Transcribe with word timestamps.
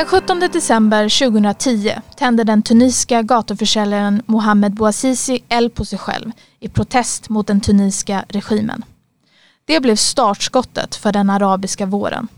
Den 0.00 0.06
17 0.06 0.40
december 0.40 1.30
2010 1.30 1.92
tände 2.16 2.44
den 2.44 2.62
tunisiska 2.62 3.22
gatuförsäljaren 3.22 4.22
Mohamed 4.26 4.74
Bouazizi 4.74 5.44
eld 5.48 5.74
på 5.74 5.84
sig 5.84 5.98
själv 5.98 6.32
i 6.60 6.68
protest 6.68 7.28
mot 7.28 7.46
den 7.46 7.60
tunisiska 7.60 8.24
regimen. 8.28 8.84
Det 9.64 9.80
blev 9.80 9.96
startskottet 9.96 10.96
för 10.96 11.12
den 11.12 11.30
arabiska 11.30 11.86
våren. 11.86 12.28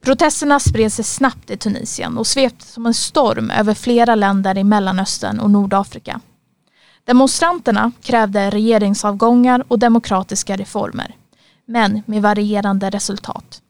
Protesterna 0.00 0.60
spred 0.60 0.92
sig 0.92 1.04
snabbt 1.04 1.50
i 1.50 1.56
Tunisien 1.56 2.18
och 2.18 2.26
svepte 2.26 2.66
som 2.66 2.86
en 2.86 2.94
storm 2.94 3.50
över 3.50 3.74
flera 3.74 4.14
länder 4.14 4.58
i 4.58 4.64
Mellanöstern 4.64 5.40
och 5.40 5.50
Nordafrika. 5.50 6.20
Demonstranterna 7.04 7.92
krävde 8.02 8.50
regeringsavgångar 8.50 9.64
och 9.68 9.78
demokratiska 9.78 10.56
reformer, 10.56 11.16
men 11.66 12.02
med 12.06 12.22
varierande 12.22 12.90
resultat. 12.90 13.62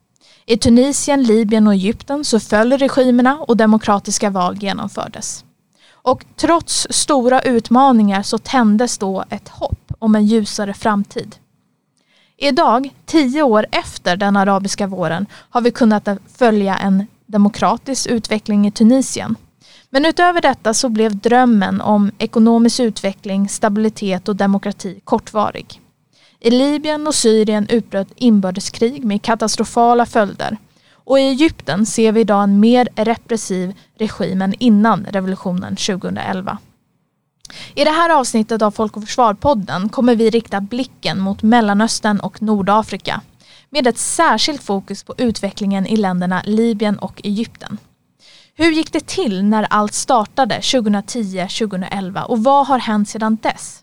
I 0.53 0.57
Tunisien, 0.57 1.23
Libyen 1.23 1.67
och 1.67 1.73
Egypten 1.73 2.25
så 2.25 2.41
föll 2.41 2.73
regimerna 2.73 3.39
och 3.39 3.57
demokratiska 3.57 4.31
val 4.31 4.57
genomfördes. 4.57 5.45
Och 5.93 6.25
trots 6.37 6.87
stora 6.91 7.41
utmaningar 7.41 8.23
så 8.23 8.39
tändes 8.39 8.99
då 8.99 9.25
ett 9.31 9.49
hopp 9.49 9.93
om 9.99 10.15
en 10.15 10.27
ljusare 10.27 10.75
framtid. 10.75 11.37
Idag, 12.37 12.95
tio 13.07 13.43
år 13.43 13.67
efter 13.71 14.17
den 14.17 14.37
arabiska 14.37 14.87
våren, 14.87 15.27
har 15.51 15.61
vi 15.61 15.71
kunnat 15.71 16.09
följa 16.37 16.77
en 16.77 17.07
demokratisk 17.27 18.07
utveckling 18.07 18.67
i 18.67 18.71
Tunisien. 18.71 19.37
Men 19.91 20.05
utöver 20.05 20.41
detta 20.41 20.75
så 20.75 20.89
blev 20.89 21.17
drömmen 21.17 21.81
om 21.81 22.11
ekonomisk 22.19 22.81
utveckling, 22.81 23.49
stabilitet 23.49 24.29
och 24.29 24.37
demokrati 24.37 25.01
kortvarig. 25.05 25.82
I 26.45 26.51
Libyen 26.51 27.07
och 27.07 27.15
Syrien 27.15 27.67
utbröt 27.69 28.09
inbördeskrig 28.17 29.05
med 29.05 29.23
katastrofala 29.23 30.07
följder. 30.07 30.57
Och 30.95 31.19
i 31.19 31.23
Egypten 31.23 31.87
ser 31.87 32.13
vi 32.13 32.21
idag 32.21 32.43
en 32.43 32.61
mer 32.61 32.89
repressiv 32.95 33.75
regim 33.99 34.43
än 34.43 34.55
innan 34.59 35.07
revolutionen 35.11 35.77
2011. 35.77 36.59
I 37.75 37.85
det 37.85 37.91
här 37.91 38.11
avsnittet 38.11 38.63
av 38.63 38.71
Folk 38.71 38.97
och 38.97 39.03
Försvar-podden 39.03 39.89
kommer 39.89 40.17
vi 40.17 40.31
rikta 40.31 40.61
blicken 40.61 41.21
mot 41.21 41.43
Mellanöstern 41.43 42.21
och 42.21 42.43
Nordafrika 42.43 43.21
med 43.71 43.87
ett 43.87 43.99
särskilt 43.99 44.63
fokus 44.63 45.03
på 45.03 45.15
utvecklingen 45.19 45.87
i 45.87 45.97
länderna 45.97 46.43
Libyen 46.45 46.99
och 46.99 47.21
Egypten. 47.25 47.79
Hur 48.55 48.71
gick 48.73 48.93
det 48.93 49.07
till 49.07 49.45
när 49.45 49.67
allt 49.71 49.95
startade 49.95 50.59
2010-2011 50.59 52.23
och 52.23 52.45
vad 52.45 52.67
har 52.67 52.79
hänt 52.79 53.09
sedan 53.09 53.39
dess? 53.43 53.82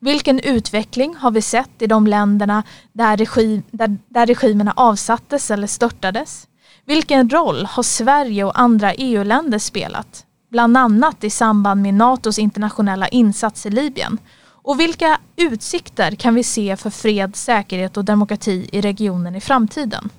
Vilken 0.00 0.40
utveckling 0.40 1.16
har 1.16 1.30
vi 1.30 1.42
sett 1.42 1.82
i 1.82 1.86
de 1.86 2.06
länderna 2.06 2.62
där, 2.92 3.16
regim, 3.16 3.62
där, 3.70 3.98
där 4.08 4.26
regimerna 4.26 4.72
avsattes 4.76 5.50
eller 5.50 5.66
störtades? 5.66 6.46
Vilken 6.84 7.30
roll 7.30 7.66
har 7.66 7.82
Sverige 7.82 8.44
och 8.44 8.60
andra 8.60 8.94
EU-länder 8.94 9.58
spelat? 9.58 10.26
Bland 10.50 10.76
annat 10.76 11.24
i 11.24 11.30
samband 11.30 11.82
med 11.82 11.94
NATOs 11.94 12.38
internationella 12.38 13.08
insats 13.08 13.66
i 13.66 13.70
Libyen. 13.70 14.18
Och 14.62 14.80
vilka 14.80 15.18
utsikter 15.36 16.14
kan 16.14 16.34
vi 16.34 16.44
se 16.44 16.76
för 16.76 16.90
fred, 16.90 17.36
säkerhet 17.36 17.96
och 17.96 18.04
demokrati 18.04 18.68
i 18.72 18.80
regionen 18.80 19.34
i 19.34 19.40
framtiden? 19.40 20.10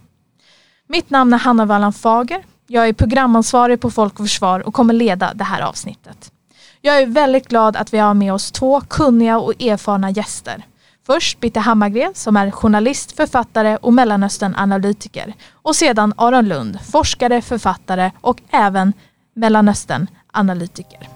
Mitt 0.87 1.09
namn 1.09 1.33
är 1.33 1.37
Hanna 1.37 1.65
Wallan 1.65 1.93
Fager. 1.93 2.43
Jag 2.67 2.87
är 2.87 2.93
programansvarig 2.93 3.81
på 3.81 3.91
Folk 3.91 4.19
och 4.19 4.25
Försvar 4.25 4.59
och 4.59 4.73
kommer 4.73 4.93
leda 4.93 5.33
det 5.33 5.43
här 5.43 5.61
avsnittet. 5.61 6.31
Jag 6.83 7.01
är 7.01 7.05
väldigt 7.05 7.47
glad 7.47 7.75
att 7.75 7.93
vi 7.93 7.97
har 7.97 8.13
med 8.13 8.33
oss 8.33 8.51
två 8.51 8.81
kunniga 8.81 9.39
och 9.39 9.61
erfarna 9.61 10.09
gäster. 10.11 10.65
Först 11.05 11.39
Bitte 11.39 11.59
Hammargren 11.59 12.13
som 12.15 12.37
är 12.37 12.51
journalist, 12.51 13.11
författare 13.11 13.77
och 13.77 13.93
Mellanöstern-analytiker. 13.93 15.33
Och 15.51 15.75
sedan 15.75 16.13
Aron 16.17 16.47
Lund, 16.47 16.79
forskare, 16.91 17.41
författare 17.41 18.11
och 18.21 18.41
även 18.51 18.93
Mellanöstern-analytiker. 19.33 21.09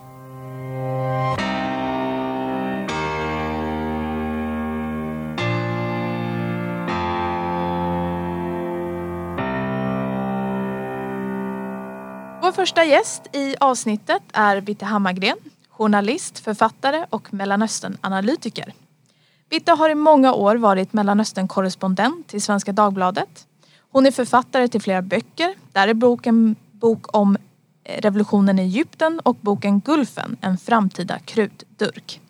Vår 12.42 12.52
första 12.52 12.84
gäst 12.84 13.36
i 13.36 13.56
avsnittet 13.60 14.24
är 14.34 14.62
Bitte 14.62 14.86
Hammargren 14.86 15.38
journalist, 15.78 16.40
författare 16.40 17.06
och 17.10 17.34
Mellanöstern-analytiker. 17.34 18.74
Bitte 19.50 19.72
har 19.72 19.90
i 19.90 19.96
många 19.96 20.34
år 20.34 20.56
varit 20.56 20.94
Mellanöstern-korrespondent 20.94 22.28
till 22.28 22.42
Svenska 22.42 22.72
Dagbladet. 22.72 23.48
Hon 23.92 24.06
är 24.06 24.12
författare 24.12 24.68
till 24.68 24.82
flera 24.82 25.02
böcker. 25.02 25.54
Där 25.72 25.88
är 25.88 25.94
boken 25.94 26.56
bok 26.72 27.18
om 27.18 27.38
eh, 27.84 28.02
revolutionen 28.02 28.60
i 28.60 28.62
Egypten 28.62 29.20
och 29.20 29.36
boken 29.42 29.80
Gulfen, 29.80 30.38
en 30.42 30.58
framtida 30.58 31.20
krutdurk. 31.20 32.22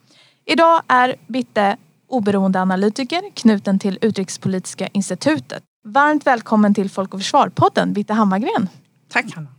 Idag 0.46 0.82
är 0.88 1.16
Bitte 1.28 1.78
oberoende 2.08 2.62
analytiker 2.62 3.22
knuten 3.34 3.80
till 3.80 3.98
Utrikespolitiska 4.02 4.88
institutet. 4.88 5.64
Varmt 5.84 6.28
välkommen 6.28 6.74
till 6.74 6.90
Folk 6.90 7.14
och 7.14 7.20
Försvar-podden, 7.20 7.94
Bitte 7.94 8.14
Hammargren. 8.14 8.70
Tack 9.10 9.36
Hanna. 9.36 9.55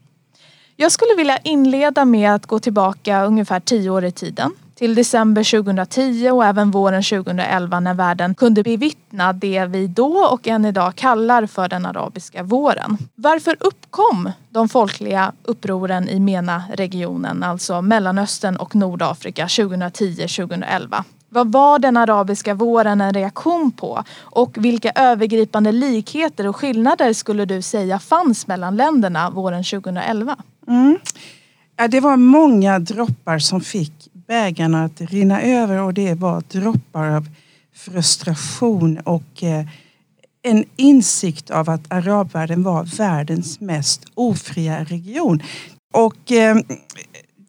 Jag 0.78 0.92
skulle 0.92 1.14
vilja 1.16 1.38
inleda 1.38 2.04
med 2.04 2.34
att 2.34 2.46
gå 2.46 2.58
tillbaka 2.58 3.24
ungefär 3.24 3.60
tio 3.60 3.90
år 3.90 4.04
i 4.04 4.12
tiden. 4.12 4.52
Till 4.74 4.94
december 4.94 5.62
2010 5.62 6.30
och 6.30 6.44
även 6.44 6.70
våren 6.70 7.02
2011 7.02 7.80
när 7.80 7.94
världen 7.94 8.34
kunde 8.34 8.62
bevittna 8.62 9.32
det 9.32 9.64
vi 9.64 9.86
då 9.86 10.18
och 10.18 10.48
än 10.48 10.64
idag 10.64 10.94
kallar 10.94 11.46
för 11.46 11.68
den 11.68 11.86
arabiska 11.86 12.42
våren. 12.42 12.98
Varför 13.14 13.56
uppkom 13.60 14.30
de 14.50 14.68
folkliga 14.68 15.32
upproren 15.44 16.08
i 16.08 16.20
MENA-regionen, 16.20 17.42
alltså 17.42 17.82
Mellanöstern 17.82 18.56
och 18.56 18.74
Nordafrika 18.74 19.46
2010-2011? 19.46 21.04
Vad 21.28 21.52
var 21.52 21.78
den 21.78 21.96
arabiska 21.96 22.54
våren 22.54 23.00
en 23.00 23.14
reaktion 23.14 23.72
på? 23.72 24.04
Och 24.20 24.56
vilka 24.58 24.90
övergripande 24.94 25.72
likheter 25.72 26.46
och 26.46 26.56
skillnader 26.56 27.12
skulle 27.12 27.44
du 27.44 27.62
säga 27.62 27.98
fanns 27.98 28.46
mellan 28.46 28.76
länderna 28.76 29.30
våren 29.30 29.64
2011? 29.64 30.36
Mm. 30.68 30.98
Ja, 31.76 31.88
det 31.88 32.00
var 32.00 32.16
många 32.16 32.78
droppar 32.78 33.38
som 33.38 33.60
fick 33.60 34.08
bägarna 34.12 34.84
att 34.84 35.00
rinna 35.00 35.42
över 35.42 35.82
och 35.82 35.94
det 35.94 36.14
var 36.14 36.42
droppar 36.48 37.08
av 37.08 37.28
frustration 37.74 38.98
och 38.98 39.42
eh, 39.42 39.66
en 40.42 40.64
insikt 40.76 41.50
av 41.50 41.70
att 41.70 41.92
arabvärlden 41.92 42.62
var 42.62 42.84
världens 42.84 43.60
mest 43.60 44.04
ofria 44.14 44.84
region. 44.84 45.42
Och 45.92 46.32
eh, 46.32 46.56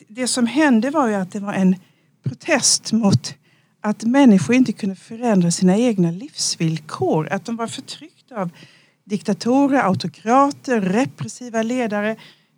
det 0.07 0.27
som 0.27 0.47
hände 0.47 0.89
var 0.89 1.07
ju 1.07 1.13
att 1.13 1.31
det 1.31 1.39
var 1.39 1.53
en 1.53 1.75
protest 2.23 2.91
mot 2.91 3.33
att 3.81 4.03
människor 4.03 4.55
inte 4.55 4.71
kunde 4.71 4.95
förändra 4.95 5.51
sina 5.51 5.77
egna 5.77 6.11
livsvillkor. 6.11 7.27
Att 7.31 7.45
de 7.45 7.55
var 7.55 7.67
förtryckta 7.67 8.41
av 8.41 8.49
diktatorer, 9.03 9.79
autokrater, 9.79 10.81
repressiva 10.81 11.61
ledare 11.61 12.15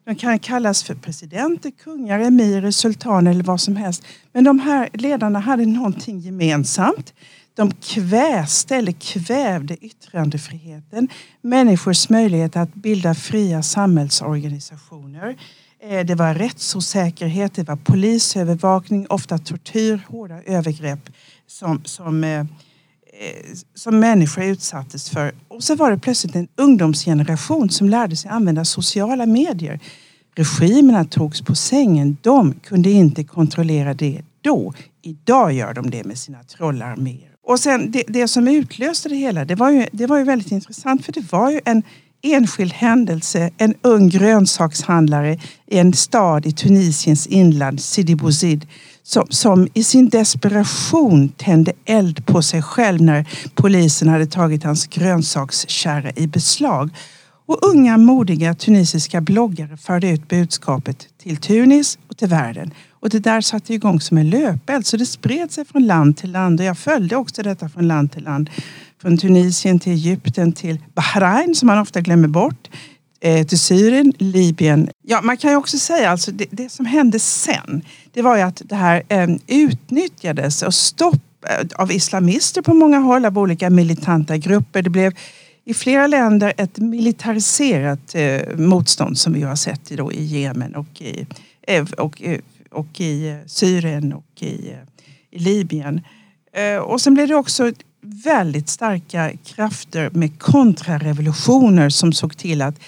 de 0.09 0.15
kan 0.15 0.39
kallas 0.39 0.83
för 0.83 0.95
presidenter, 0.95 1.71
kungar, 1.71 2.19
emirer, 2.19 2.71
sultaner 2.71 3.31
eller 3.31 3.43
vad 3.43 3.61
som 3.61 3.75
helst. 3.75 4.03
Men 4.33 4.43
de 4.43 4.59
här 4.59 4.89
ledarna 4.93 5.39
hade 5.39 5.65
någonting 5.65 6.19
gemensamt. 6.19 7.13
De 7.55 7.71
kväste 7.71 8.75
eller 8.75 8.91
kvävde 8.91 9.77
yttrandefriheten, 9.85 11.07
människors 11.41 12.09
möjlighet 12.09 12.55
att 12.55 12.73
bilda 12.73 13.15
fria 13.15 13.63
samhällsorganisationer. 13.63 15.37
Eh, 15.83 16.05
det 16.05 16.15
var 16.15 16.33
rättsosäkerhet, 16.33 17.53
det 17.53 17.63
var 17.63 17.75
polisövervakning, 17.75 19.07
ofta 19.09 19.37
tortyr, 19.37 20.01
hårda 20.07 20.41
övergrepp 20.41 21.09
som, 21.47 21.81
som 21.85 22.23
Eh, 22.23 22.45
Eh, 23.21 23.55
som 23.75 23.99
människor 23.99 24.43
utsattes 24.43 25.09
för. 25.09 25.31
Och 25.47 25.63
så 25.63 25.75
var 25.75 25.91
det 25.91 25.97
plötsligt 25.97 26.35
en 26.35 26.47
ungdomsgeneration 26.55 27.69
som 27.69 27.89
lärde 27.89 28.15
sig 28.15 28.31
använda 28.31 28.65
sociala 28.65 29.25
medier. 29.25 29.79
Regimerna 30.35 31.05
togs 31.05 31.41
på 31.41 31.55
sängen. 31.55 32.17
De 32.21 32.53
kunde 32.53 32.91
inte 32.91 33.23
kontrollera 33.23 33.93
det 33.93 34.21
då. 34.41 34.73
Idag 35.01 35.53
gör 35.53 35.73
de 35.73 35.89
det 35.89 36.03
med 36.03 36.17
sina 36.17 36.43
trollarméer. 36.43 37.31
Och 37.47 37.59
sen 37.59 37.91
det, 37.91 38.03
det, 38.07 38.27
som 38.27 38.47
utlöste 38.47 39.09
det 39.09 39.15
hela, 39.15 39.45
det 39.45 39.55
var, 39.55 39.71
ju, 39.71 39.85
det 39.91 40.07
var 40.07 40.17
ju 40.17 40.23
väldigt 40.23 40.51
intressant 40.51 41.05
för 41.05 41.11
det 41.11 41.31
var 41.31 41.51
ju 41.51 41.61
en 41.65 41.83
enskild 42.21 42.73
händelse. 42.73 43.51
En 43.57 43.73
ung 43.81 44.09
grönsakshandlare 44.09 45.39
i 45.67 45.77
en 45.77 45.93
stad 45.93 46.45
i 46.45 46.51
Tunisiens 46.51 47.27
inland, 47.27 47.81
Sidi 47.81 48.15
Bouzid, 48.15 48.67
som, 49.09 49.27
som, 49.29 49.67
i 49.73 49.83
sin 49.83 50.09
desperation 50.09 51.29
tände 51.29 51.71
eld 51.85 52.25
på 52.25 52.41
sig 52.41 52.61
själv 52.61 53.01
när 53.01 53.25
polisen 53.55 54.07
hade 54.07 54.25
tagit 54.25 54.63
hans 54.63 54.87
grönsakskärra 54.87 56.11
i 56.15 56.27
beslag. 56.27 56.89
Och 57.45 57.59
unga 57.61 57.97
modiga 57.97 58.53
tunisiska 58.53 59.21
bloggare 59.21 59.77
förde 59.77 60.09
ut 60.09 60.27
budskapet 60.27 61.07
till 61.17 61.37
Tunis 61.37 61.99
och 62.07 62.17
till 62.17 62.27
världen. 62.27 62.73
Och 62.89 63.09
det 63.09 63.19
där 63.19 63.41
satte 63.41 63.73
igång 63.73 64.01
som 64.01 64.17
en 64.17 64.29
löpeld 64.29 64.85
så 64.85 64.97
det 64.97 65.05
spred 65.05 65.51
sig 65.51 65.65
från 65.65 65.87
land 65.87 66.17
till 66.17 66.31
land 66.31 66.59
och 66.59 66.65
jag 66.65 66.77
följde 66.77 67.15
också 67.15 67.43
detta 67.43 67.69
från 67.69 67.87
land 67.87 68.11
till 68.11 68.23
land. 68.23 68.49
Från 69.01 69.17
Tunisien 69.17 69.79
till 69.79 69.93
Egypten 69.93 70.53
till 70.53 70.77
Bahrain 70.95 71.55
som 71.55 71.67
man 71.67 71.77
ofta 71.79 72.01
glömmer 72.01 72.27
bort. 72.27 72.69
Eh, 73.21 73.47
till 73.47 73.59
Syrien, 73.59 74.13
Libyen. 74.17 74.89
Ja, 75.01 75.21
man 75.21 75.37
kan 75.37 75.51
ju 75.51 75.57
också 75.57 75.77
säga 75.77 76.09
alltså 76.09 76.31
det, 76.31 76.45
det 76.51 76.69
som 76.69 76.85
hände 76.85 77.19
sen. 77.19 77.81
Det 78.13 78.21
var 78.21 78.35
ju 78.35 78.41
att 78.41 78.61
det 78.65 78.75
här 78.75 79.03
eh, 79.09 79.27
utnyttjades 79.47 80.63
och 80.63 80.73
stopp 80.73 81.45
eh, 81.47 81.67
av 81.75 81.91
islamister 81.91 82.61
på 82.61 82.73
många 82.73 82.99
håll 82.99 83.25
av 83.25 83.37
olika 83.37 83.69
militanta 83.69 84.37
grupper. 84.37 84.81
Det 84.81 84.89
blev 84.89 85.13
i 85.65 85.73
flera 85.73 86.07
länder 86.07 86.53
ett 86.57 86.77
militariserat 86.77 88.15
eh, 88.15 88.57
motstånd 88.57 89.17
som 89.17 89.33
vi 89.33 89.41
har 89.41 89.55
sett 89.55 89.89
då 89.89 90.11
i 90.11 90.23
Jemen 90.23 90.75
och 90.75 91.01
i, 91.01 91.27
eh, 91.67 91.85
och, 91.97 92.21
eh, 92.21 92.39
och 92.71 93.01
i 93.01 93.29
eh, 93.29 93.37
Syrien 93.45 94.13
och 94.13 94.43
i, 94.43 94.75
i 95.31 95.39
Libyen. 95.39 96.01
Och 96.83 97.01
sen 97.01 97.13
blev 97.13 97.27
det 97.27 97.35
också 97.35 97.71
väldigt 98.01 98.69
starka 98.69 99.31
krafter 99.45 100.09
med 100.09 100.39
kontrarevolutioner 100.39 101.89
som 101.89 102.13
såg 102.13 102.37
till 102.37 102.61
att 102.61 102.79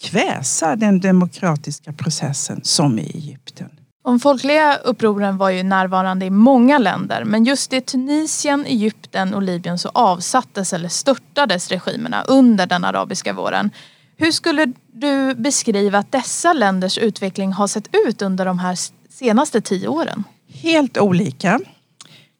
kväsa 0.00 0.76
den 0.76 1.00
demokratiska 1.00 1.92
processen 1.92 2.60
som 2.62 2.98
i 2.98 3.02
Egypten. 3.02 3.70
De 4.04 4.20
folkliga 4.20 4.76
upproren 4.76 5.36
var 5.36 5.50
ju 5.50 5.62
närvarande 5.62 6.26
i 6.26 6.30
många 6.30 6.78
länder 6.78 7.24
men 7.24 7.44
just 7.44 7.72
i 7.72 7.80
Tunisien, 7.80 8.66
Egypten 8.66 9.34
och 9.34 9.42
Libyen 9.42 9.78
så 9.78 9.88
avsattes 9.88 10.72
eller 10.72 10.88
störtades 10.88 11.68
regimerna 11.68 12.22
under 12.22 12.66
den 12.66 12.84
arabiska 12.84 13.32
våren. 13.32 13.70
Hur 14.16 14.32
skulle 14.32 14.72
du 14.92 15.34
beskriva 15.34 15.98
att 15.98 16.12
dessa 16.12 16.52
länders 16.52 16.98
utveckling 16.98 17.52
har 17.52 17.66
sett 17.66 17.88
ut 18.06 18.22
under 18.22 18.44
de 18.44 18.58
här 18.58 18.78
senaste 19.10 19.60
tio 19.60 19.88
åren? 19.88 20.24
Helt 20.48 20.98
olika. 20.98 21.60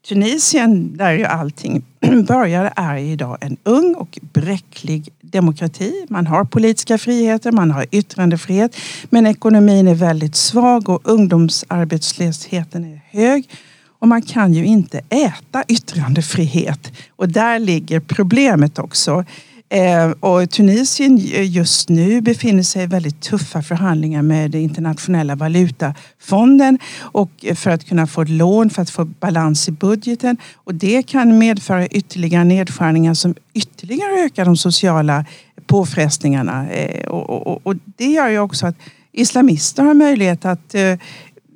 Tunisien, 0.08 0.96
där 0.96 1.12
ju 1.12 1.24
allting 1.24 1.84
började, 2.28 2.72
är 2.76 2.96
idag 2.96 3.38
en 3.40 3.56
ung 3.64 3.94
och 3.94 4.18
bräcklig 4.32 5.08
demokrati. 5.20 6.06
Man 6.08 6.26
har 6.26 6.44
politiska 6.44 6.98
friheter, 6.98 7.52
man 7.52 7.70
har 7.70 7.86
yttrandefrihet. 7.90 8.76
Men 9.10 9.26
ekonomin 9.26 9.88
är 9.88 9.94
väldigt 9.94 10.36
svag 10.36 10.88
och 10.88 11.00
ungdomsarbetslösheten 11.04 12.84
är 12.84 13.00
hög. 13.10 13.48
Och 13.98 14.08
man 14.08 14.22
kan 14.22 14.54
ju 14.54 14.64
inte 14.66 15.00
äta 15.08 15.64
yttrandefrihet. 15.68 16.92
Och 17.16 17.28
där 17.28 17.58
ligger 17.58 18.00
problemet 18.00 18.78
också. 18.78 19.24
Eh, 19.68 20.10
och 20.10 20.50
Tunisien 20.50 21.16
just 21.44 21.88
nu 21.88 22.20
befinner 22.20 22.62
sig 22.62 22.82
i 22.82 22.86
väldigt 22.86 23.20
tuffa 23.20 23.62
förhandlingar 23.62 24.22
med 24.22 24.54
internationella 24.54 25.34
valutafonden 25.34 26.78
och 27.00 27.30
för 27.54 27.70
att 27.70 27.84
kunna 27.84 28.06
få 28.06 28.22
ett 28.22 28.28
lån 28.28 28.70
för 28.70 28.82
att 28.82 28.90
få 28.90 29.04
balans 29.04 29.68
i 29.68 29.72
budgeten. 29.72 30.36
Och 30.54 30.74
det 30.74 31.02
kan 31.02 31.38
medföra 31.38 31.86
ytterligare 31.86 32.44
nedskärningar 32.44 33.14
som 33.14 33.34
ytterligare 33.54 34.24
ökar 34.24 34.44
de 34.44 34.56
sociala 34.56 35.24
påfrestningarna. 35.66 36.70
Eh, 36.70 37.08
och, 37.08 37.46
och, 37.46 37.66
och, 37.66 37.74
det 37.96 38.06
gör 38.06 38.28
ju 38.28 38.38
också 38.38 38.66
att 38.66 38.76
islamister 39.12 39.82
har 39.82 39.94
möjlighet 39.94 40.44
att 40.44 40.74
eh, 40.74 40.98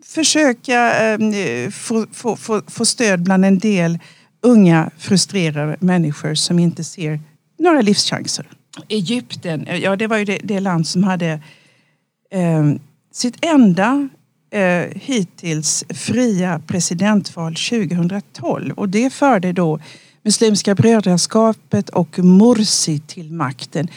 försöka 0.05 0.93
ehm, 0.93 1.73
få, 1.73 2.06
få, 2.13 2.37
få, 2.37 2.63
få 2.67 2.85
stöd 2.85 3.23
bland 3.23 3.45
en 3.45 3.59
del 3.59 3.99
unga 4.43 4.91
frustrerade 4.99 5.77
människor 5.81 6.35
som 6.35 6.59
inte 6.59 6.85
ser 6.85 7.21
några 7.61 7.81
livschanser. 7.81 8.47
Egypten, 8.89 9.67
eh, 9.67 9.77
ja 9.77 9.97
det 9.97 10.07
var 10.07 10.17
ju 10.17 10.25
det, 10.25 10.41
det 10.45 10.61
land 10.61 10.87
som 10.87 11.05
hade 11.05 11.41
eh, 12.31 12.73
sitt 13.12 13.45
enda 13.45 14.09
eh, 14.51 14.87
hittills 14.95 15.85
fria 15.89 16.62
presidentval 16.67 17.55
2012 17.55 18.73
och 18.73 18.89
det 18.89 19.12
förde 19.12 19.53
då 19.53 19.81
Muslimska 20.23 20.75
brödraskapet 20.75 21.89
och 21.89 22.19
Morsi 22.19 22.99
till 22.99 23.33
makten. 23.33 23.89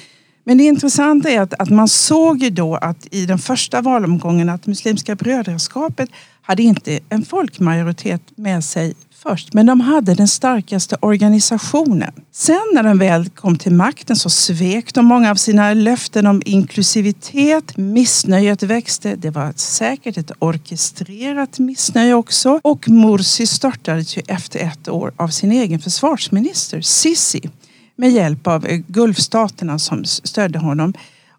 Men 0.44 0.57
det 0.57 0.63
intressanta 0.63 1.30
är 1.30 1.42
att, 1.42 1.54
att 1.54 1.69
man 1.69 1.88
såg 1.88 2.44
ju 2.44 2.50
då 2.50 2.75
att 2.75 3.07
i 3.12 3.25
den 3.25 3.39
första 3.39 3.81
valomgången 3.81 4.50
att 4.50 4.68
Muslimska 4.68 5.16
brödraskapet 5.16 6.09
hade 6.42 6.63
inte 6.63 7.00
en 7.09 7.25
folkmajoritet 7.25 8.21
med 8.36 8.63
sig 8.63 8.94
först, 9.23 9.53
men 9.53 9.65
de 9.65 9.81
hade 9.81 10.13
den 10.13 10.27
starkaste 10.27 10.97
organisationen. 11.01 12.11
Sen 12.31 12.61
när 12.73 12.83
de 12.83 12.97
väl 12.97 13.29
kom 13.29 13.57
till 13.57 13.71
makten 13.71 14.15
så 14.15 14.29
svek 14.29 14.93
de 14.93 15.05
många 15.05 15.31
av 15.31 15.35
sina 15.35 15.73
löften 15.73 16.27
om 16.27 16.41
inklusivitet. 16.45 17.77
Missnöjet 17.77 18.63
växte. 18.63 19.15
Det 19.15 19.29
var 19.29 19.53
säkert 19.55 20.17
ett 20.17 20.31
orkestrerat 20.39 21.59
missnöje 21.59 22.13
också. 22.13 22.59
Och 22.63 22.89
Morsi 22.89 23.47
störtades 23.47 24.17
ju 24.17 24.21
efter 24.27 24.59
ett 24.59 24.89
år 24.89 25.13
av 25.15 25.27
sin 25.27 25.51
egen 25.51 25.79
försvarsminister 25.79 26.81
Sisi 26.81 27.49
med 27.95 28.11
hjälp 28.11 28.47
av 28.47 28.65
eh, 28.65 28.77
Gulfstaterna 28.87 29.79
som 29.79 30.05
stödde 30.05 30.59
honom. 30.59 30.93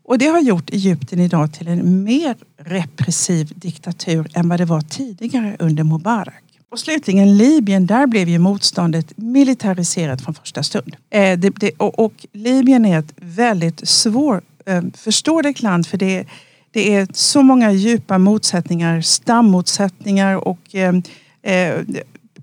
Och 0.04 0.18
det 0.18 0.26
har 0.26 0.40
gjort 0.40 0.70
Egypten 0.70 1.20
idag 1.20 1.52
till 1.52 1.68
en 1.68 2.04
mer 2.04 2.36
repressiv 2.64 3.52
diktatur 3.56 4.26
än 4.34 4.48
vad 4.48 4.60
det 4.60 4.64
var 4.64 4.80
tidigare 4.80 5.56
under 5.58 5.84
Mubarak. 5.84 6.53
Och 6.74 6.80
slutligen 6.80 7.36
Libyen, 7.36 7.86
där 7.86 8.06
blev 8.06 8.28
ju 8.28 8.38
motståndet 8.38 9.18
militariserat 9.18 10.20
från 10.20 10.34
första 10.34 10.62
stund. 10.62 10.96
Eh, 11.10 11.38
det, 11.38 11.50
det, 11.50 11.70
och, 11.76 11.98
och, 11.98 12.26
Libyen 12.32 12.84
är 12.84 12.98
ett 12.98 13.12
väldigt 13.16 13.88
svårförståeligt 13.88 15.60
eh, 15.60 15.64
land 15.64 15.86
för 15.86 15.98
det, 15.98 16.26
det 16.70 16.94
är 16.94 17.08
så 17.12 17.42
många 17.42 17.72
djupa 17.72 18.18
motsättningar, 18.18 19.00
stammotsättningar 19.00 20.48
och 20.48 20.74
eh, 20.74 20.94
eh, 21.42 21.80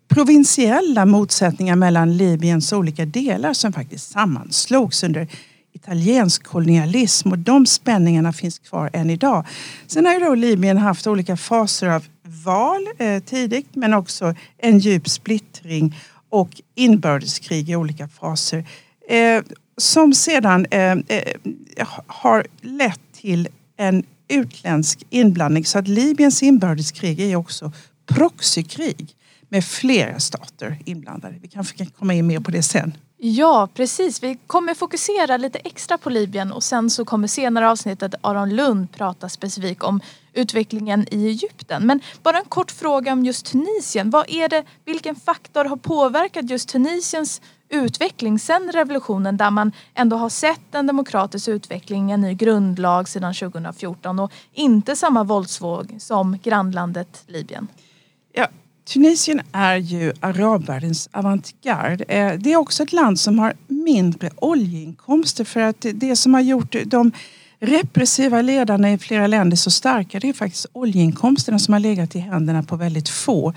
provinsiella 0.07 1.05
motsättningar 1.05 1.75
mellan 1.75 2.17
Libyens 2.17 2.73
olika 2.73 3.05
delar 3.05 3.53
som 3.53 3.73
faktiskt 3.73 4.11
sammanslogs 4.11 5.03
under 5.03 5.27
italiensk 5.73 6.43
kolonialism 6.43 7.31
och 7.31 7.39
de 7.39 7.65
spänningarna 7.65 8.33
finns 8.33 8.59
kvar 8.59 8.89
än 8.93 9.09
idag. 9.09 9.45
Sen 9.87 10.05
har 10.05 10.13
ju 10.13 10.19
då 10.19 10.35
Libyen 10.35 10.77
haft 10.77 11.07
olika 11.07 11.37
faser 11.37 11.87
av 11.87 12.05
val 12.43 12.87
eh, 12.97 13.23
tidigt 13.23 13.75
men 13.75 13.93
också 13.93 14.35
en 14.57 14.79
djup 14.79 15.09
splittring 15.09 15.95
och 16.29 16.61
inbördeskrig 16.75 17.69
i 17.69 17.75
olika 17.75 18.07
faser. 18.07 18.65
Eh, 19.09 19.43
som 19.77 20.13
sedan 20.13 20.65
eh, 20.71 20.91
eh 20.91 21.87
har 22.07 22.47
lett 22.61 22.99
till 23.13 23.47
en 23.77 24.03
utländsk 24.27 25.05
inblandning. 25.09 25.65
Så 25.65 25.79
att 25.79 25.87
Libyens 25.87 26.43
inbördeskrig 26.43 27.19
är 27.19 27.35
också 27.35 27.71
proxykrig 28.05 29.15
med 29.49 29.65
flera 29.65 30.19
stater 30.19 30.77
inblandade. 30.85 31.35
Vi 31.41 31.47
kanske 31.47 31.77
kan 31.77 31.87
komma 31.87 32.13
in 32.13 32.27
mer 32.27 32.39
på 32.39 32.51
det 32.51 32.63
sen. 32.63 32.93
Ja, 33.23 33.69
precis. 33.73 34.23
Vi 34.23 34.37
kommer 34.47 34.73
fokusera 34.73 35.37
lite 35.37 35.59
extra 35.59 35.97
på 35.97 36.09
Libyen 36.09 36.51
och 36.51 36.63
sen 36.63 36.89
så 36.89 37.05
kommer 37.05 37.27
senare 37.27 37.69
avsnittet 37.69 38.15
Aron 38.21 38.55
Lund 38.55 38.91
prata 38.91 39.29
specifikt 39.29 39.83
om 39.83 40.01
utvecklingen 40.33 41.07
i 41.11 41.27
Egypten. 41.27 41.87
Men 41.87 42.01
bara 42.23 42.37
en 42.37 42.45
kort 42.45 42.71
fråga 42.71 43.13
om 43.13 43.25
just 43.25 43.45
Tunisien. 43.45 44.09
Vad 44.09 44.29
är 44.29 44.49
det, 44.49 44.63
vilken 44.85 45.15
faktor 45.15 45.65
har 45.65 45.77
påverkat 45.77 46.49
just 46.49 46.69
Tunisiens 46.69 47.41
utveckling 47.69 48.39
sedan 48.39 48.71
revolutionen 48.73 49.37
där 49.37 49.51
man 49.51 49.71
ändå 49.93 50.15
har 50.15 50.29
sett 50.29 50.75
en 50.75 50.87
demokratisk 50.87 51.47
utveckling, 51.47 52.11
en 52.11 52.21
ny 52.21 52.33
grundlag 52.33 53.09
sedan 53.09 53.33
2014 53.33 54.19
och 54.19 54.31
inte 54.53 54.95
samma 54.95 55.23
våldsvåg 55.23 55.95
som 55.99 56.37
grannlandet 56.43 57.23
Libyen? 57.27 57.67
Ja, 58.33 58.47
Tunisien 58.85 59.41
är 59.51 59.77
ju 59.77 60.13
arabvärldens 60.19 61.09
avantgarde. 61.11 62.03
Eh, 62.03 62.33
det 62.39 62.53
är 62.53 62.57
också 62.57 62.83
ett 62.83 62.93
land 62.93 63.19
som 63.19 63.39
har 63.39 63.53
mindre 63.67 64.29
oljeinkomster 64.35 65.43
för 65.43 65.59
att 65.59 65.85
det 65.93 66.15
som 66.15 66.33
har 66.33 66.41
gjort 66.41 66.75
de 66.85 67.11
repressiva 67.59 68.41
ledarna 68.41 68.91
i 68.91 68.97
flera 68.97 69.27
länder 69.27 69.57
så 69.57 69.71
starka 69.71 70.19
det 70.19 70.29
är 70.29 70.33
faktiskt 70.33 70.65
oljeinkomsterna 70.73 71.59
som 71.59 71.73
har 71.73 71.79
legat 71.79 72.15
i 72.15 72.19
händerna 72.19 72.63
på 72.63 72.75
väldigt 72.75 73.09
få. 73.09 73.53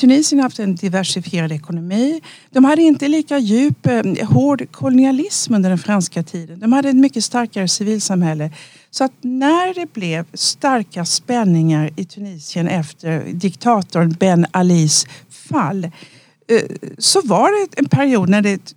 Tunisien 0.00 0.38
har 0.38 0.42
haft 0.42 0.58
en 0.58 0.74
diversifierad 0.74 1.52
ekonomi. 1.52 2.20
De 2.50 2.64
hade 2.64 2.82
inte 2.82 3.08
lika 3.08 3.38
djup, 3.38 3.86
eh, 3.86 4.28
hård 4.28 4.72
kolonialism 4.72 5.54
under 5.54 5.68
den 5.68 5.78
franska 5.78 6.22
tiden. 6.22 6.60
De 6.60 6.72
hade 6.72 6.88
ett 6.88 6.96
mycket 6.96 7.24
starkare 7.24 7.68
civilsamhälle. 7.68 8.50
Så 8.90 9.04
att 9.04 9.12
när 9.20 9.74
det 9.74 9.92
blev 9.92 10.24
starka 10.34 11.04
spänningar 11.04 11.90
i 11.96 12.04
Tunisien 12.04 12.68
efter 12.68 13.24
diktatorn 13.32 14.16
Ben 14.20 14.46
Alis 14.50 15.06
fall 15.30 15.84
eh, 15.84 15.90
så 16.98 17.20
var 17.24 17.60
det 17.60 17.78
en 17.78 17.88
period 17.88 18.28
när 18.28 18.42
det 18.42 18.74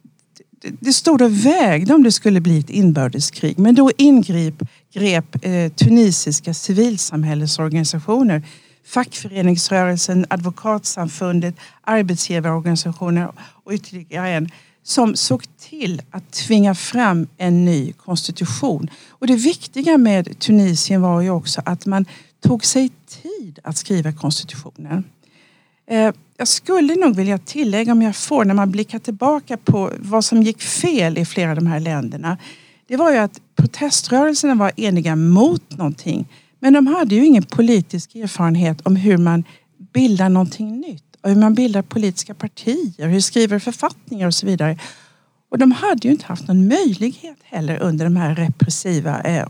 det 0.79 0.93
stod 0.93 1.21
och 1.21 1.45
vägde 1.45 1.93
om 1.93 2.03
det 2.03 2.11
skulle 2.11 2.41
bli 2.41 2.59
ett 2.59 2.69
inbördeskrig. 2.69 3.59
Men 3.59 3.75
då 3.75 3.91
ingrep 3.97 4.63
grep, 4.93 5.45
eh, 5.45 5.71
tunisiska 5.71 6.53
civilsamhällesorganisationer, 6.53 8.43
fackföreningsrörelsen, 8.85 10.25
advokatsamfundet, 10.29 11.55
arbetsgivarorganisationer 11.81 13.31
och 13.63 13.73
ytterligare 13.73 14.29
en 14.29 14.50
som 14.83 15.15
såg 15.15 15.43
till 15.59 16.01
att 16.11 16.31
tvinga 16.31 16.75
fram 16.75 17.27
en 17.38 17.65
ny 17.65 17.93
konstitution. 17.93 18.89
Och 19.09 19.27
det 19.27 19.35
viktiga 19.35 19.97
med 19.97 20.39
Tunisien 20.39 21.01
var 21.01 21.21
ju 21.21 21.29
också 21.29 21.61
att 21.65 21.85
man 21.85 22.05
tog 22.39 22.65
sig 22.65 22.89
tid 23.23 23.59
att 23.63 23.77
skriva 23.77 24.11
konstitutionen. 24.11 25.03
Eh, 25.88 26.13
jag 26.38 26.47
skulle 26.47 26.95
nog 26.95 27.15
vilja 27.15 27.38
tillägga 27.38 27.91
om 27.91 28.01
jag 28.01 28.15
får 28.15 28.45
när 28.45 28.53
man 28.53 28.71
blickar 28.71 29.00
tillbaka 29.00 29.57
på 29.57 29.91
vad 29.97 30.25
som 30.25 30.43
gick 30.43 30.61
fel 30.61 31.17
i 31.17 31.25
flera 31.25 31.50
av 31.50 31.55
de 31.55 31.67
här 31.67 31.79
länderna. 31.79 32.38
Det 32.88 32.97
var 32.97 33.11
ju 33.11 33.17
att 33.17 33.41
proteströrelserna 33.55 34.55
var 34.55 34.71
eniga 34.77 35.15
mot 35.15 35.77
någonting 35.77 36.27
men 36.62 36.74
de 36.74 36.88
hade 36.88 37.15
ju 37.15 37.25
ingen 37.25 37.44
politisk 37.44 38.15
erfarenhet 38.15 38.82
om 38.82 38.96
hur 38.96 39.18
man 39.18 39.44
bildar 39.94 40.30
någonting 40.30 40.80
nytt 40.80 41.15
och 41.22 41.30
hur 41.30 41.38
man 41.38 41.53
bildar 41.53 41.82
politiska 41.82 42.34
partier, 42.34 43.08
hur 43.08 43.20
skriver 43.20 43.60
författningar 43.60 44.27
och 44.27 44.34
så 44.34 44.46
vidare. 44.46 44.80
Och 45.50 45.58
de 45.58 45.72
hade 45.72 46.08
ju 46.08 46.12
inte 46.12 46.25
haft 46.25 46.48
någon 46.48 46.68
möjlighet 46.68 47.38
heller 47.44 47.80
under 47.80 48.06
de 48.06 48.15
här 48.15 48.36
repressiva 48.36 49.22
eh, 49.22 49.46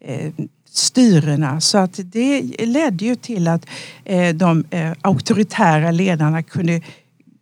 eh 0.00 0.32
styrena. 0.70 1.60
Så 1.60 1.78
att 1.78 2.00
det 2.04 2.42
ledde 2.66 3.04
ju 3.04 3.14
till 3.14 3.48
att 3.48 3.66
eh, 4.04 4.34
de 4.34 4.64
eh, 4.70 4.92
auktoritära 5.02 5.90
ledarna 5.90 6.42
kunde 6.42 6.80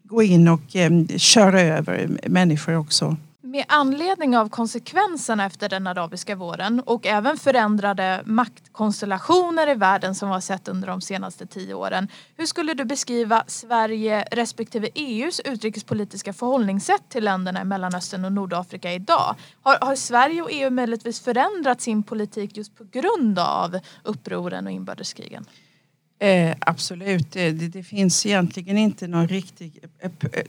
gå 0.04 0.22
in 0.22 0.48
och 0.48 0.76
eh, 0.76 1.06
köra 1.16 1.60
över 1.60 2.10
människor 2.26 2.76
också. 2.76 3.16
Med 3.44 3.64
anledning 3.68 4.36
av 4.36 4.48
konsekvenserna 4.48 5.46
efter 5.46 5.68
den 5.68 5.86
arabiska 5.86 6.36
våren 6.36 6.80
och 6.80 7.06
även 7.06 7.36
förändrade 7.36 8.22
maktkonstellationer 8.24 9.70
i 9.70 9.74
världen 9.74 10.14
som 10.14 10.28
vi 10.28 10.32
har 10.32 10.40
sett 10.40 10.68
under 10.68 10.88
de 10.88 11.00
senaste 11.00 11.46
tio 11.46 11.74
åren. 11.74 12.08
Hur 12.36 12.46
skulle 12.46 12.74
du 12.74 12.84
beskriva 12.84 13.44
Sverige 13.46 14.24
respektive 14.30 14.88
EUs 14.94 15.40
utrikespolitiska 15.44 16.32
förhållningssätt 16.32 17.08
till 17.08 17.24
länderna 17.24 17.62
i 17.62 17.64
Mellanöstern 17.64 18.24
och 18.24 18.32
Nordafrika 18.32 18.92
idag? 18.92 19.36
Har, 19.62 19.78
har 19.80 19.96
Sverige 19.96 20.42
och 20.42 20.50
EU 20.52 20.70
möjligtvis 20.70 21.20
förändrat 21.20 21.80
sin 21.80 22.02
politik 22.02 22.56
just 22.56 22.76
på 22.76 22.84
grund 22.84 23.38
av 23.38 23.78
upproren 24.02 24.66
och 24.66 24.72
inbördeskrigen? 24.72 25.44
Eh, 26.18 26.56
absolut, 26.60 27.32
det, 27.32 27.50
det, 27.50 27.82
finns 27.82 28.26
egentligen 28.26 28.78
inte 28.78 29.06
någon 29.06 29.28
riktig 29.28 29.84
eh, 30.00 30.10
eh 30.32 30.42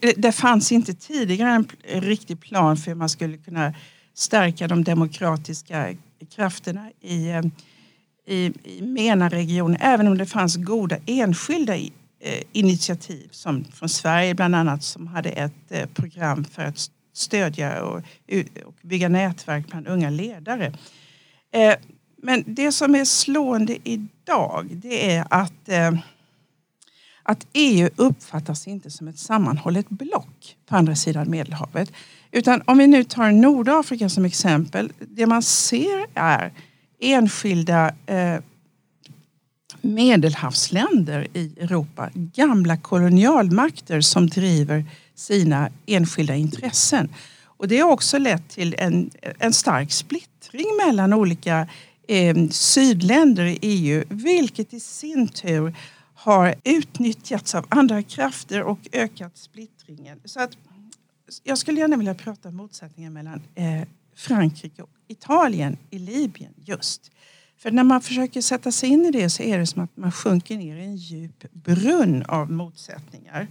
det, 0.00 0.12
det 0.16 0.32
fanns 0.32 0.72
inte 0.72 0.94
tidigare 0.94 1.50
en, 1.50 1.68
en 1.82 2.00
riktig 2.00 2.40
plan 2.40 2.76
för 2.76 2.90
hur 2.90 2.94
man 2.94 3.08
skulle 3.08 3.36
kunna 3.36 3.74
stärka 4.14 4.68
de 4.68 4.84
demokratiska 4.84 5.94
krafterna 6.34 6.90
i, 7.00 7.30
eh, 7.30 7.42
i, 8.26 8.52
i 8.64 8.82
MENA-regionen 8.82 9.76
även 9.80 10.08
om 10.08 10.18
det 10.18 10.26
fanns 10.26 10.56
goda 10.56 10.96
enskilda 11.06 11.76
eh, 11.76 11.90
initiativ 12.52 13.28
som 13.30 13.64
från 13.64 13.88
Sverige 13.88 14.34
bland 14.34 14.54
annat 14.56 14.82
som 14.82 15.06
hade 15.06 15.30
ett 15.30 15.52
eh, 15.68 15.86
program 15.86 16.44
för 16.44 16.62
att 16.62 16.90
stödja 17.12 17.82
och, 17.82 17.96
och 18.64 18.74
bygga 18.82 19.08
nätverk 19.08 19.66
bland 19.66 19.88
unga 19.88 20.10
ledare. 20.10 20.72
Eh, 21.52 21.74
men 22.22 22.44
det 22.46 22.72
som 22.72 22.94
är 22.94 23.04
slående 23.04 23.76
idag 23.84 24.66
det 24.70 25.12
är 25.12 25.26
att 25.30 25.68
eh, 25.68 25.92
att 27.30 27.46
EU 27.52 27.88
uppfattas 27.96 28.68
inte 28.68 28.90
som 28.90 29.08
ett 29.08 29.18
sammanhållet 29.18 29.88
block 29.88 30.56
på 30.66 30.76
andra 30.76 30.96
sidan 30.96 31.30
Medelhavet. 31.30 31.92
Utan 32.30 32.62
om 32.66 32.78
vi 32.78 32.86
nu 32.86 33.04
tar 33.04 33.32
Nordafrika 33.32 34.08
som 34.08 34.24
exempel. 34.24 34.92
Det 34.98 35.26
man 35.26 35.42
ser 35.42 36.06
är 36.14 36.52
enskilda 37.00 37.92
eh, 38.06 38.40
medelhavsländer 39.80 41.26
i 41.32 41.52
Europa. 41.60 42.10
Gamla 42.14 42.76
kolonialmakter 42.76 44.00
som 44.00 44.26
driver 44.26 44.84
sina 45.14 45.70
enskilda 45.86 46.34
intressen. 46.34 47.08
Och 47.44 47.68
det 47.68 47.78
har 47.78 47.90
också 47.90 48.18
lett 48.18 48.48
till 48.48 48.74
en, 48.78 49.10
en 49.38 49.52
stark 49.52 49.92
splittring 49.92 50.66
mellan 50.86 51.12
olika 51.12 51.68
eh, 52.08 52.36
sydländer 52.50 53.44
i 53.44 53.58
EU 53.60 54.04
vilket 54.08 54.74
i 54.74 54.80
sin 54.80 55.28
tur 55.28 55.74
har 56.20 56.54
utnyttjats 56.64 57.54
av 57.54 57.66
andra 57.68 58.02
krafter 58.02 58.62
och 58.62 58.78
ökat 58.92 59.38
splittringen. 59.38 60.20
Så 60.24 60.40
att, 60.40 60.50
jag 61.44 61.58
skulle 61.58 61.80
gärna 61.80 61.96
vilja 61.96 62.14
prata 62.14 62.48
om 62.48 62.56
motsättningen 62.56 63.12
mellan 63.12 63.42
eh, 63.54 63.88
Frankrike 64.16 64.82
och 64.82 64.90
Italien 65.08 65.76
i 65.90 65.98
Libyen 65.98 66.54
just. 66.64 67.10
För 67.58 67.70
när 67.70 67.84
man 67.84 68.00
försöker 68.00 68.40
sätta 68.40 68.72
sig 68.72 68.88
in 68.88 69.04
i 69.04 69.10
det 69.10 69.30
så 69.30 69.42
är 69.42 69.58
det 69.58 69.66
som 69.66 69.82
att 69.82 69.96
man 69.96 70.12
sjunker 70.12 70.56
ner 70.56 70.76
i 70.76 70.84
en 70.84 70.96
djup 70.96 71.52
brunn 71.52 72.24
av 72.28 72.50
motsättningar. 72.50 73.48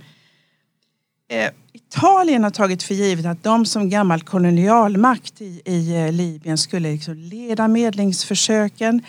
Eh, 1.29 1.51
Italien 1.73 2.43
har 2.43 2.51
tagit 2.51 2.83
för 2.83 2.93
givet 2.93 3.25
att 3.25 3.43
de 3.43 3.65
som 3.65 3.89
gammal 3.89 4.21
kolonialmakt 4.21 5.41
i, 5.41 5.61
i 5.65 5.95
eh, 5.95 6.11
Libyen 6.11 6.57
skulle 6.57 6.91
liksom 6.91 7.15
leda 7.15 7.67
medlingsförsöken. 7.67 9.01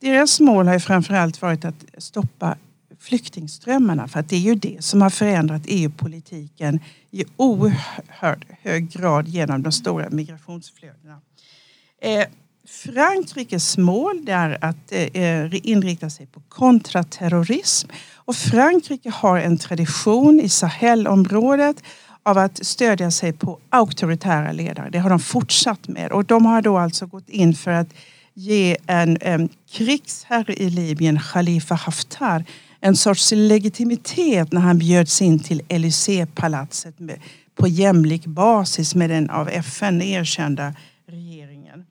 Deras 0.00 0.40
mål 0.40 0.68
har 0.68 0.78
framförallt 0.78 1.42
varit 1.42 1.64
att 1.64 1.84
stoppa 1.98 2.56
flyktingströmmarna 2.98 4.08
för 4.08 4.20
att 4.20 4.28
det 4.28 4.36
är 4.36 4.40
ju 4.40 4.54
det 4.54 4.84
som 4.84 5.02
har 5.02 5.10
förändrat 5.10 5.62
EU-politiken 5.66 6.80
i 7.10 7.24
oerhört 7.36 8.44
hög 8.62 8.90
grad 8.90 9.28
genom 9.28 9.62
de 9.62 9.72
stora 9.72 10.10
migrationsflödena. 10.10 11.20
Eh, 12.02 12.26
Frankrikes 12.68 13.78
mål 13.78 14.28
är 14.28 14.64
att 14.64 14.92
eh, 14.92 15.22
eh, 15.22 15.66
inrikta 15.66 16.10
sig 16.10 16.26
på 16.26 16.40
kontraterrorism 16.40 17.88
och 18.14 18.36
Frankrike 18.36 19.10
har 19.10 19.38
en 19.38 19.58
tradition 19.58 20.40
i 20.40 20.48
Sahelområdet 20.48 21.82
av 22.22 22.38
att 22.38 22.66
stödja 22.66 23.10
sig 23.10 23.32
på 23.32 23.58
auktoritära 23.70 24.52
ledare. 24.52 24.90
Det 24.90 24.98
har 24.98 25.10
de 25.10 25.20
fortsatt 25.20 25.88
med 25.88 26.12
och 26.12 26.24
de 26.24 26.46
har 26.46 26.62
då 26.62 26.78
alltså 26.78 27.06
gått 27.06 27.28
in 27.28 27.54
för 27.54 27.70
att 27.70 27.88
ge 28.34 28.76
en, 28.86 29.18
en 29.20 29.48
krigsherre 29.70 30.54
i 30.54 30.70
Libyen, 30.70 31.20
Khalifa 31.32 31.74
Haftar, 31.74 32.44
en 32.80 32.96
sorts 32.96 33.32
legitimitet 33.32 34.52
när 34.52 34.60
han 34.60 34.78
bjöds 34.78 35.22
in 35.22 35.38
till 35.38 35.62
Élysée-palatset 35.68 36.94
på 37.54 37.68
jämlik 37.68 38.26
basis 38.26 38.94
med 38.94 39.10
den 39.10 39.30
av 39.30 39.48
FN 39.48 40.02
erkända 40.02 40.74
regeringen. 41.06 41.86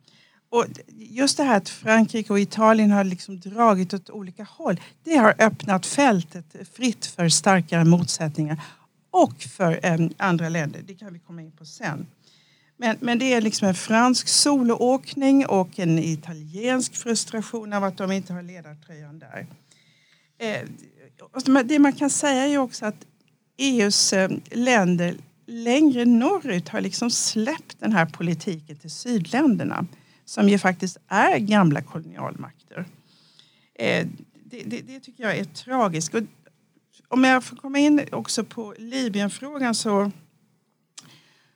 Och 0.50 0.65
just 0.98 1.38
det 1.38 1.44
här 1.44 1.58
att 1.58 1.70
Frankrike 1.70 2.34
och 2.34 2.39
Italien 2.39 2.91
har 2.91 3.03
liksom 3.03 3.39
dragit 3.39 3.94
åt 3.94 4.10
olika 4.10 4.44
håll 4.44 4.79
det 5.03 5.15
har 5.15 5.36
öppnat 5.39 5.86
fältet 5.86 6.46
fritt 6.74 7.06
för 7.06 7.29
starkare 7.29 7.86
motsättningar 7.86 8.62
och 9.12 9.41
för 9.41 9.79
eh, 9.84 10.10
andra 10.17 10.50
länder. 10.50 10.82
Det 10.88 10.96
kan 10.96 11.13
vi 11.13 11.20
komma 11.20 11.41
in 11.41 11.51
på 11.51 11.65
sen. 11.65 12.08
Men, 12.77 12.98
men 13.00 13.20
det 13.20 13.34
är 13.34 13.41
liksom 13.41 13.67
en 13.67 13.75
fransk 13.75 14.27
soloåkning 14.27 15.46
och 15.46 15.79
en 15.79 16.00
italiensk 16.00 16.96
frustration 16.96 17.74
av 17.74 17.84
att 17.84 17.98
de 17.98 18.12
inte 18.12 18.34
har 18.34 18.41
ledartröjan 18.41 19.20
där. 19.20 19.48
Eh, 20.38 21.63
det 21.65 21.79
man 21.79 21.94
kan 21.94 22.10
säga 22.10 22.48
är 22.48 22.58
också 22.58 22.86
att 22.86 23.06
EUs 23.58 24.13
eh, 24.13 24.32
länder 24.51 25.15
längre 25.46 26.06
norrut 26.06 26.70
har 26.70 26.82
liksom 26.82 27.12
släppt 27.12 27.79
den 27.79 27.94
här 27.94 28.06
politiken 28.06 28.75
till 28.75 28.91
sydländerna 28.91 29.86
som 30.25 30.50
ju 30.50 30.60
faktiskt 30.60 30.98
är 31.08 31.38
gamla 31.38 31.82
kolonialmakter. 31.82 32.86
Eh, 33.75 34.08
det, 34.46 34.63
det, 34.65 34.82
det 34.82 35.00
tycker 35.00 35.24
jag 35.24 35.38
är 35.38 35.46
tragiskt. 35.46 36.13
Och 36.13 36.24
om 37.08 37.24
jag 37.24 37.44
får 37.44 37.56
komma 37.56 37.79
in 37.79 38.01
också 38.12 38.44
på 38.44 38.75
Libyenfrågan 38.77 39.75
så, 39.75 40.12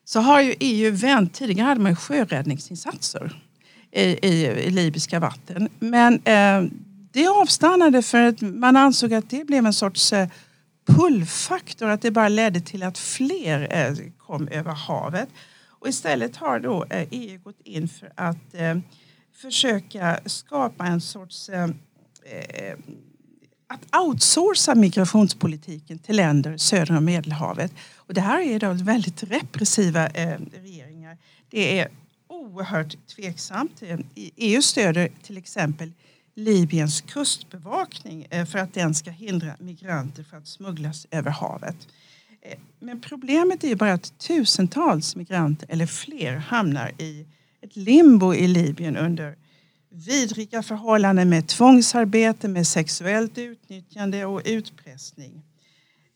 så 0.04 0.20
har 0.20 0.42
ju 0.42 0.56
EU 0.60 0.92
vänt. 0.92 1.34
Tidigare 1.34 1.66
hade 1.66 1.82
man 1.82 1.96
sjöräddningsinsatser 1.96 3.44
i, 3.92 4.02
i, 4.02 4.46
i 4.46 4.70
libyska 4.70 5.20
vatten. 5.20 5.70
Men 5.80 6.22
eh, 6.24 6.72
det 7.12 7.28
avstannade 7.28 8.02
för 8.02 8.22
att 8.22 8.42
man 8.42 8.76
ansåg 8.76 9.14
att 9.14 9.30
det 9.30 9.46
blev 9.46 9.66
en 9.66 9.74
sorts 9.74 10.14
eh, 10.14 10.28
pullfaktor, 10.86 11.90
att 11.90 12.02
det 12.02 12.12
bara 12.12 12.30
ledde 12.30 12.62
till 12.62 12.84
att 12.84 12.98
fler 12.98 13.68
eh, 13.72 13.96
kom 14.18 14.48
över 14.48 14.72
havet. 14.72 15.30
Och 15.68 15.88
istället 15.88 16.36
har 16.36 16.60
då 16.60 16.86
eh, 16.90 17.08
EU 17.12 17.40
gått 17.40 17.62
in 17.64 17.88
för 17.88 18.12
att 18.16 18.56
försöka 19.42 20.20
skapa 20.26 20.86
en 20.86 21.02
sorts 21.02 21.50
att 23.68 24.02
outsourca 24.06 24.76
migrationspolitiken 24.76 26.00
till 26.00 26.16
länder 26.16 26.58
söder 26.58 26.98
om 26.98 27.06
Medelhavet. 27.06 27.72
Och 27.96 28.14
det 28.14 28.22
här 28.22 28.42
är 28.42 28.60
då 28.60 28.74
väldigt 28.74 29.24
repressiva 29.24 30.08
regeringar. 30.08 31.18
Det 31.50 31.80
är 31.80 31.88
oerhört 32.28 33.08
tveksamt. 33.08 33.82
EU 34.16 34.62
stöder 34.62 35.10
till 35.24 35.38
exempel 35.38 35.92
Libyens 36.36 37.02
kustbevakning 37.02 38.28
eh, 38.30 38.46
för 38.46 38.60
att 38.60 38.74
den 38.74 38.96
ska 38.96 39.12
hindra 39.12 39.56
migranter 39.60 40.24
från 40.24 40.40
att 40.40 40.48
smugglas 40.48 41.08
över 41.12 41.32
havet. 41.32 41.88
Eh, 42.42 42.58
men 42.80 43.02
problemet 43.02 43.64
är 43.64 43.68
ju 43.68 43.76
bara 43.76 43.94
att 43.94 44.20
tusentals 44.20 45.16
migranter 45.16 45.68
eller 45.72 45.86
fler 45.86 46.36
hamnar 46.36 46.92
i 46.98 47.26
ett 47.62 47.76
limbo 47.76 48.34
i 48.34 48.48
Libyen 48.48 48.98
under 48.98 49.36
vidriga 49.90 50.64
förhållanden 50.64 51.30
med 51.30 51.48
tvångsarbete, 51.48 52.48
med 52.48 52.68
sexuellt 52.68 53.38
utnyttjande 53.38 54.26
och 54.26 54.42
utpressning. 54.46 55.44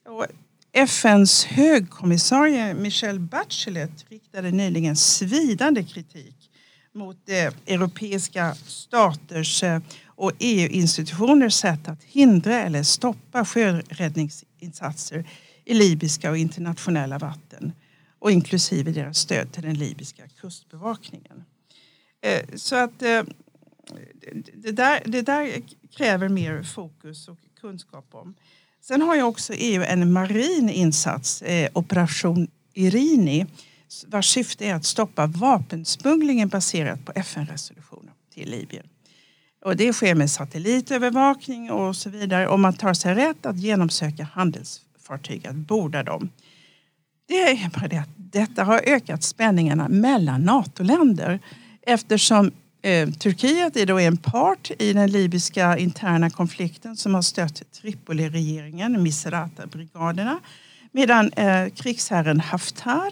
Och 0.07 0.25
FNs 0.72 1.45
högkommissarie 1.45 2.74
Michelle 2.74 3.19
Bachelet 3.19 4.05
riktade 4.10 4.51
nyligen 4.51 4.95
svidande 4.95 5.84
kritik 5.84 6.36
mot 6.93 7.29
eh, 7.29 7.74
europeiska 7.74 8.55
staters 8.55 9.63
och 10.15 10.31
EU-institutioners 10.39 11.53
sätt 11.53 11.88
att 11.88 12.03
hindra 12.03 12.62
eller 12.62 12.84
stoppa 12.84 13.45
sjöräddningsinsatser 13.45 15.29
i 15.65 15.74
libyska 15.74 16.29
och 16.31 16.38
internationella 16.38 17.17
vatten 17.17 17.74
och 18.19 18.31
inklusive 18.31 18.91
deras 18.91 19.17
stöd 19.17 19.51
till 19.51 19.63
den 19.63 19.74
libyska 19.74 20.24
kustbevakningen. 20.27 21.43
Eh, 22.22 22.41
så 22.55 22.75
att 22.75 23.01
eh, 23.01 23.24
det 24.53 24.72
där, 24.72 25.01
det 25.05 25.22
där 25.22 25.62
kräver 25.98 26.29
mer 26.29 26.63
fokus 26.63 27.27
och 27.27 27.39
kunskap 27.62 28.07
om. 28.12 28.36
Sen 28.81 29.01
har 29.01 29.15
ju 29.15 29.24
också 29.24 29.53
EU 29.53 29.84
en 29.84 30.13
marin 30.13 30.69
insats, 30.69 31.41
eh, 31.41 31.69
Operation 31.74 32.48
Irini, 32.74 33.45
vars 34.07 34.25
syfte 34.25 34.65
är 34.65 34.75
att 34.75 34.86
stoppa 34.86 35.27
vapensmugglingen 35.27 36.48
baserat 36.48 37.05
på 37.05 37.12
FN-resolutioner 37.15 38.13
till 38.34 38.50
Libyen. 38.50 38.88
Och 39.65 39.75
det 39.75 39.93
sker 39.93 40.15
med 40.15 40.31
satellitövervakning 40.31 41.72
och 41.72 41.95
så 41.95 42.10
vidare 42.10 42.48
och 42.48 42.60
man 42.60 42.74
tar 42.74 42.93
sig 42.93 43.15
rätt 43.15 43.45
att 43.45 43.57
genomsöka 43.57 44.27
handelsfartyg, 44.34 45.48
att 45.48 45.55
borda 45.55 46.03
dem. 46.03 46.29
Det 47.27 47.41
är 47.41 47.79
bara 47.79 47.88
det 47.88 47.98
att 47.98 48.10
detta 48.15 48.63
har 48.63 48.81
ökat 48.86 49.24
spänningarna 49.24 49.89
mellan 49.89 50.41
NATO-länder 50.41 51.39
eftersom 51.81 52.51
eh, 52.81 53.10
Turkiet 53.10 53.75
är 53.75 53.86
då 53.86 54.00
en 54.00 54.17
part 54.17 54.72
i 54.79 54.93
den 54.93 55.12
libyska 55.12 55.77
interna 55.77 56.29
konflikten 56.29 56.98
som 56.98 57.13
har 57.13 57.22
stött 57.22 57.72
Tripoli-regeringen, 57.72 59.03
Misrata-brigaderna 59.03 60.39
medan 60.91 61.31
eh, 61.34 61.69
krigsherren 61.69 62.39
Haftar 62.39 63.12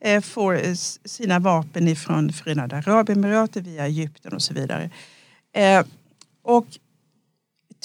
eh, 0.00 0.20
får 0.20 0.66
eh, 0.66 0.74
sina 1.04 1.38
vapen 1.38 1.88
ifrån 1.88 2.32
Förenade 2.32 2.76
Arabemiraten 2.76 3.64
via 3.64 3.86
Egypten 3.86 4.32
och 4.32 4.42
så 4.42 4.54
vidare. 4.54 4.90
Eh, 5.58 5.84
och 6.42 6.66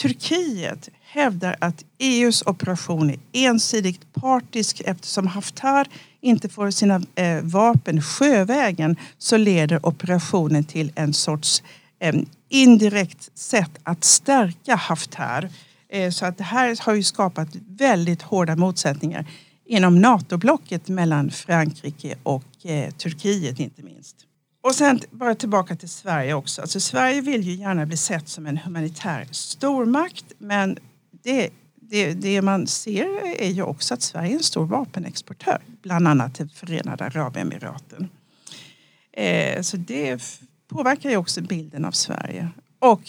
Turkiet 0.01 0.89
hävdar 1.01 1.55
att 1.59 1.85
EUs 1.97 2.43
operation 2.45 3.09
är 3.09 3.17
ensidigt 3.33 4.13
partisk 4.13 4.81
eftersom 4.85 5.27
Haftar 5.27 5.87
inte 6.21 6.49
får 6.49 6.71
sina 6.71 7.01
eh, 7.15 7.41
vapen 7.41 8.01
sjövägen 8.01 8.95
så 9.17 9.37
leder 9.37 9.85
operationen 9.85 10.63
till 10.63 10.91
en 10.95 11.13
sorts 11.13 11.63
eh, 11.99 12.15
indirekt 12.49 13.37
sätt 13.37 13.71
att 13.83 14.03
stärka 14.03 14.75
Haftar. 14.75 15.49
Eh, 15.89 16.11
så 16.11 16.25
att 16.25 16.37
det 16.37 16.43
här 16.43 16.85
har 16.85 16.93
ju 16.93 17.03
skapat 17.03 17.49
väldigt 17.67 18.21
hårda 18.21 18.55
motsättningar 18.55 19.25
inom 19.65 20.01
NATO-blocket 20.01 20.87
mellan 20.87 21.31
Frankrike 21.31 22.15
och 22.23 22.65
eh, 22.65 22.91
Turkiet 22.91 23.59
inte 23.59 23.83
minst. 23.83 24.15
Och 24.63 24.75
sen 24.75 24.99
bara 25.11 25.35
tillbaka 25.35 25.75
till 25.75 25.89
Sverige 25.89 26.33
också. 26.33 26.61
Alltså 26.61 26.79
Sverige 26.79 27.21
vill 27.21 27.41
ju 27.41 27.53
gärna 27.53 27.85
bli 27.85 27.97
sett 27.97 28.27
som 28.27 28.45
en 28.45 28.57
humanitär 28.57 29.27
stormakt 29.31 30.25
men 30.37 30.77
det, 31.23 31.49
det, 31.75 32.13
det 32.13 32.41
man 32.41 32.67
ser 32.67 33.41
är 33.41 33.49
ju 33.49 33.63
också 33.63 33.93
att 33.93 34.01
Sverige 34.01 34.31
är 34.31 34.37
en 34.37 34.43
stor 34.43 34.65
vapenexportör. 34.65 35.61
Bland 35.81 36.07
annat 36.07 36.35
till 36.35 36.49
Förenade 36.49 37.05
Arabemiraten. 37.05 38.09
Eh, 39.11 39.61
så 39.61 39.77
det 39.77 40.23
påverkar 40.67 41.09
ju 41.09 41.17
också 41.17 41.41
bilden 41.41 41.85
av 41.85 41.91
Sverige. 41.91 42.49
Och 42.79 43.01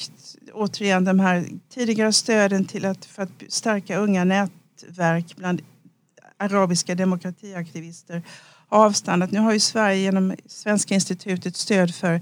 återigen 0.52 1.04
de 1.04 1.20
här 1.20 1.46
tidigare 1.70 2.12
stöden 2.12 2.64
till 2.64 2.84
att, 2.84 3.04
för 3.04 3.23
att 3.23 3.42
stärka 3.49 3.99
unga 3.99 4.25
nätverk 4.25 5.37
bland 5.37 5.62
arabiska 6.37 6.94
demokratiaktivister 6.94 8.23
avstannat. 8.68 9.30
Nu 9.30 9.38
har 9.38 9.52
ju 9.52 9.61
Sverige 9.61 9.97
genom 9.97 10.35
Svenska 10.47 10.94
institutet 10.94 11.56
stöd 11.56 11.94
för 11.94 12.21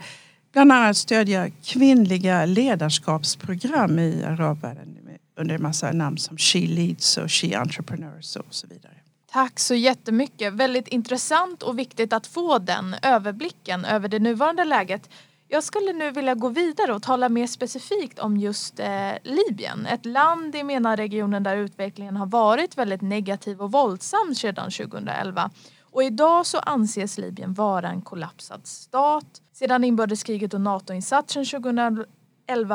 bland 0.53 0.73
annat 0.73 0.97
stödja 0.97 1.51
kvinnliga 1.65 2.45
ledarskapsprogram 2.45 3.99
i 3.99 4.25
arabvärlden 4.25 4.99
under 5.37 5.55
en 5.55 5.63
massa 5.63 5.93
namn 5.93 6.19
som 6.19 6.39
She 6.39 6.59
Leads 6.59 7.17
och 7.17 7.33
She 7.33 7.57
Entrepreneurs 7.57 8.37
och 8.37 8.47
så 8.55 8.67
vidare. 8.67 8.93
Tack 9.33 9.61
så 9.61 9.75
jättemycket. 9.75 10.53
Väldigt 10.53 10.89
intressant 10.89 11.63
och 11.63 11.79
viktigt 11.79 12.13
att 12.13 12.27
få 12.27 12.59
den 12.59 12.97
överblicken 13.03 13.85
över 13.85 14.09
det 14.09 14.19
nuvarande 14.19 14.65
läget. 14.65 15.09
Jag 15.49 15.65
skulle 15.65 15.93
nu 15.93 16.11
vilja 16.11 16.35
gå 16.35 16.49
vidare 16.49 16.95
och 16.95 17.03
tala 17.03 17.29
mer 17.29 17.47
specifikt 17.47 18.19
om 18.19 18.37
just 18.37 18.81
eh, 18.81 19.13
Libyen. 19.23 19.87
Ett 19.87 20.07
land 20.07 20.55
i 20.55 20.63
MENA-regionen 20.63 21.43
där 21.43 21.57
utvecklingen 21.57 22.17
har 22.17 22.27
varit 22.27 22.79
väldigt 22.79 23.03
negativ 23.03 23.63
och 23.63 23.73
våldsam 23.73 24.35
sedan 24.35 24.71
2011. 24.71 25.51
Och 25.93 26.05
idag 26.05 26.47
så 26.47 26.59
anses 26.59 27.19
Libyen 27.19 27.55
vara 27.55 27.89
en 27.89 28.03
kollapsad 28.03 28.67
stat. 28.67 29.43
Sedan 29.53 29.85
inbördeskriget 29.85 30.55
och 30.55 30.61
NATO-insatsen 30.61 31.45
2011 31.45 32.07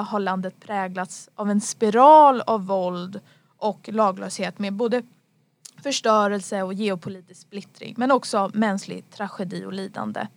har 0.01 0.19
landet 0.19 0.59
präglats 0.59 1.29
av 1.35 1.49
en 1.49 1.61
spiral 1.61 2.41
av 2.41 2.65
våld 2.65 3.19
och 3.57 3.89
laglöshet 3.93 4.59
med 4.59 4.73
både 4.73 5.03
förstörelse 5.83 6.63
och 6.63 6.73
geopolitisk 6.73 7.41
splittring 7.41 7.95
men 7.97 8.11
också 8.11 8.51
mänsklig 8.53 9.09
tragedi 9.09 9.65
och 9.65 9.73
lidande. 9.73 10.27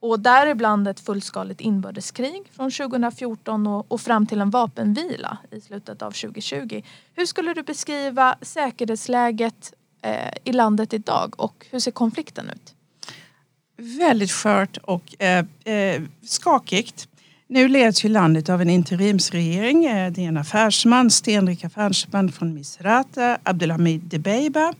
Och 0.00 0.20
däribland 0.20 0.88
ett 0.88 1.00
fullskaligt 1.00 1.60
inbördeskrig 1.60 2.48
från 2.52 2.70
2014 2.70 3.66
och, 3.66 3.92
och, 3.92 4.00
fram 4.00 4.26
till 4.26 4.40
en 4.40 4.50
vapenvila 4.50 5.38
i 5.50 5.60
slutet 5.60 6.02
av 6.02 6.10
2020. 6.10 6.82
Hur 7.14 7.26
skulle 7.26 7.54
du 7.54 7.62
beskriva 7.62 8.36
säkerhetsläget 8.42 9.74
eh, 10.02 10.12
i 10.44 10.52
landet 10.52 10.92
idag 10.92 11.34
och 11.40 11.66
hur 11.70 11.78
ser 11.78 11.90
konflikten 11.90 12.50
ut? 12.50 12.74
Väldigt 13.76 14.30
skört 14.30 14.76
och 14.76 15.22
eh, 15.22 15.44
eh, 15.64 16.02
skakigt. 16.22 17.08
Nu 17.46 17.68
leds 17.68 18.04
ju 18.04 18.08
landet 18.08 18.48
av 18.48 18.62
en 18.62 18.70
interimsregering. 18.70 19.84
Eh, 19.84 20.12
det 20.12 20.24
är 20.24 20.28
en 20.28 20.36
affärsman, 20.36 21.10
stenrik 21.10 21.64
affärsman 21.64 22.32
från 22.32 22.54
Misrata, 22.54 23.38
Abdelhamid 23.42 24.00
Debeiba 24.00 24.74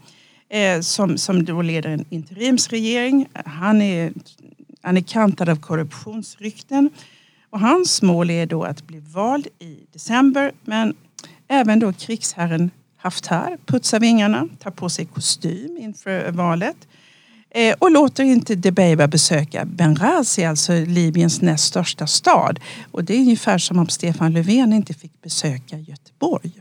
eh, 0.49 0.81
som, 0.81 1.19
som 1.19 1.45
då 1.45 1.63
leder 1.63 1.91
en 1.91 2.05
interimsregering. 2.11 3.29
Han 3.45 3.83
är, 3.83 4.13
han 4.83 4.97
är 4.97 5.01
kantad 5.01 5.49
av 5.49 5.57
korruptionsrykten 5.57 6.91
och 7.51 7.61
hans 7.61 8.03
mål 8.03 8.31
är 8.31 8.47
då 8.47 8.65
att 8.65 8.87
bli 8.87 9.01
vald 9.01 9.47
i 9.59 9.79
december 9.93 10.53
men 10.65 10.95
även 11.49 11.79
då 11.79 11.93
krigsherren 11.93 12.71
haft 13.01 13.27
här, 13.27 13.59
putsar 13.67 14.01
vingarna, 14.01 14.49
tar 14.59 14.71
på 14.71 14.89
sig 14.89 15.07
kostym 15.07 15.77
inför 15.81 16.31
valet 16.31 16.77
eh, 17.51 17.77
och 17.79 17.91
låter 17.91 18.25
inte 18.25 18.55
Debeiba 18.55 19.07
besöka 19.07 19.65
Benghazi, 19.65 20.45
alltså 20.45 20.73
Libyens 20.73 21.41
näst 21.41 21.65
största 21.65 22.07
stad. 22.07 22.61
Och 22.91 23.05
det 23.05 23.15
är 23.15 23.19
ungefär 23.19 23.59
som 23.59 23.79
om 23.79 23.89
Stefan 23.89 24.33
Löfven 24.33 24.73
inte 24.73 24.95
fick 24.95 25.23
besöka 25.23 25.79
Göteborg. 25.79 26.53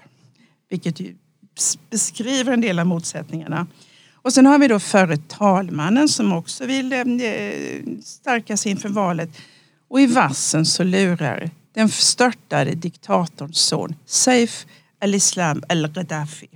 Vilket 0.70 1.00
ju 1.00 1.16
beskriver 1.90 2.54
en 2.54 2.62
del 2.62 2.80
av 2.80 2.88
motsättningarna. 2.88 3.68
Och 4.14 4.34
sen 4.34 4.46
har 4.46 4.60
vi 4.60 4.68
då 4.68 4.80
förre 4.80 5.18
talmannen 5.18 6.10
som 6.10 6.34
också 6.34 6.66
vill 6.66 6.94
eh, 6.94 7.00
stärka 8.04 8.58
sig 8.58 8.72
inför 8.72 8.90
valet. 8.90 9.30
Och 9.88 10.02
i 10.02 10.06
vassen 10.06 10.66
så 10.66 10.84
lurar 10.84 11.50
den 11.74 11.90
störtade 11.90 12.72
diktatorns 12.76 13.58
son 13.58 13.96
Saif 14.06 14.66
al-Islam 15.00 15.64
al-Gaddafi 15.70 16.50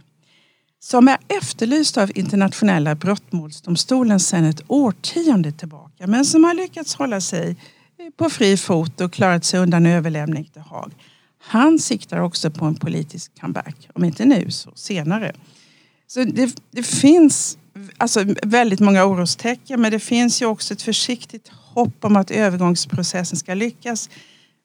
som 0.83 1.07
är 1.07 1.17
efterlyst 1.27 1.97
av 1.97 2.11
internationella 2.15 2.95
brottmålsdomstolen 2.95 4.19
sedan 4.19 4.45
ett 4.45 4.61
årtionde 4.67 5.51
tillbaka 5.51 6.07
men 6.07 6.25
som 6.25 6.43
har 6.43 6.53
lyckats 6.53 6.95
hålla 6.95 7.21
sig 7.21 7.49
eh, 7.49 8.09
på 8.17 8.29
fri 8.29 8.57
fot 8.57 9.01
och 9.01 9.13
klarat 9.13 9.45
sig 9.45 9.59
undan 9.59 9.85
överlämning 9.85 10.45
till 10.45 10.61
Haag. 10.61 10.91
Han 11.39 11.79
siktar 11.79 12.19
också 12.19 12.51
på 12.51 12.65
en 12.65 12.75
politisk 12.75 13.41
comeback, 13.41 13.89
om 13.93 14.03
inte 14.03 14.25
nu 14.25 14.51
så 14.51 14.71
senare. 14.75 15.35
Så 16.07 16.23
det, 16.23 16.55
det 16.71 16.83
finns 16.83 17.57
alltså, 17.97 18.25
väldigt 18.43 18.79
många 18.79 19.05
orostecken 19.05 19.81
men 19.81 19.91
det 19.91 19.99
finns 19.99 20.41
ju 20.41 20.45
också 20.45 20.73
ett 20.73 20.81
försiktigt 20.81 21.47
hopp 21.49 22.05
om 22.05 22.15
att 22.15 22.31
övergångsprocessen 22.31 23.37
ska 23.37 23.53
lyckas. 23.53 24.09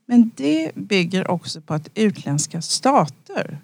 Men 0.07 0.31
det 0.37 0.75
bygger 0.75 1.31
också 1.31 1.61
på 1.61 1.75
att 1.75 1.89
utländska 1.95 2.63
stater 2.63 3.59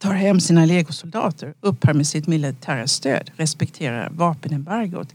tar 0.00 0.12
hem 0.12 0.40
sina 0.40 0.66
legosoldater, 0.66 1.54
upphör 1.60 1.94
med 1.94 2.06
sitt 2.06 2.26
militära 2.26 2.86
stöd, 2.86 3.30
respekterar 3.36 4.10
vapenembargot. 4.10 5.14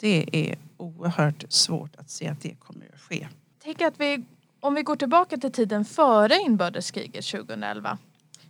Det 0.00 0.26
är 0.32 0.58
oerhört 0.76 1.44
svårt 1.48 1.96
att 1.96 2.10
se 2.10 2.28
att 2.28 2.40
det 2.40 2.54
kommer 2.54 2.86
att 2.94 3.00
ske. 3.00 3.28
Tänk 3.64 3.80
att 3.80 4.00
vi, 4.00 4.24
om 4.60 4.74
vi 4.74 4.82
går 4.82 4.96
tillbaka 4.96 5.36
till 5.36 5.52
tiden 5.52 5.84
före 5.84 6.34
inbördeskriget 6.46 7.24
2011. 7.24 7.98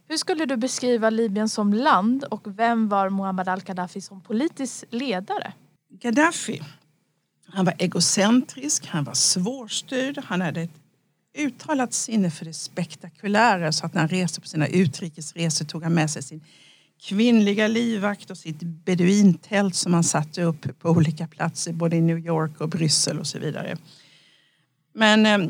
Hur 0.08 0.16
skulle 0.16 0.46
du 0.46 0.56
beskriva 0.56 1.10
Libyen 1.10 1.48
som 1.48 1.72
land 1.72 2.24
och 2.24 2.58
vem 2.58 2.88
var 2.88 3.10
Muammar 3.10 3.48
al-Gaddafi 3.48 4.00
som 4.00 4.20
politisk 4.20 4.84
ledare? 4.90 5.52
Gaddafi, 5.90 6.62
han 7.46 7.64
var 7.64 7.74
egocentrisk, 7.78 8.86
han 8.86 9.04
var 9.04 9.14
svårstyrd, 9.14 10.18
han 10.24 10.40
hade 10.40 10.60
ett 10.60 10.81
uttalat 11.34 11.92
sinne 11.92 12.30
för 12.30 12.44
det 12.44 12.52
spektakulära 12.52 13.72
så 13.72 13.86
att 13.86 13.94
när 13.94 14.00
han 14.00 14.08
reste 14.08 14.40
på 14.40 14.46
sina 14.46 14.66
utrikesresor 14.66 15.64
tog 15.64 15.82
han 15.82 15.94
med 15.94 16.10
sig 16.10 16.22
sin 16.22 16.44
kvinnliga 17.02 17.68
livvakt 17.68 18.30
och 18.30 18.38
sitt 18.38 18.62
beduintält 18.62 19.74
som 19.74 19.94
han 19.94 20.04
satte 20.04 20.42
upp 20.42 20.78
på 20.78 20.90
olika 20.90 21.26
platser 21.26 21.72
både 21.72 21.96
i 21.96 22.00
New 22.00 22.18
York 22.18 22.60
och 22.60 22.68
Bryssel 22.68 23.18
och 23.18 23.26
så 23.26 23.38
vidare. 23.38 23.76
Men 24.94 25.26
eh, 25.26 25.42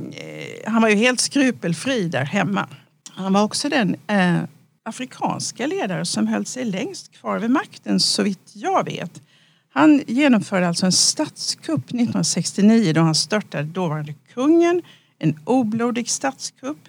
han 0.66 0.82
var 0.82 0.88
ju 0.88 0.96
helt 0.96 1.20
skrupelfri 1.20 2.08
där 2.08 2.24
hemma. 2.24 2.68
Han 3.10 3.32
var 3.32 3.42
också 3.42 3.68
den 3.68 3.96
eh, 4.06 4.38
afrikanska 4.82 5.66
ledare 5.66 6.04
som 6.04 6.26
höll 6.26 6.46
sig 6.46 6.64
längst 6.64 7.12
kvar 7.12 7.38
vid 7.38 7.50
makten 7.50 8.00
så 8.00 8.22
vitt 8.22 8.52
jag 8.54 8.84
vet. 8.84 9.22
Han 9.72 10.02
genomförde 10.06 10.68
alltså 10.68 10.86
en 10.86 10.92
statskupp 10.92 11.84
1969 11.84 12.92
då 12.92 13.00
han 13.00 13.14
störtade 13.14 13.64
dåvarande 13.64 14.14
kungen, 14.34 14.82
en 15.22 15.38
oblodig 15.44 16.08
statskupp. 16.08 16.88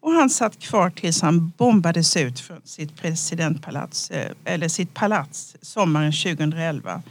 Och 0.00 0.12
han 0.12 0.30
satt 0.30 0.58
kvar 0.58 0.90
tills 0.90 1.22
han 1.22 1.52
bombades 1.56 2.16
ut 2.16 2.40
från 2.40 2.60
sitt 2.64 2.96
presidentpalats, 2.96 4.10
eh, 4.10 4.32
eller 4.44 4.68
sitt 4.68 4.94
palats 4.94 5.56
sommaren 5.62 6.12
2011. 6.12 7.02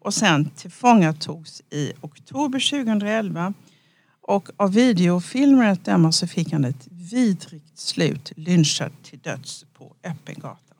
Och 0.00 0.14
sen 0.14 0.50
tillfångatogs 0.56 1.62
i 1.70 1.92
oktober 2.00 2.70
2011 2.70 3.54
och 4.22 4.48
av 4.56 4.72
videofilmer 4.72 5.70
att 5.70 5.84
döma 5.84 6.12
så 6.12 6.26
fick 6.26 6.52
han 6.52 6.64
ett 6.64 6.88
vidrigt 6.90 7.78
slut, 7.78 8.32
lynchad 8.36 8.92
till 9.02 9.18
döds 9.18 9.64
på 9.78 9.92
öppen 10.04 10.34
gata. 10.34 10.74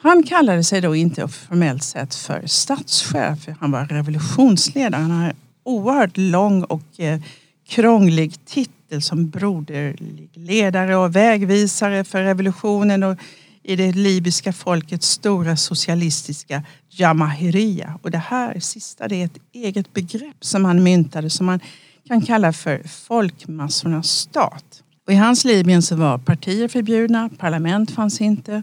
Han 0.00 0.22
kallade 0.22 0.64
sig 0.64 0.80
då 0.80 0.96
inte 0.96 1.28
formellt 1.28 1.82
sett 1.82 2.14
för 2.14 2.46
statschef, 2.46 3.48
han 3.60 3.70
var 3.70 3.84
revolutionsledare. 3.86 5.02
Han 5.02 5.10
har 5.10 5.24
en 5.24 5.36
oerhört 5.64 6.16
lång 6.16 6.62
och 6.62 7.00
eh, 7.00 7.20
krånglig 7.68 8.44
titel 8.44 9.02
som 9.02 9.28
broderlig 9.28 10.30
ledare 10.34 10.96
och 10.96 11.16
vägvisare 11.16 12.04
för 12.04 12.22
revolutionen 12.22 13.02
och 13.02 13.18
i 13.62 13.76
det 13.76 13.92
libyska 13.92 14.52
folkets 14.52 15.08
stora 15.08 15.56
socialistiska 15.56 16.62
Jamahiria. 16.90 17.98
Och 18.02 18.10
det 18.10 18.18
här 18.18 18.60
sista 18.60 19.08
det 19.08 19.16
är 19.16 19.24
ett 19.24 19.38
eget 19.52 19.92
begrepp 19.92 20.36
som 20.40 20.64
han 20.64 20.82
myntade 20.82 21.30
som 21.30 21.46
man 21.46 21.60
kan 22.06 22.22
kalla 22.22 22.52
för 22.52 22.82
folkmassornas 22.88 24.08
stat. 24.08 24.82
Och 25.06 25.12
I 25.12 25.16
hans 25.16 25.44
Libyen 25.44 25.82
så 25.82 25.96
var 25.96 26.18
partier 26.18 26.68
förbjudna, 26.68 27.30
parlament 27.38 27.90
fanns 27.90 28.20
inte 28.20 28.62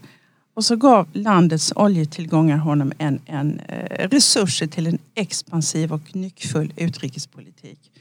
och 0.56 0.66
så 0.66 0.76
gav 0.76 1.08
landets 1.14 1.74
oljetillgångar 1.76 2.58
honom 2.58 2.94
en, 2.98 3.20
en 3.26 3.60
eh, 3.60 4.10
resurser 4.10 4.68
till 4.68 4.88
en 4.88 4.98
expansiv 5.16 5.94
och 5.94 6.16
nyckfull 6.16 6.74
utrikespolitik. 6.78 7.92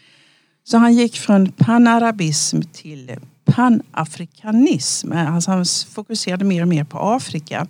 Så 0.65 0.79
han 0.79 0.95
gick 0.95 1.19
från 1.19 1.53
panarabism 1.53 2.61
till 2.73 3.17
panafrikanism. 3.45 5.13
Alltså 5.13 5.51
han 5.51 5.65
fokuserade 5.95 6.45
mer 6.45 6.63
och 6.63 6.69
mer 6.69 6.85
på 6.85 6.99
Afrika. 6.99 7.67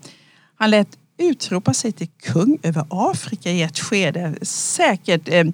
Han 0.56 0.70
lät 0.70 0.98
utropa 1.18 1.74
sig 1.74 1.92
till 1.92 2.08
kung 2.22 2.58
över 2.62 2.86
Afrika 2.88 3.50
i 3.50 3.62
ett 3.62 3.78
skede. 3.78 4.34
Säkert 4.42 5.28
eh, 5.28 5.44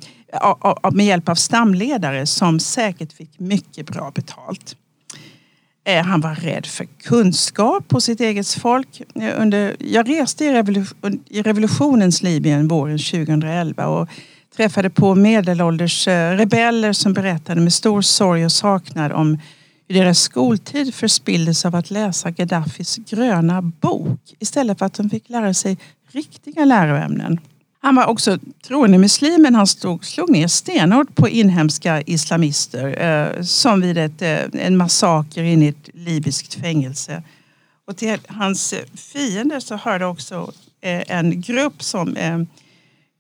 med 0.93 1.07
hjälp 1.07 1.29
av 1.29 1.35
stamledare 1.35 2.27
som 2.27 2.61
säkert 2.61 3.13
fick 3.13 3.39
mycket 3.39 3.87
bra 3.87 4.11
betalt. 4.15 4.77
Eh, 5.85 6.05
han 6.05 6.21
var 6.21 6.35
rädd 6.35 6.67
för 6.67 6.85
kunskap 6.85 7.89
på 7.89 8.01
sitt 8.01 8.21
eget 8.21 8.49
folk. 8.49 9.03
Eh, 9.15 9.41
under, 9.41 9.77
jag 9.79 10.09
reste 10.09 10.45
i, 10.45 10.53
revolution, 10.53 11.25
i 11.29 11.43
revolutionens 11.43 12.23
Libyen 12.23 12.69
våren 12.69 12.99
2011 12.99 13.87
och 13.87 14.09
träffade 14.61 14.91
på 14.91 15.15
medelålders 15.15 16.09
eh, 16.09 16.37
rebeller 16.37 16.93
som 16.93 17.13
berättade 17.13 17.61
med 17.61 17.73
stor 17.73 18.03
sorg 18.03 18.45
och 18.45 18.53
saknad 18.53 19.13
om 19.13 19.39
hur 19.89 19.95
deras 19.95 20.19
skoltid 20.19 20.95
förspilldes 20.95 21.65
av 21.65 21.75
att 21.75 21.91
läsa 21.91 22.31
Gaddafis 22.31 22.97
gröna 22.97 23.63
bok 23.63 24.21
istället 24.39 24.79
för 24.79 24.87
att 24.87 24.95
de 24.95 25.11
fick 25.11 25.29
lära 25.29 25.55
sig 25.55 25.79
riktiga 26.13 26.65
läroämnen. 26.65 27.41
Han 27.83 27.95
var 27.95 28.07
också 28.07 28.39
troende 28.67 28.99
muslim 28.99 29.43
men 29.43 29.55
han 29.55 29.67
stod, 29.67 30.05
slog 30.05 30.31
ner 30.31 30.49
stenhårt 30.49 31.15
på 31.15 31.29
inhemska 31.29 32.03
islamister 32.03 33.03
eh, 33.03 33.43
som 33.43 33.81
vid 33.81 33.99
ett, 33.99 34.23
eh, 34.23 34.39
en 34.53 34.77
massaker 34.77 35.43
in 35.43 35.63
i 35.63 35.67
ett 35.67 35.89
libyskt 35.95 36.55
fängelse. 36.55 37.23
Och 37.87 37.97
till 37.97 38.19
hans 38.29 38.75
fiender 38.95 39.61
så 39.61 39.77
hörde 39.77 40.07
också 40.07 40.53
eh, 40.81 41.03
en 41.17 41.41
grupp 41.41 41.83
som 41.83 42.17
eh, 42.17 42.39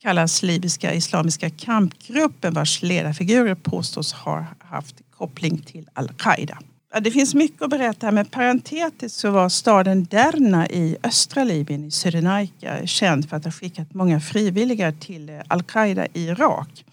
kallas 0.02 0.42
Libyska 0.42 0.94
Islamiska 0.94 1.50
kampgruppen 1.50 2.54
vars 2.54 2.82
ledarfigurer 2.82 3.54
påstås 3.54 4.12
ha 4.12 4.46
haft 4.58 4.96
koppling 5.10 5.58
till 5.58 5.88
al-Qaida. 5.92 6.58
Det 7.00 7.10
finns 7.10 7.34
mycket 7.34 7.62
att 7.62 7.70
berätta 7.70 8.10
men 8.10 8.26
parentetiskt 8.26 9.18
så 9.18 9.30
var 9.30 9.48
staden 9.48 10.04
Derna 10.04 10.68
i 10.68 10.96
östra 11.02 11.44
Libyen 11.44 11.84
i 11.84 11.90
Cyrenaica 11.90 12.86
känd 12.86 13.28
för 13.28 13.36
att 13.36 13.44
ha 13.44 13.52
skickat 13.52 13.94
många 13.94 14.20
frivilliga 14.20 14.92
till 14.92 15.42
al-Qaida 15.48 16.06
i 16.06 16.24
Irak 16.24 16.84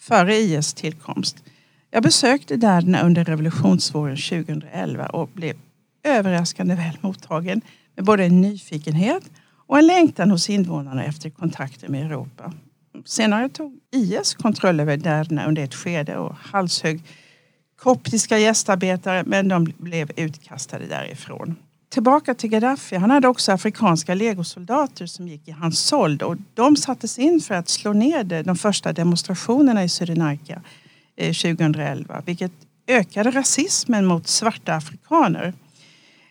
före 0.00 0.36
IS 0.36 0.74
tillkomst. 0.74 1.36
Jag 1.90 2.02
besökte 2.02 2.56
Derna 2.56 3.02
under 3.02 3.24
revolutionsvåren 3.24 4.16
2011 4.16 5.06
och 5.06 5.28
blev 5.28 5.56
överraskande 6.04 6.74
väl 6.74 6.98
mottagen 7.00 7.60
med 7.96 8.04
både 8.04 8.24
en 8.24 8.40
nyfikenhet 8.40 9.22
och 9.66 9.78
en 9.78 9.86
längtan 9.86 10.30
hos 10.30 10.50
invånarna 10.50 11.04
efter 11.04 11.30
kontakter 11.30 11.88
med 11.88 12.06
Europa. 12.06 12.52
Senare 13.04 13.48
tog 13.48 13.78
IS 13.92 14.34
kontroll 14.34 14.80
över 14.80 14.96
Derna 14.96 15.46
under 15.46 15.62
ett 15.62 15.74
skede 15.74 16.16
och 16.16 16.34
halshögg 16.34 17.02
koptiska 17.78 18.38
gästarbetare 18.38 19.22
men 19.26 19.48
de 19.48 19.72
blev 19.78 20.10
utkastade 20.16 20.86
därifrån. 20.86 21.56
Tillbaka 21.88 22.34
till 22.34 22.50
Gaddafi. 22.50 22.96
Han 22.96 23.10
hade 23.10 23.28
också 23.28 23.52
afrikanska 23.52 24.14
legosoldater 24.14 25.06
som 25.06 25.28
gick 25.28 25.48
i 25.48 25.50
hans 25.50 25.78
sold 25.78 26.22
och 26.22 26.36
de 26.54 26.76
sattes 26.76 27.18
in 27.18 27.40
för 27.40 27.54
att 27.54 27.68
slå 27.68 27.92
ner 27.92 28.42
de 28.42 28.56
första 28.56 28.92
demonstrationerna 28.92 29.84
i 29.84 29.88
Cyrenaica 29.88 30.62
2011 31.16 32.14
eh, 32.14 32.24
vilket 32.24 32.52
ökade 32.86 33.30
rasismen 33.30 34.06
mot 34.06 34.28
svarta 34.28 34.74
afrikaner. 34.74 35.52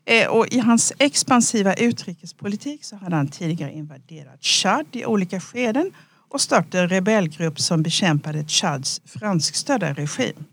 Eh, 0.05 0.27
och 0.27 0.47
I 0.47 0.59
hans 0.59 0.93
expansiva 0.99 1.73
utrikespolitik 1.73 2.83
så 2.83 2.95
hade 2.95 3.15
han 3.15 3.27
tidigare 3.27 3.73
invaderat 3.73 4.43
Chad 4.43 4.85
i 4.91 5.05
olika 5.05 5.39
skeden 5.39 5.91
och 6.29 6.41
startat 6.41 6.73
en 6.73 6.89
rebellgrupp 6.89 7.59
som 7.59 7.83
bekämpade 7.83 8.45
Chads 8.47 9.01
franskstödda 9.05 9.93
regim. 9.93 10.45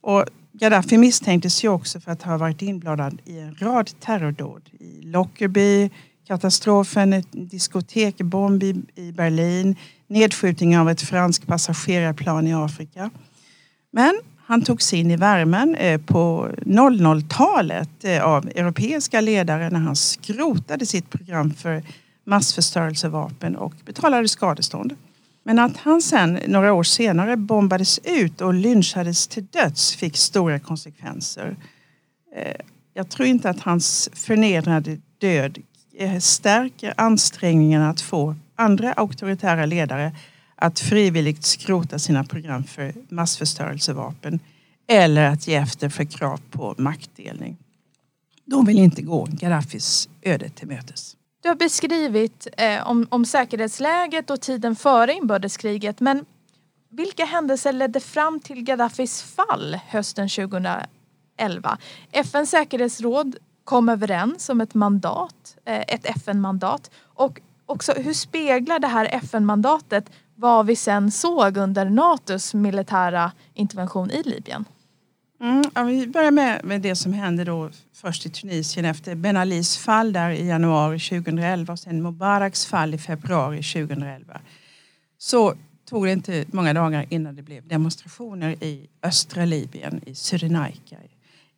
Och 0.00 0.24
Gaddafi 0.52 0.98
misstänktes 0.98 1.64
ju 1.64 1.68
också 1.68 2.00
för 2.00 2.12
att 2.12 2.22
ha 2.22 2.36
varit 2.38 2.62
inblandad 2.62 3.20
i 3.24 3.38
en 3.38 3.54
rad 3.54 3.90
terrordåd. 4.00 4.70
I 4.80 5.02
Lockerbie, 5.02 5.90
katastrofen, 6.26 7.12
ett 7.12 7.26
diskotekbomb 7.30 8.62
i 8.62 9.12
Berlin, 9.12 9.76
nedskjutning 10.06 10.78
av 10.78 10.90
ett 10.90 11.02
franskt 11.02 11.46
passagerarplan 11.46 12.46
i 12.46 12.54
Afrika. 12.54 13.10
Men 13.90 14.20
han 14.52 14.62
togs 14.62 14.92
in 14.92 15.10
i 15.10 15.16
värmen 15.16 15.74
eh, 15.74 16.00
på 16.00 16.48
00-talet 16.66 18.04
eh, 18.04 18.24
av 18.24 18.46
europeiska 18.48 19.20
ledare 19.20 19.70
när 19.70 19.80
han 19.80 19.96
skrotade 19.96 20.86
sitt 20.86 21.10
program 21.10 21.50
för 21.54 21.82
massförstörelsevapen 22.24 23.56
och 23.56 23.72
betalade 23.84 24.28
skadestånd. 24.28 24.96
Men 25.42 25.58
att 25.58 25.76
han 25.76 26.02
sen 26.02 26.38
några 26.46 26.72
år 26.72 26.82
senare 26.82 27.36
bombades 27.36 28.00
ut 28.04 28.40
och 28.40 28.54
lynchades 28.54 29.28
till 29.28 29.46
döds 29.46 29.96
fick 29.96 30.16
stora 30.16 30.58
konsekvenser. 30.58 31.56
Eh, 32.36 32.60
jag 32.94 33.08
tror 33.08 33.28
inte 33.28 33.50
att 33.50 33.60
hans 33.60 34.10
förnedrande 34.12 34.98
död 35.18 35.58
stärker 36.20 36.94
ansträngningarna 36.96 37.90
att 37.90 38.00
få 38.00 38.34
andra 38.56 38.92
auktoritära 38.92 39.66
ledare 39.66 40.12
att 40.62 40.80
frivilligt 40.80 41.44
skrota 41.44 41.98
sina 41.98 42.24
program 42.24 42.64
för 42.64 42.94
massförstörelsevapen 43.08 44.40
eller 44.86 45.24
att 45.24 45.46
ge 45.46 45.54
efter 45.54 45.88
för 45.88 46.04
krav 46.04 46.40
på 46.50 46.74
maktdelning. 46.78 47.56
De 48.44 48.64
vill 48.64 48.78
inte 48.78 49.02
gå 49.02 49.28
Gaddafis 49.30 50.08
öde 50.22 50.48
till 50.48 50.68
mötes. 50.68 51.16
Du 51.42 51.48
har 51.48 51.56
beskrivit 51.56 52.46
eh, 52.56 52.88
om, 52.88 53.06
om 53.10 53.24
säkerhetsläget 53.24 54.30
och 54.30 54.40
tiden 54.40 54.76
före 54.76 55.12
inbördeskriget 55.12 56.00
men 56.00 56.24
vilka 56.90 57.24
händelser 57.24 57.72
ledde 57.72 58.00
fram 58.00 58.40
till 58.40 58.62
Gaddafis 58.62 59.22
fall 59.22 59.78
hösten 59.86 60.28
2011? 60.28 60.88
FNs 62.12 62.50
säkerhetsråd 62.50 63.36
kom 63.64 63.88
överens 63.88 64.48
om 64.48 64.60
ett 64.60 64.74
mandat, 64.74 65.56
eh, 65.64 65.80
ett 65.88 66.06
FN-mandat 66.06 66.90
och 67.02 67.40
också 67.66 67.92
hur 67.92 68.14
speglar 68.14 68.78
det 68.78 68.86
här 68.86 69.08
FN-mandatet 69.12 70.10
vad 70.34 70.66
vi 70.66 70.76
sen 70.76 71.10
såg 71.10 71.56
under 71.56 71.90
NATOs 71.90 72.54
militära 72.54 73.32
intervention 73.54 74.10
i 74.10 74.22
Libyen? 74.22 74.64
Mm, 75.40 75.62
ja, 75.74 75.82
vi 75.82 76.06
börjar 76.06 76.30
med, 76.30 76.64
med 76.64 76.80
det 76.80 76.96
som 76.96 77.12
hände 77.12 77.44
då 77.44 77.70
först 77.94 78.26
i 78.26 78.30
Tunisien 78.30 78.84
efter 78.84 79.14
Ben 79.14 79.36
Alis 79.36 79.78
fall 79.78 80.12
där 80.12 80.30
i 80.30 80.46
januari 80.46 80.98
2011 80.98 81.72
och 81.72 81.78
sen 81.78 82.02
Mubaraks 82.02 82.66
fall 82.66 82.94
i 82.94 82.98
februari 82.98 83.62
2011. 83.62 84.40
Så 85.18 85.54
tog 85.88 86.04
det 86.04 86.12
inte 86.12 86.44
många 86.48 86.74
dagar 86.74 87.06
innan 87.08 87.36
det 87.36 87.42
blev 87.42 87.68
demonstrationer 87.68 88.64
i 88.64 88.88
östra 89.02 89.44
Libyen, 89.44 90.00
i 90.06 90.14
Cyrenaica. 90.14 90.96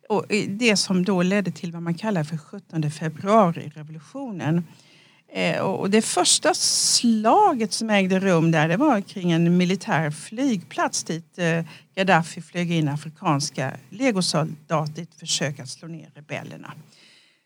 Och 0.09 0.25
det 0.49 0.77
som 0.77 1.05
då 1.05 1.21
ledde 1.21 1.51
till 1.51 1.71
vad 1.71 1.81
man 1.81 1.93
kallar 1.93 2.23
för 2.23 2.37
17 2.37 2.91
februari-revolutionen. 2.91 4.63
Eh, 5.35 5.59
och 5.59 5.89
det 5.89 6.01
första 6.01 6.53
slaget 6.53 7.73
som 7.73 7.89
ägde 7.89 8.19
rum 8.19 8.51
där 8.51 8.67
det 8.67 8.77
var 8.77 9.01
kring 9.01 9.31
en 9.31 9.57
militär 9.57 10.11
flygplats 10.11 11.03
dit 11.03 11.37
eh, 11.37 11.65
Gaddafi 11.95 12.41
flög 12.41 12.71
in 12.71 12.87
afrikanska 12.87 13.71
legosoldater 13.89 14.99
i 14.99 15.03
ett 15.03 15.19
försök 15.19 15.59
att 15.59 15.69
slå 15.69 15.87
ner 15.87 16.11
rebellerna. 16.15 16.73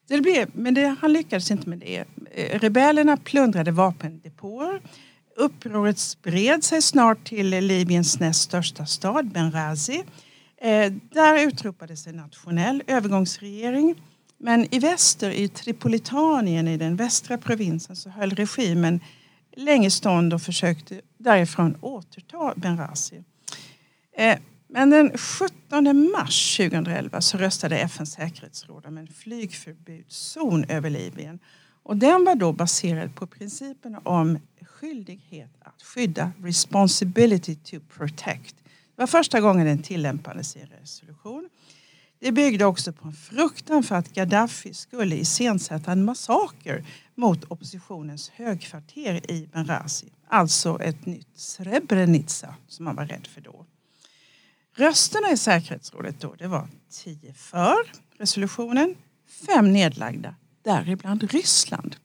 Det 0.08 0.22
blev, 0.22 0.50
men 0.54 0.74
det, 0.74 0.96
han 1.02 1.14
lyckades 1.14 1.52
inte 1.52 1.70
med 1.70 1.80
det. 1.80 2.06
Eh, 2.32 2.60
rebellerna 2.60 3.18
plundrade 3.18 3.72
vapendepåer. 3.72 4.82
Upproret 5.36 6.00
spred 6.00 6.64
sig 6.64 6.82
snart 6.82 7.24
till 7.24 7.50
Libyens 7.50 8.20
näst 8.20 8.42
största 8.42 8.86
stad, 8.86 9.32
Benghazi. 9.32 10.04
Där 11.14 11.48
utropades 11.48 12.08
en 12.08 12.16
nationell 12.16 12.84
övergångsregering 12.88 13.96
men 14.40 14.76
i 14.76 14.80
väster, 14.80 15.32
i 15.32 15.48
Tripolitanien, 15.48 16.68
i 16.68 16.78
den 16.78 16.96
västra 16.96 17.38
provinsen, 17.38 17.96
så 17.96 18.10
höll 18.10 18.36
regimen 18.36 19.00
länge 19.56 19.92
stånd 19.92 20.34
och 20.34 20.42
försökte 20.42 21.02
därifrån 21.18 21.78
återta 21.82 22.54
Benghazi. 22.56 23.24
Eh, 24.18 24.40
men 24.68 24.90
den 24.90 25.18
17 25.18 26.12
mars 26.12 26.58
2011 26.58 27.22
så 27.22 27.38
röstade 27.38 27.78
FNs 27.80 28.12
säkerhetsråd 28.12 28.86
om 28.86 28.98
en 28.98 29.08
flygförbudszon 29.08 30.64
över 30.64 30.90
Libyen. 30.90 31.40
Och 31.84 31.98
den 31.98 32.26
var 32.26 32.36
då 32.36 32.54
baserad 32.54 33.16
på 33.16 33.28
principen 33.28 33.98
om 34.04 34.40
skyldighet 34.62 35.52
att 35.60 35.82
skydda, 35.82 36.32
responsibility 36.38 37.56
to 37.56 37.80
protect. 37.98 38.56
Det 38.96 39.02
var 39.02 39.08
första 39.08 39.42
gången 39.42 39.66
den 39.66 39.84
tillämpades 39.84 40.56
i 40.56 40.60
en 40.60 40.68
resolution. 40.82 41.50
Det 42.20 42.32
byggde 42.32 42.66
också 42.66 42.94
på 42.94 43.08
en 43.08 43.14
fruktan 43.14 43.84
för 43.84 43.96
att 43.96 44.14
Gaddafi 44.14 44.74
skulle 44.74 45.16
iscensätta 45.16 45.92
en 45.92 46.06
massaker 46.06 46.86
mot 47.16 47.44
oppositionens 47.52 48.30
högkvarter 48.30 49.32
i 49.32 49.50
Benghazi. 49.54 50.08
Alltså 50.28 50.82
ett 50.82 51.06
nytt 51.06 51.28
Srebrenica 51.36 52.56
som 52.68 52.86
man 52.86 52.96
var 52.96 53.06
rädd 53.06 53.28
för 53.28 53.42
då. 53.42 53.66
Rösterna 54.76 55.32
i 55.32 55.38
säkerhetsrådet 55.38 56.22
då, 56.22 56.36
det 56.36 56.48
var 56.48 56.68
tio 56.90 57.34
för 57.34 57.78
resolutionen, 58.18 58.96
fem 59.48 59.74
nedlagda, 59.74 60.36
däribland 60.64 61.24
Ryssland. 61.24 61.96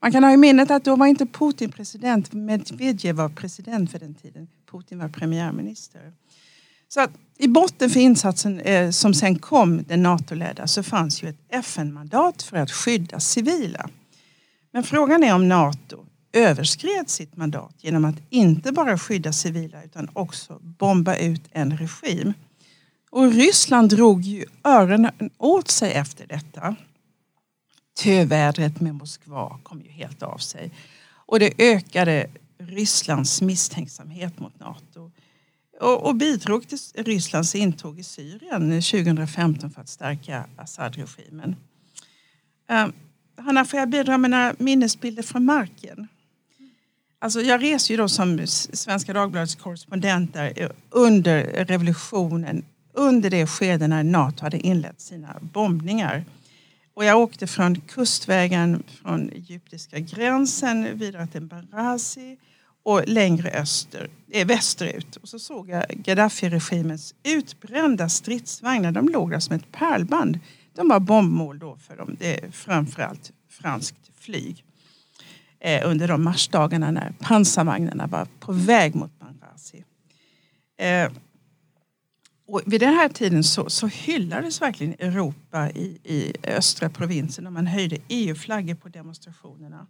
Man 0.00 0.12
kan 0.12 0.24
ha 0.24 0.32
i 0.32 0.36
minnet 0.36 0.70
att 0.70 0.84
då 0.84 0.96
var 0.96 1.06
inte 1.06 1.26
Putin 1.26 1.72
president, 1.72 2.32
Medvedev 2.32 3.16
var 3.16 3.28
president 3.28 3.90
för 3.90 3.98
den 3.98 4.14
tiden. 4.14 4.48
Putin 4.70 4.98
var 4.98 5.08
premiärminister. 5.08 6.12
Så 6.94 7.00
att 7.00 7.10
i 7.38 7.48
botten 7.48 7.90
för 7.90 8.00
insatsen 8.00 8.60
eh, 8.60 8.90
som 8.90 9.14
sen 9.14 9.38
kom, 9.38 9.82
den 9.82 10.02
NATO-ledda, 10.02 10.66
så 10.66 10.82
fanns 10.82 11.22
ju 11.22 11.28
ett 11.28 11.40
FN-mandat 11.48 12.42
för 12.42 12.56
att 12.56 12.70
skydda 12.70 13.20
civila. 13.20 13.90
Men 14.72 14.82
frågan 14.82 15.24
är 15.24 15.34
om 15.34 15.48
NATO 15.48 16.04
överskred 16.32 17.10
sitt 17.10 17.36
mandat 17.36 17.74
genom 17.78 18.04
att 18.04 18.14
inte 18.30 18.72
bara 18.72 18.98
skydda 18.98 19.32
civila 19.32 19.82
utan 19.82 20.08
också 20.12 20.58
bomba 20.60 21.16
ut 21.16 21.42
en 21.50 21.76
regim. 21.78 22.32
Och 23.10 23.32
Ryssland 23.32 23.90
drog 23.90 24.22
ju 24.22 24.44
öronen 24.64 25.30
åt 25.38 25.70
sig 25.70 25.92
efter 25.92 26.26
detta. 26.26 26.76
Tövädret 27.98 28.80
med 28.80 28.94
Moskva 28.94 29.60
kom 29.62 29.82
ju 29.82 29.90
helt 29.90 30.22
av 30.22 30.38
sig. 30.38 30.72
Och 31.26 31.38
det 31.38 31.52
ökade 31.58 32.26
Rysslands 32.58 33.42
misstänksamhet 33.42 34.38
mot 34.38 34.60
NATO 34.60 35.10
och, 35.82 36.06
och 36.06 36.14
bidrog 36.14 36.68
till 36.68 36.78
Rysslands 36.94 37.54
intåg 37.54 37.98
i 37.98 38.02
Syrien 38.02 38.82
2015 38.82 39.70
för 39.70 39.80
att 39.80 39.88
stärka 39.88 40.44
Assad-regimen. 40.56 41.56
Uh, 42.70 42.86
Hanna, 43.36 43.64
får 43.64 43.78
jag 43.78 43.88
bidra 43.88 44.18
med 44.18 44.30
några 44.30 44.54
minnesbilder 44.58 45.22
från 45.22 45.44
marken? 45.44 46.08
Alltså 47.18 47.40
jag 47.40 47.62
reser 47.62 47.94
ju 47.94 47.98
då 47.98 48.08
som 48.08 48.46
Svenska 48.46 49.12
Dagbladets 49.12 49.54
korrespondent 49.54 50.34
där 50.34 50.52
eh, 50.56 50.70
under 50.90 51.44
revolutionen, 51.44 52.64
under 52.92 53.30
det 53.30 53.46
skede 53.46 53.88
när 53.88 54.02
Nato 54.02 54.42
hade 54.42 54.58
inlett 54.58 55.00
sina 55.00 55.36
bombningar. 55.40 56.24
Och 56.94 57.04
jag 57.04 57.18
åkte 57.18 57.46
från 57.46 57.80
kustvägen 57.80 58.82
från 59.02 59.30
egyptiska 59.30 59.98
gränsen 59.98 60.98
vidare 60.98 61.26
till 61.26 61.42
Benghazi 61.42 62.38
och 62.82 63.02
längre 63.06 63.50
öster, 63.50 64.10
äh, 64.30 64.46
västerut. 64.46 65.16
Och 65.16 65.28
så 65.28 65.38
såg 65.38 65.68
jag 65.68 65.84
Gaddafi-regimens 65.88 67.14
utbrända 67.22 68.08
stridsvagnar. 68.08 68.92
De 68.92 69.08
låg 69.08 69.30
där 69.30 69.38
som 69.38 69.56
ett 69.56 69.72
pärlband. 69.72 70.38
De 70.74 70.88
var 70.88 71.00
bombmål 71.00 71.58
då 71.58 71.76
för 71.76 71.96
dem, 71.96 72.16
det 72.18 72.44
är 72.44 72.50
framförallt 72.50 73.32
franskt 73.48 74.10
flyg. 74.18 74.64
Eh, 75.60 75.90
under 75.90 76.08
de 76.08 76.24
marsdagarna 76.24 76.90
när 76.90 77.12
pansarvagnarna 77.20 78.06
var 78.06 78.26
på 78.40 78.52
väg 78.52 78.94
mot 78.94 79.18
Benghazi. 79.18 79.84
Eh, 80.78 81.12
och 82.46 82.62
vid 82.66 82.80
den 82.80 82.94
här 82.94 83.08
tiden 83.08 83.44
så, 83.44 83.70
så 83.70 83.86
hyllades 83.86 84.62
verkligen 84.62 84.92
Europa 84.92 85.70
i, 85.70 85.98
i 86.04 86.32
östra 86.44 86.88
provinsen 86.88 87.46
och 87.46 87.52
man 87.52 87.66
höjde 87.66 87.96
EU-flaggor 88.08 88.74
på 88.74 88.88
demonstrationerna. 88.88 89.86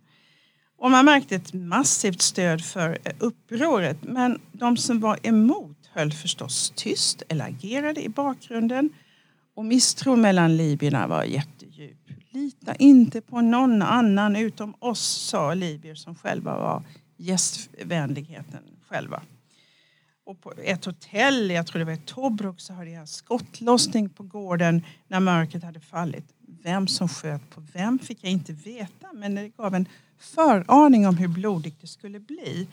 Och 0.83 0.91
man 0.91 1.05
märkte 1.05 1.37
ett 1.37 1.53
massivt 1.53 2.23
stöd 2.23 2.65
för 2.65 2.99
eh, 3.05 3.13
upproret. 3.19 3.97
Men 4.03 4.41
de 4.53 4.77
som 4.77 5.01
var 5.01 5.19
emot 5.23 5.77
höll 5.93 6.13
förstås 6.13 6.73
tyst 6.77 7.23
eller 7.29 7.45
agerade 7.45 8.03
i 8.03 8.09
bakgrunden. 8.09 8.91
Och 9.55 9.65
misstron 9.65 10.21
mellan 10.21 10.57
libyerna 10.57 11.07
var 11.07 11.25
jättedjup. 11.25 11.99
Lita 12.31 12.75
inte 12.75 13.21
på 13.21 13.41
någon 13.41 13.83
annan 13.83 14.37
utom 14.37 14.75
oss, 14.79 15.01
sa 15.01 15.55
libyer 15.55 15.95
som 15.95 16.15
själva 16.15 16.59
var 16.59 16.83
gästvänligheten 17.17 18.63
själva. 18.89 19.23
Och 20.27 20.41
på 20.41 20.53
ett 20.65 20.85
hotell, 20.85 21.51
jag 21.51 21.67
tror 21.67 21.79
det 21.79 21.85
var 21.85 21.93
i 21.93 22.03
Tobruk, 22.07 22.61
så 22.61 22.73
hade 22.73 22.91
jag 22.91 23.09
skottlossning 23.09 24.09
på 24.09 24.23
gården 24.23 24.83
när 25.09 25.21
mörkret 25.21 25.63
hade 25.63 25.81
fallit. 25.81 26.25
Vem 26.63 26.89
som 26.89 27.09
sköt 27.09 27.51
på 27.51 27.63
vem 27.73 27.99
fick 27.99 28.25
jag 28.25 28.33
inte 28.33 28.53
veta 28.53 29.13
men 29.13 29.35
det 29.35 29.49
gav 29.49 29.75
en 29.75 29.87
föraning 30.23 31.07
om 31.07 31.17
hur 31.17 31.29
blodigt 31.29 31.81
det 31.81 31.87
skulle 31.87 32.21
bli. 32.21 32.69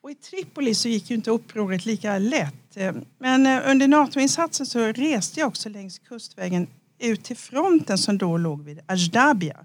Och 0.00 0.10
I 0.10 0.14
Tripoli 0.14 0.74
så 0.74 0.88
gick 0.88 1.10
ju 1.10 1.16
inte 1.16 1.30
upproret 1.30 1.86
lika 1.86 2.18
lätt. 2.18 2.76
Men 3.18 3.46
eh, 3.46 3.70
under 3.70 3.88
NATO-insatsen 3.88 4.66
så 4.66 4.78
reste 4.78 5.40
jag 5.40 5.48
också 5.48 5.68
längs 5.68 5.98
kustvägen 5.98 6.66
ut 6.98 7.24
till 7.24 7.36
fronten 7.36 7.98
som 7.98 8.18
då 8.18 8.36
låg 8.36 8.64
vid 8.64 8.80
Ajdabia 8.86 9.64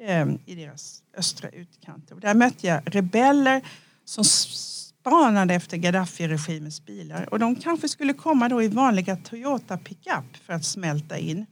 ehm, 0.00 0.38
i 0.46 0.54
deras 0.54 1.02
östra 1.16 1.48
utkant. 1.48 2.10
Och 2.10 2.20
där 2.20 2.34
mötte 2.34 2.66
jag 2.66 2.80
rebeller 2.84 3.62
som 4.04 4.24
spanade 4.24 5.54
efter 5.54 5.76
Gaddafi-regimens 5.76 6.84
bilar. 6.86 7.28
Och 7.32 7.38
de 7.38 7.56
kanske 7.56 7.88
skulle 7.88 8.12
komma 8.12 8.48
då 8.48 8.62
i 8.62 8.68
vanliga 8.68 9.16
Toyota 9.16 9.78
pickup 9.78 10.36
för 10.46 10.52
att 10.52 10.64
smälta 10.64 11.18
in. 11.18 11.46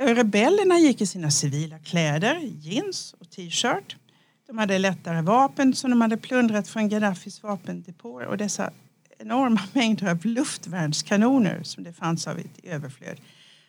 Eh, 0.00 0.14
rebellerna 0.14 0.78
gick 0.78 1.00
i 1.00 1.06
sina 1.06 1.30
civila 1.30 1.78
kläder, 1.78 2.40
jeans 2.40 3.14
och 3.18 3.30
t-shirt. 3.30 3.96
De 4.46 4.58
hade 4.58 4.78
lättare 4.78 5.22
vapen 5.22 5.74
som 5.74 5.90
de 5.90 6.00
hade 6.00 6.16
plundrat 6.16 6.68
från 6.68 6.88
Gaddafis 6.88 7.42
vapendepåer 7.42 8.26
och 8.26 8.36
dessa 8.36 8.72
enorma 9.18 9.60
mängder 9.72 10.10
av 10.10 10.26
luftvärnskanoner 10.26 11.62
som 11.62 11.84
det 11.84 11.92
fanns 11.92 12.26
av 12.26 12.40
i 12.40 12.46
överflöd. 12.62 13.20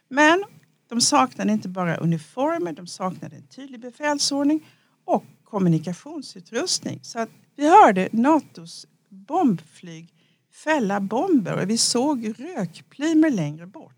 Men 0.10 0.44
de 0.90 1.02
saknade 1.02 1.52
inte 1.52 1.70
bara 1.70 1.98
uniformer, 1.98 2.74
de 2.74 2.88
saknade 2.88 3.36
en 3.36 3.48
tydlig 3.48 3.80
befälsordning 3.80 4.66
och 5.06 5.24
kommunikationsutrustning. 5.44 7.00
Så 7.02 7.20
att 7.20 7.30
vi 7.56 7.70
hörde 7.70 8.10
Natos 8.12 8.88
bombflyg 9.10 10.13
fälla 10.54 11.00
bomber 11.00 11.62
och 11.62 11.70
vi 11.70 11.78
såg 11.78 12.34
rökplymer 12.40 13.30
längre 13.30 13.66
bort. 13.66 13.94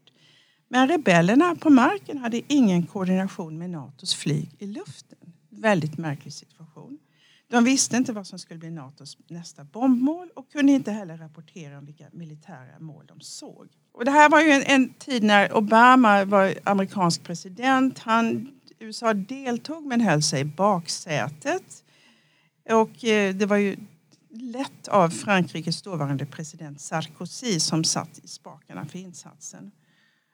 Men 0.67 0.87
rebellerna 0.87 1.55
på 1.55 1.69
marken 1.69 2.17
hade 2.17 2.41
ingen 2.47 2.85
koordination 2.85 3.57
med 3.57 3.69
Natos 3.69 4.15
flyg 4.15 4.49
i 4.59 4.65
luften. 4.65 5.28
Väldigt 5.59 5.97
märklig 5.97 6.33
situation. 6.33 6.99
De 7.47 7.63
visste 7.63 7.97
inte 7.97 8.13
vad 8.13 8.27
som 8.27 8.39
skulle 8.39 8.59
bli 8.59 8.71
Natos 8.71 9.17
nästa 9.27 9.63
bombmål 9.63 10.29
och 10.35 10.51
kunde 10.51 10.71
inte 10.71 10.91
heller 10.91 11.17
rapportera 11.17 11.77
om 11.77 11.85
vilka 11.85 12.05
militära 12.11 12.79
mål 12.79 13.05
de 13.07 13.21
såg. 13.21 13.67
Och 13.91 14.05
det 14.05 14.11
här 14.11 14.29
var 14.29 14.41
ju 14.41 14.51
en, 14.51 14.63
en 14.63 14.93
tid 14.93 15.23
när 15.23 15.57
Obama 15.57 16.25
var 16.25 16.53
amerikansk 16.63 17.23
president. 17.23 17.99
Han, 17.99 18.51
USA 18.79 19.13
deltog 19.13 19.85
men 19.85 20.01
höll 20.01 20.21
sig 20.21 20.41
i 20.41 20.45
baksätet. 20.45 21.83
Och 22.69 23.05
eh, 23.05 23.35
det 23.35 23.45
var 23.45 23.57
ju 23.57 23.77
lett 24.29 24.87
av 24.87 25.09
Frankrikes 25.09 25.81
dåvarande 25.81 26.25
president 26.25 26.81
Sarkozy 26.81 27.59
som 27.59 27.83
satt 27.83 28.19
i 28.23 28.27
spakarna 28.27 28.85
för 28.85 28.99
insatsen. 28.99 29.71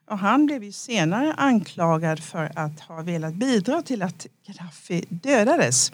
Och 0.08 0.18
han 0.18 0.46
blev 0.46 0.64
ju 0.64 0.72
senare 0.72 1.34
anklagad 1.34 2.20
för 2.20 2.52
att 2.56 2.80
ha 2.80 3.02
velat 3.02 3.34
bidra 3.34 3.82
till 3.82 4.02
att 4.02 4.28
Gaddafi 4.48 5.06
dödades. 5.10 5.92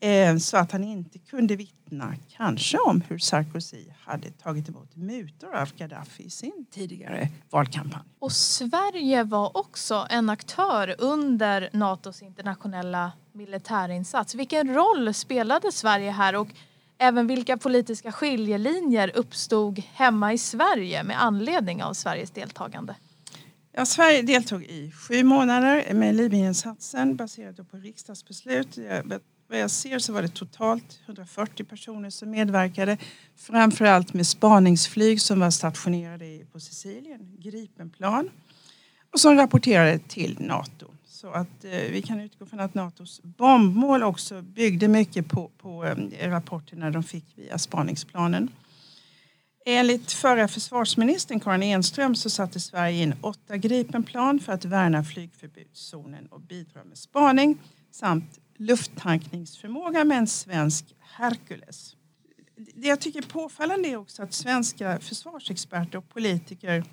Eh, 0.00 0.36
så 0.36 0.56
att 0.56 0.72
han 0.72 0.84
inte 0.84 1.18
kunde 1.18 1.56
vittna 1.56 2.14
kanske 2.36 2.78
om 2.78 3.02
hur 3.08 3.18
Sarkozy 3.18 3.84
hade 4.04 4.30
tagit 4.30 4.68
emot 4.68 4.96
mutor 4.96 5.54
av 5.54 5.72
Gaddafi 5.76 6.22
i 6.22 6.30
sin 6.30 6.66
tidigare 6.70 7.28
valkampanj. 7.50 8.02
Och 8.18 8.32
Sverige 8.32 9.24
var 9.24 9.56
också 9.56 10.06
en 10.10 10.30
aktör 10.30 10.94
under 10.98 11.70
Natos 11.72 12.22
internationella 12.22 13.12
militärinsats. 13.32 14.34
Vilken 14.34 14.74
roll 14.74 15.14
spelade 15.14 15.72
Sverige 15.72 16.10
här 16.10 16.36
och 16.36 16.48
även 16.98 17.26
vilka 17.26 17.56
politiska 17.56 18.12
skiljelinjer 18.12 19.12
uppstod 19.16 19.82
hemma 19.92 20.32
i 20.32 20.38
Sverige 20.38 21.02
med 21.02 21.22
anledning 21.22 21.82
av 21.82 21.94
Sveriges 21.94 22.30
deltagande? 22.30 22.94
Ja, 23.72 23.86
Sverige 23.86 24.22
deltog 24.22 24.64
i 24.64 24.90
sju 24.90 25.24
månader 25.24 25.94
med 25.94 26.14
Libyeninsatsen 26.14 27.16
baserat 27.16 27.70
på 27.70 27.76
riksdagsbeslut. 27.76 28.78
Vad 29.48 29.58
jag 29.58 29.70
ser 29.70 29.98
så 29.98 30.12
var 30.12 30.22
det 30.22 30.28
totalt 30.28 31.00
140 31.06 31.64
personer 31.64 32.10
som 32.10 32.30
medverkade. 32.30 32.98
Framförallt 33.36 34.14
med 34.14 34.26
spaningsflyg 34.26 35.20
som 35.20 35.40
var 35.40 35.50
stationerade 35.50 36.40
på 36.52 36.60
Sicilien, 36.60 37.36
Gripenplan. 37.38 38.30
Och 39.12 39.20
som 39.20 39.36
rapporterade 39.36 39.98
till 39.98 40.36
NATO. 40.40 40.86
Så 41.04 41.30
att 41.30 41.64
eh, 41.64 41.70
vi 41.70 42.02
kan 42.02 42.20
utgå 42.20 42.46
från 42.46 42.60
att 42.60 42.74
NATOs 42.74 43.20
bombmål 43.22 44.02
också 44.02 44.42
byggde 44.42 44.88
mycket 44.88 45.28
på, 45.28 45.50
på 45.58 45.84
eh, 45.84 46.30
rapporterna 46.30 46.90
de 46.90 47.02
fick 47.02 47.24
via 47.34 47.58
spaningsplanen. 47.58 48.48
Enligt 49.72 50.12
förra 50.12 50.48
försvarsministern 50.48 51.40
Karin 51.40 51.62
Enström 51.62 52.14
så 52.14 52.30
satte 52.30 52.60
Sverige 52.60 53.02
in 53.02 53.14
åtta 53.20 53.56
Gripenplan 53.56 54.40
för 54.40 54.52
att 54.52 54.64
värna 54.64 55.04
flygförbudszonen 55.04 56.26
och 56.26 56.40
bidra 56.40 56.84
med 56.84 56.98
spaning 56.98 57.58
samt 57.90 58.38
lufttankningsförmåga 58.56 60.04
med 60.04 60.18
en 60.18 60.26
svensk 60.26 60.94
Hercules. 60.98 61.96
Det 62.74 62.88
jag 62.88 63.00
tycker 63.00 63.18
är 63.18 63.26
påfallande 63.26 63.88
är 63.88 63.96
också 63.96 64.22
att 64.22 64.32
svenska 64.32 65.00
försvarsexperter 65.00 65.98
och 65.98 66.08
politiker 66.08 66.84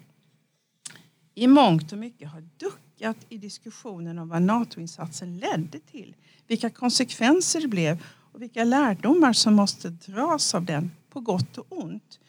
i 1.35 1.47
mångt 1.47 1.91
och 1.91 1.97
mycket 1.97 2.29
har 2.29 2.41
duckat 2.57 3.17
i 3.29 3.37
diskussionen 3.37 4.19
om 4.19 4.29
vad 4.29 4.41
NATO-insatsen 4.41 5.37
ledde 5.37 5.79
till. 5.79 6.15
Vilka 6.47 6.69
konsekvenser 6.69 7.61
det 7.61 7.67
blev 7.67 8.03
och 8.33 8.41
vilka 8.41 8.63
lärdomar 8.63 9.33
som 9.33 9.53
måste 9.53 9.89
dras 9.89 10.55
av 10.55 10.65
den 10.65 10.91
på 11.09 11.19
gott 11.19 11.57
och 11.57 11.65
ont. 11.69 12.19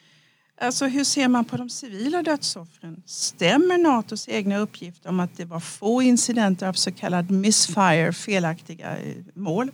Alltså 0.61 0.87
hur 0.87 1.05
ser 1.05 1.29
man 1.29 1.45
på 1.45 1.57
de 1.57 1.71
civila 1.71 2.23
dödsoffren? 2.23 3.03
Stämmer 3.07 3.79
Natos 3.79 4.29
egna 4.29 4.59
uppgifter 4.59 5.09
om 5.09 5.21
att 5.21 5.37
det 5.37 5.45
var 5.45 5.61
få 5.61 6.03
incidenter 6.03 6.69
av 6.69 6.73
så 6.73 6.93
kallad 6.93 7.31
misfire, 7.31 8.13
felaktiga 8.13 8.99
eh, 8.99 9.17
mål? 9.35 9.71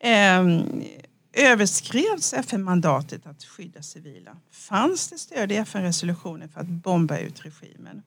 Eh, 0.00 0.60
överskrevs 1.32 2.32
FN-mandatet 2.32 3.26
att 3.26 3.44
skydda 3.44 3.82
civila? 3.82 4.36
Fanns 4.50 5.08
det 5.08 5.18
stöd 5.18 5.52
i 5.52 5.56
FN-resolutionen 5.56 6.48
för 6.48 6.60
att 6.60 6.68
bomba 6.68 7.18
ut 7.18 7.44
regimen? 7.44 8.02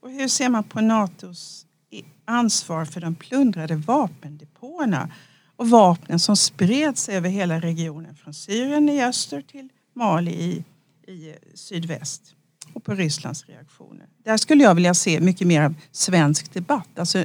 Och 0.00 0.10
hur 0.10 0.28
ser 0.28 0.48
man 0.48 0.64
på 0.64 0.80
Natos 0.80 1.66
eh, 1.90 2.04
ansvar 2.24 2.84
för 2.84 3.00
de 3.00 3.14
plundrade 3.14 3.76
vapendepåerna 3.76 5.10
och 5.56 5.70
vapnen 5.70 6.18
som 6.18 6.36
spreds 6.36 7.08
över 7.08 7.28
hela 7.28 7.60
regionen 7.60 8.16
från 8.16 8.34
Syrien 8.34 8.88
i 8.88 9.04
öster 9.04 9.42
till 9.42 9.68
Mali 9.94 10.30
i 10.30 10.64
i 11.06 11.34
sydväst 11.54 12.34
och 12.72 12.84
på 12.84 12.94
Rysslands 12.94 13.46
reaktioner. 13.46 14.06
Där 14.24 14.36
skulle 14.36 14.64
jag 14.64 14.74
vilja 14.74 14.94
se 14.94 15.20
mycket 15.20 15.46
mer 15.46 15.62
av 15.62 15.74
svensk 15.92 16.52
debatt, 16.52 16.98
alltså 16.98 17.24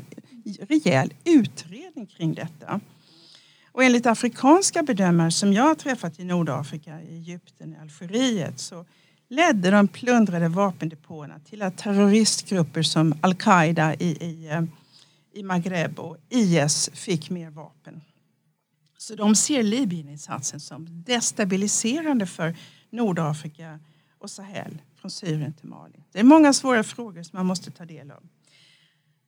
rejäl 0.60 1.14
utredning 1.26 2.06
kring 2.06 2.34
detta. 2.34 2.80
Och 3.72 3.84
enligt 3.84 4.06
afrikanska 4.06 4.84
bedömare 4.84 5.32
som 5.32 5.54
jag 5.54 5.64
har 5.64 5.76
träffat 5.76 6.20
i 6.20 6.24
Nordafrika, 6.24 7.02
i 7.02 7.18
Egypten, 7.18 7.74
i 7.74 7.78
Algeriet 7.78 8.60
så 8.60 8.86
ledde 9.30 9.72
de 9.72 9.88
plundrade 9.88 10.48
vapendepåerna 10.48 11.40
till 11.40 11.62
att 11.62 11.78
terroristgrupper 11.78 12.84
som 12.84 13.14
al-Qaida 13.22 13.96
i, 13.96 14.08
i, 14.08 14.50
eh, 14.50 14.64
i 15.34 15.44
Maghreb 15.44 16.00
och 16.00 16.18
IS 16.30 16.90
fick 16.94 17.30
mer 17.30 17.50
vapen. 17.50 18.02
Så 18.98 19.16
de 19.16 19.36
ser 19.36 19.64
Libyeninsatsen 19.64 20.60
som 20.60 21.04
destabiliserande 21.04 22.26
för 22.26 22.56
Nordafrika 22.92 23.80
och 24.20 24.30
Sahel, 24.30 24.82
från 24.96 25.12
Syrien 25.12 25.54
till 25.54 25.70
Mali. 25.70 26.04
Det 26.12 26.20
är 26.20 26.24
många 26.24 26.54
svåra 26.54 26.84
frågor 26.84 27.24
som 27.24 27.38
man 27.38 27.46
måste 27.46 27.72
ta 27.72 27.86
del 27.86 28.12
av. 28.12 28.24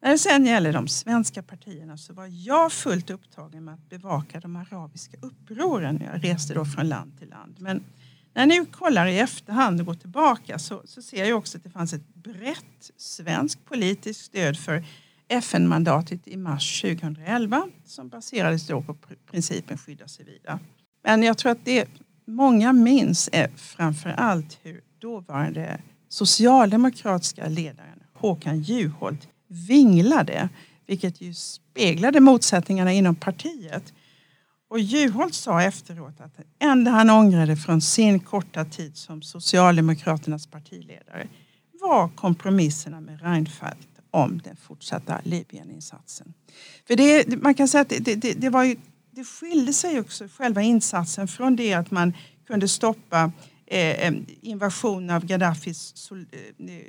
När 0.01 0.11
det 0.11 0.17
sen 0.17 0.45
gäller 0.45 0.73
de 0.73 0.87
svenska 0.87 1.43
partierna 1.43 1.97
så 1.97 2.13
var 2.13 2.27
jag 2.31 2.71
fullt 2.71 3.09
upptagen 3.09 3.65
med 3.65 3.73
att 3.73 3.89
bevaka 3.89 4.39
de 4.39 4.55
arabiska 4.55 5.17
upproren. 5.21 6.03
Jag 6.13 6.23
reste 6.23 6.53
då 6.53 6.65
från 6.65 6.89
land 6.89 7.19
till 7.19 7.29
land. 7.29 7.55
Men 7.59 7.83
när 8.33 8.41
jag 8.41 8.47
nu 8.47 8.65
kollar 8.65 9.07
i 9.07 9.19
efterhand 9.19 9.79
och 9.79 9.85
går 9.85 9.93
tillbaka 9.93 10.59
så, 10.59 10.81
så 10.85 11.01
ser 11.01 11.25
jag 11.25 11.37
också 11.37 11.57
att 11.57 11.63
det 11.63 11.69
fanns 11.69 11.93
ett 11.93 12.15
brett 12.15 12.91
svenskt 12.97 13.65
politiskt 13.65 14.25
stöd 14.25 14.57
för 14.57 14.85
FN-mandatet 15.27 16.27
i 16.27 16.37
mars 16.37 16.81
2011 16.81 17.67
som 17.85 18.09
baserades 18.09 18.67
då 18.67 18.81
på 18.81 18.95
principen 19.31 19.77
skydda 19.77 20.07
civila. 20.07 20.59
Men 21.03 21.23
jag 21.23 21.37
tror 21.37 21.51
att 21.51 21.65
det 21.65 21.87
många 22.25 22.73
minns 22.73 23.29
är 23.31 23.47
framför 23.47 24.09
allt 24.09 24.59
hur 24.63 24.81
dåvarande 24.99 25.81
socialdemokratiska 26.09 27.47
ledaren 27.47 28.03
Håkan 28.13 28.61
Juholt 28.61 29.27
vinglade, 29.47 30.49
vilket 30.87 31.21
ju 31.21 31.33
speglade 31.33 32.19
motsättningarna 32.19 32.93
inom 32.93 33.15
partiet. 33.15 33.93
Och 34.69 34.79
Juholt 34.79 35.33
sa 35.33 35.61
efteråt 35.61 36.21
att 36.21 36.37
det 36.37 36.65
enda 36.65 36.91
han 36.91 37.09
ångrade 37.09 37.55
från 37.55 37.81
sin 37.81 38.19
korta 38.19 38.65
tid 38.65 38.97
som 38.97 39.21
Socialdemokraternas 39.21 40.47
partiledare 40.47 41.27
var 41.81 42.09
kompromisserna 42.09 43.01
med 43.01 43.21
Reinfeldt 43.21 43.87
om 44.11 44.41
den 44.43 44.55
fortsatta 44.55 45.21
Libyeninsatsen. 45.23 46.33
För 46.87 46.95
det, 46.95 47.41
man 47.41 47.53
kan 47.53 47.67
säga 47.67 47.81
att 47.81 47.89
det, 47.89 48.15
det, 48.15 48.33
det 48.33 48.49
var 48.49 48.63
ju 48.63 48.75
det 49.15 49.23
skilde 49.23 49.73
sig 49.73 49.99
också 49.99 50.27
själva 50.37 50.61
insatsen 50.61 51.27
från 51.27 51.55
det 51.55 51.73
att 51.73 51.91
man 51.91 52.13
kunde 52.47 52.67
stoppa 52.67 53.31
eh, 53.65 54.07
eh 54.07 54.13
invasionen 54.41 55.15
av 55.15 55.25
Gaddafis 55.25 56.11
eh, 56.11 56.17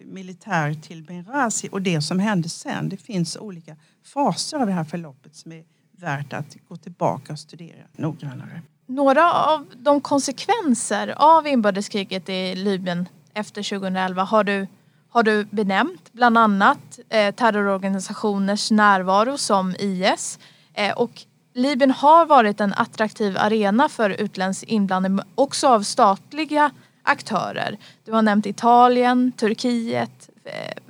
militär 0.04 0.74
till 0.74 1.02
Benghazi 1.02 1.68
och 1.72 1.82
det 1.82 2.00
som 2.00 2.18
hände 2.18 2.48
sen. 2.48 2.88
Det 2.88 2.96
finns 2.96 3.36
olika 3.36 3.76
faser 4.14 4.58
av 4.58 4.66
det 4.66 4.72
här 4.72 4.84
förloppet 4.84 5.36
som 5.36 5.52
är 5.52 5.64
värt 5.98 6.32
att 6.32 6.56
gå 6.68 6.76
tillbaka 6.76 7.32
och 7.32 7.38
studera 7.38 7.86
noggrannare. 7.92 8.62
Några 8.86 9.32
av 9.32 9.66
de 9.76 10.00
konsekvenser 10.00 11.14
av 11.16 11.46
inbördeskriget 11.46 12.28
i 12.28 12.54
Libyen 12.54 13.08
efter 13.34 13.62
2011 13.62 14.22
har 14.22 14.44
du, 14.44 14.66
har 15.08 15.22
du 15.22 15.44
benämnt. 15.44 16.12
Bland 16.12 16.38
annat 16.38 16.98
eh, 17.08 17.34
terrororganisationers 17.34 18.70
närvaro 18.70 19.38
som 19.38 19.74
IS 19.78 20.38
eh, 20.74 20.92
och 20.92 21.26
Libyen 21.56 21.90
har 21.90 22.26
varit 22.26 22.60
en 22.60 22.74
attraktiv 22.74 23.36
arena 23.38 23.88
för 23.88 24.10
utländsk 24.10 24.64
inblandning 24.64 25.20
också 25.34 25.68
av 25.68 25.82
statliga 25.82 26.70
aktörer. 27.02 27.78
Du 28.04 28.12
har 28.12 28.22
nämnt 28.22 28.46
Italien, 28.46 29.32
Turkiet, 29.32 30.30
eh, 30.44 30.82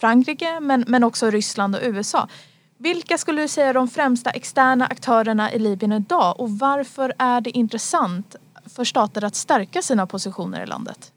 Frankrike 0.00 0.60
men, 0.60 0.84
men 0.86 1.04
också 1.04 1.30
Ryssland 1.30 1.74
och 1.76 1.80
USA. 1.84 2.28
Vilka 2.78 3.18
skulle 3.18 3.42
du 3.42 3.48
säga 3.48 3.66
är 3.66 3.74
de 3.74 3.88
främsta 3.88 4.30
externa 4.30 4.86
aktörerna 4.86 5.52
i 5.52 5.58
Libyen 5.58 5.92
idag 5.92 6.40
och 6.40 6.50
varför 6.50 7.14
är 7.18 7.40
det 7.40 7.50
intressant 7.50 8.36
för 8.66 8.84
stater 8.84 9.24
att 9.24 9.34
stärka 9.34 9.82
sina 9.82 10.06
positioner 10.06 10.62
i 10.62 10.66
landet? 10.66 11.12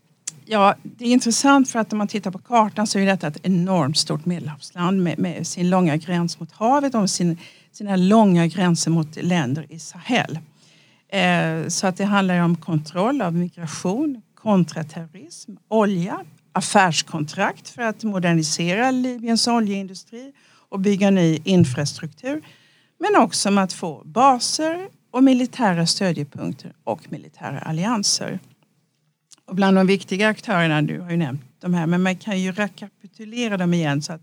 Ja, 0.45 0.75
det 0.83 1.05
är 1.05 1.10
intressant 1.10 1.69
för 1.69 1.79
att 1.79 1.91
om 1.91 1.97
man 1.97 2.07
tittar 2.07 2.31
på 2.31 2.39
kartan 2.39 2.88
så 2.88 2.99
är 2.99 3.05
detta 3.05 3.27
ett 3.27 3.39
enormt 3.43 3.97
stort 3.97 4.25
medelhavsland 4.25 5.03
med, 5.03 5.19
med 5.19 5.47
sin 5.47 5.69
långa 5.69 5.97
gräns 5.97 6.39
mot 6.39 6.51
havet 6.51 6.95
och 6.95 7.10
sin 7.10 7.38
sina 7.77 7.95
långa 7.95 8.47
gränser 8.47 8.91
mot 8.91 9.15
länder 9.15 9.65
i 9.69 9.79
Sahel. 9.79 10.39
Eh, 11.09 11.67
så 11.67 11.87
att 11.87 11.97
det 11.97 12.05
handlar 12.05 12.39
om 12.39 12.55
kontroll 12.55 13.21
av 13.21 13.33
migration, 13.33 14.21
kontraterrorism, 14.35 15.55
olja, 15.67 16.25
affärskontrakt 16.53 17.69
för 17.69 17.81
att 17.81 18.03
modernisera 18.03 18.91
Libyens 18.91 19.47
oljeindustri 19.47 20.33
och 20.69 20.79
bygga 20.79 21.09
ny 21.09 21.39
infrastruktur. 21.43 22.41
Men 22.99 23.21
också 23.21 23.49
om 23.49 23.57
att 23.57 23.73
få 23.73 24.01
baser 24.05 24.88
och 25.11 25.23
militära 25.23 25.86
stödjepunkter 25.86 26.73
och 26.84 27.11
militära 27.11 27.59
allianser. 27.59 28.39
Och 29.45 29.55
bland 29.55 29.78
de 29.78 29.88
viktiga 29.88 30.28
aktörerna, 30.28 30.82
du 30.82 30.99
har 30.99 31.11
ju 31.11 31.17
nämnt 31.17 31.41
de 31.59 31.73
här, 31.73 31.88
men 31.88 32.03
man 32.03 32.15
kan 32.15 32.41
ju 32.41 32.51
rekapitulera 32.51 33.57
dem 33.57 33.73
igen. 33.73 34.01
så 34.01 34.13
att 34.13 34.21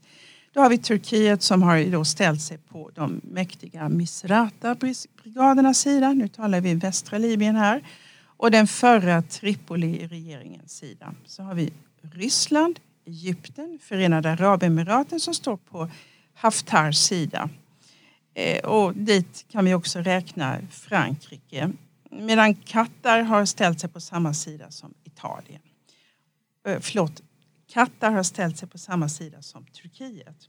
då 0.54 0.60
har 0.60 0.70
vi 0.70 0.78
Turkiet 0.78 1.42
som 1.42 1.62
har 1.62 1.84
då 1.84 2.04
ställt 2.04 2.42
sig 2.42 2.58
på 2.58 2.90
de 2.94 3.20
mäktiga 3.24 3.88
Misrata-brigadernas 3.88 5.74
sida. 5.74 6.12
Nu 6.12 6.28
talar 6.28 6.60
vi 6.60 6.74
västra 6.74 7.18
Libyen 7.18 7.56
här. 7.56 7.82
Och 8.36 8.50
den 8.50 8.66
förra 8.66 9.22
Tripoli-regeringens 9.22 10.68
sida. 10.68 11.14
Så 11.26 11.42
har 11.42 11.54
vi 11.54 11.72
Ryssland, 12.02 12.80
Egypten, 13.06 13.78
Förenade 13.82 14.30
Arabemiraten 14.30 15.20
som 15.20 15.34
står 15.34 15.56
på 15.56 15.90
Haftars 16.34 16.96
sida. 16.96 17.48
Eh, 18.34 18.64
och 18.64 18.94
dit 18.94 19.44
kan 19.48 19.64
vi 19.64 19.74
också 19.74 19.98
räkna 19.98 20.58
Frankrike. 20.70 21.72
Medan 22.10 22.54
Qatar 22.54 23.22
har 23.22 23.44
ställt 23.44 23.80
sig 23.80 23.90
på 23.90 24.00
samma 24.00 24.34
sida 24.34 24.70
som 24.70 24.94
Italien. 25.04 25.60
Eh, 26.66 26.78
förlåt, 26.80 27.22
Qatar 27.74 28.10
har 28.10 28.22
ställt 28.22 28.58
sig 28.58 28.68
på 28.68 28.78
samma 28.78 29.08
sida 29.08 29.42
som 29.42 29.66
Turkiet. 29.66 30.48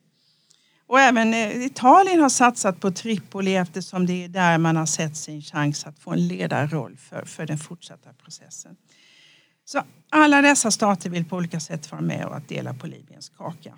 Och 0.88 1.00
även 1.00 1.34
eh, 1.34 1.66
Italien 1.66 2.22
har 2.22 2.30
satsat 2.30 2.80
på 2.80 2.92
Tripoli 2.92 3.56
eftersom 3.56 4.06
det 4.06 4.24
är 4.24 4.28
där 4.28 4.58
man 4.58 4.76
har 4.76 4.86
sett 4.86 5.18
sin 5.18 5.42
chans 5.42 5.86
att 5.86 6.00
få 6.00 6.12
en 6.12 6.28
ledarroll 6.28 6.98
för, 6.98 7.26
för 7.26 7.46
den 7.46 7.58
fortsatta 7.58 8.14
processen. 8.14 8.76
Så 9.66 9.82
alla 10.10 10.42
dessa 10.42 10.72
stater 10.72 11.10
vill 11.10 11.26
på 11.26 11.36
olika 11.36 11.60
sätt 11.60 11.92
vara 11.92 12.02
med 12.02 12.26
och 12.26 12.36
att 12.36 12.50
dela 12.50 12.74
på 12.74 12.88
Libyens 12.88 13.30
kaka. 13.30 13.78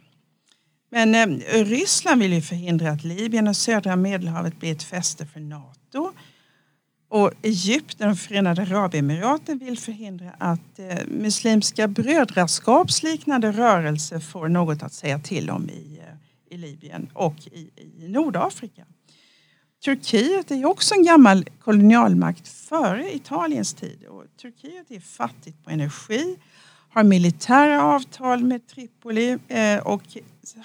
Men 0.90 1.16
eh, 1.16 1.66
Ryssland 1.66 2.22
vill 2.22 2.34
ju 2.34 2.42
förhindra 2.42 2.92
att 2.92 3.04
Libyen 3.04 3.48
och 3.48 3.58
södra 3.58 3.96
Medelhavet 3.96 4.60
blir 4.60 4.72
ett 4.72 4.84
fäste 4.84 5.26
för 5.26 5.40
Nato. 5.40 6.14
Och 7.10 7.32
Egypten 7.42 8.10
och 8.10 8.18
Förenade 8.18 8.62
Arabemiraten 8.62 9.58
vill 9.58 9.78
förhindra 9.78 10.32
att 10.38 10.80
eh, 10.80 11.08
muslimska 11.08 11.88
brödraskapsliknande 11.88 13.52
rörelser 13.52 14.20
får 14.20 14.48
något 14.48 14.84
att 14.84 14.94
säga 14.94 15.20
till 15.20 15.50
om 15.50 15.70
i, 15.70 16.00
eh, 16.00 16.56
i 16.56 16.58
Libyen 16.58 17.10
och 17.14 17.36
i, 17.52 17.70
i 17.98 18.08
Nordafrika. 18.08 18.86
Turkiet 19.86 20.52
är 20.52 20.66
också 20.66 20.96
en 20.96 21.04
gammal 21.04 21.46
kolonialmakt 21.60 22.48
före 22.48 23.16
Italiens 23.16 23.74
tid. 23.74 24.04
Och 24.10 24.24
Turkiet 24.42 24.92
är 24.92 25.00
fattigt 25.00 25.64
på 25.64 25.70
energi, 25.70 26.38
har 26.90 27.04
militära 27.04 27.84
avtal 27.84 28.44
med 28.44 28.68
Tripoli 28.68 29.38
eh, 29.48 29.78
och 29.78 30.04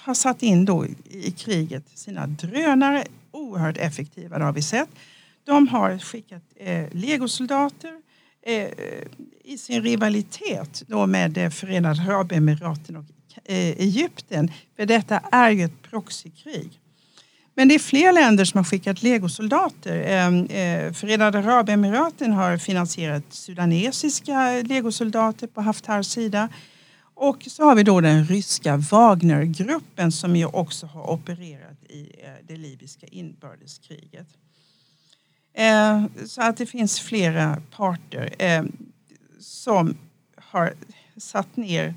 har 0.01 0.13
satt 0.13 0.43
in 0.43 0.65
då 0.65 0.85
i 1.09 1.31
kriget 1.31 1.89
sina 1.93 2.27
drönare. 2.27 3.03
Oerhört 3.31 3.77
effektiva, 3.77 4.37
det 4.37 4.45
har 4.45 4.53
vi 4.53 4.61
sett. 4.61 4.89
De 5.45 5.67
har 5.67 5.99
skickat 5.99 6.43
eh, 6.55 6.85
legosoldater 6.91 7.93
eh, 8.45 8.67
i 9.43 9.57
sin 9.57 9.83
rivalitet 9.83 10.83
då 10.87 11.05
med 11.05 11.37
eh, 11.37 11.49
Förenade 11.49 12.01
Arabemiraten 12.01 12.95
och 12.95 13.05
eh, 13.45 13.55
Egypten. 13.55 14.51
För 14.75 14.85
detta 14.85 15.19
är 15.19 15.51
ju 15.51 15.63
ett 15.63 15.81
proxykrig. 15.81 16.79
Men 17.55 17.67
det 17.67 17.75
är 17.75 17.79
fler 17.79 18.13
länder 18.13 18.45
som 18.45 18.57
har 18.57 18.63
skickat 18.63 19.03
legosoldater. 19.03 20.03
Ehm, 20.07 20.45
eh, 20.45 20.93
Förenade 20.93 21.39
Arabemiraten 21.39 22.31
har 22.31 22.57
finansierat 22.57 23.33
sudanesiska 23.33 24.61
legosoldater 24.61 25.47
på 25.47 25.61
Haftars 25.61 26.07
sida. 26.07 26.49
Och 27.15 27.43
så 27.47 27.63
har 27.63 27.75
vi 27.75 27.83
då 27.83 28.01
den 28.01 28.25
ryska 28.25 28.77
Wagnergruppen 28.77 30.11
som 30.11 30.35
ju 30.35 30.45
också 30.45 30.85
har 30.85 31.09
opererat 31.11 31.83
i 31.89 32.01
eh, 32.01 32.29
det 32.47 32.55
libyska 32.55 33.07
inbördeskriget. 33.07 34.27
Eh, 35.53 36.05
så 36.25 36.41
att 36.41 36.57
det 36.57 36.65
finns 36.65 36.99
flera 36.99 37.61
parter 37.71 38.35
eh, 38.39 38.63
som 39.39 39.97
har 40.35 40.73
satt 41.17 41.57
ner 41.57 41.95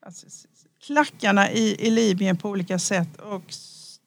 alltså, 0.00 0.26
klackarna 0.86 1.50
i, 1.50 1.86
i 1.86 1.90
Libyen 1.90 2.36
på 2.36 2.48
olika 2.50 2.78
sätt 2.78 3.16
och 3.16 3.52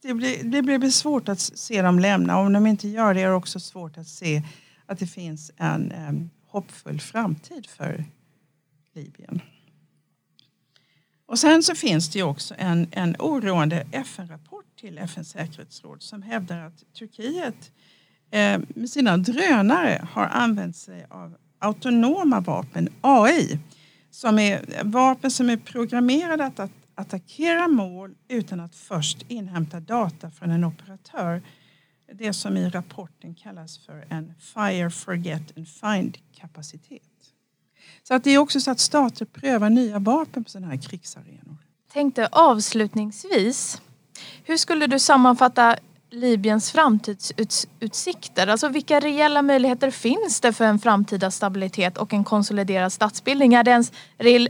det 0.02 0.14
blir, 0.14 0.44
det 0.44 0.62
blir 0.62 0.90
svårt 0.90 1.30
att 1.30 1.40
se 1.40 1.82
dem 1.82 2.00
lämna. 2.00 2.38
Om 2.38 2.54
de 2.54 2.68
inte 2.68 2.88
gör 2.88 3.14
det 3.14 3.22
är 3.22 3.28
det 3.28 3.34
också 3.34 3.60
svårt 3.60 3.98
att 3.98 4.08
se 4.08 4.44
att 4.86 5.00
det 5.00 5.08
finns 5.08 5.52
en 5.58 5.92
eh, 5.92 6.14
hoppfull 6.48 7.00
framtid 7.00 7.68
för 7.68 8.06
Libyen. 8.94 9.42
Och 11.26 11.40
sen 11.40 11.64
så 11.64 11.76
finns 11.76 12.10
det 12.10 12.24
också 12.24 12.56
en, 12.58 12.88
en 12.92 13.16
oroande 13.20 13.88
FN-rapport 13.92 14.66
till 14.80 14.98
FNs 14.98 15.30
säkerhetsråd 15.30 16.02
som 16.02 16.22
hävdar 16.22 16.60
att 16.60 16.94
Turkiet 16.94 17.56
eh, 17.56 17.99
Eh, 18.32 18.60
med 18.76 18.90
sina 18.90 19.18
drönare 19.18 20.08
har 20.12 20.26
använt 20.26 20.76
sig 20.76 21.06
av 21.10 21.36
autonoma 21.60 22.40
vapen, 22.40 22.90
AI, 23.02 23.60
som 24.12 24.40
är 24.40 24.84
vapen 24.84 25.32
som 25.32 25.50
är 25.50 25.58
programmerade 25.58 26.46
att 26.46 26.72
attackera 26.96 27.68
mål 27.68 28.16
utan 28.28 28.60
att 28.60 28.76
först 28.76 29.26
inhämta 29.28 29.80
data 29.80 30.32
från 30.32 30.52
en 30.52 30.64
operatör. 30.64 31.42
Det 32.14 32.34
som 32.34 32.58
i 32.58 32.70
rapporten 32.70 33.36
kallas 33.36 33.78
för 33.78 34.06
en 34.10 34.34
fire, 34.40 34.90
forget 34.90 35.58
and 35.58 35.68
find 35.68 36.18
kapacitet. 36.34 37.02
Så 38.04 38.14
att 38.14 38.24
det 38.24 38.32
är 38.32 38.38
också 38.38 38.62
så 38.62 38.72
att 38.72 38.80
stater 38.80 39.26
prövar 39.26 39.70
nya 39.70 40.00
vapen 40.00 40.44
på 40.44 40.50
sådana 40.50 40.68
här 40.68 40.82
krigsarenor. 40.82 41.58
Tänkte 41.94 42.28
avslutningsvis, 42.32 43.82
hur 44.44 44.58
skulle 44.58 44.88
du 44.88 45.00
sammanfatta 45.00 45.78
Libyens 46.12 46.72
framtidsutsikter? 46.72 48.48
Alltså 48.48 48.70
vilka 48.70 49.00
reella 49.00 49.42
möjligheter 49.42 49.92
finns 49.92 50.42
det 50.42 50.54
för 50.54 50.66
en 50.66 50.80
framtida 50.80 51.32
stabilitet 51.32 51.98
och 51.98 52.14
en 52.14 52.24
konsoliderad 52.24 52.94
statsbildning? 52.94 53.54
Är 53.54 53.64
det 53.64 53.72
ens 53.72 53.92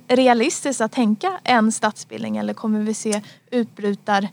realistiskt 0.07 0.81
att 0.81 0.91
tänka 0.91 1.39
en 1.43 1.71
statsbildning 1.71 2.37
eller 2.37 2.53
kommer 2.53 2.79
vi 2.79 2.93
se 2.93 3.21
utbrytar 3.51 4.27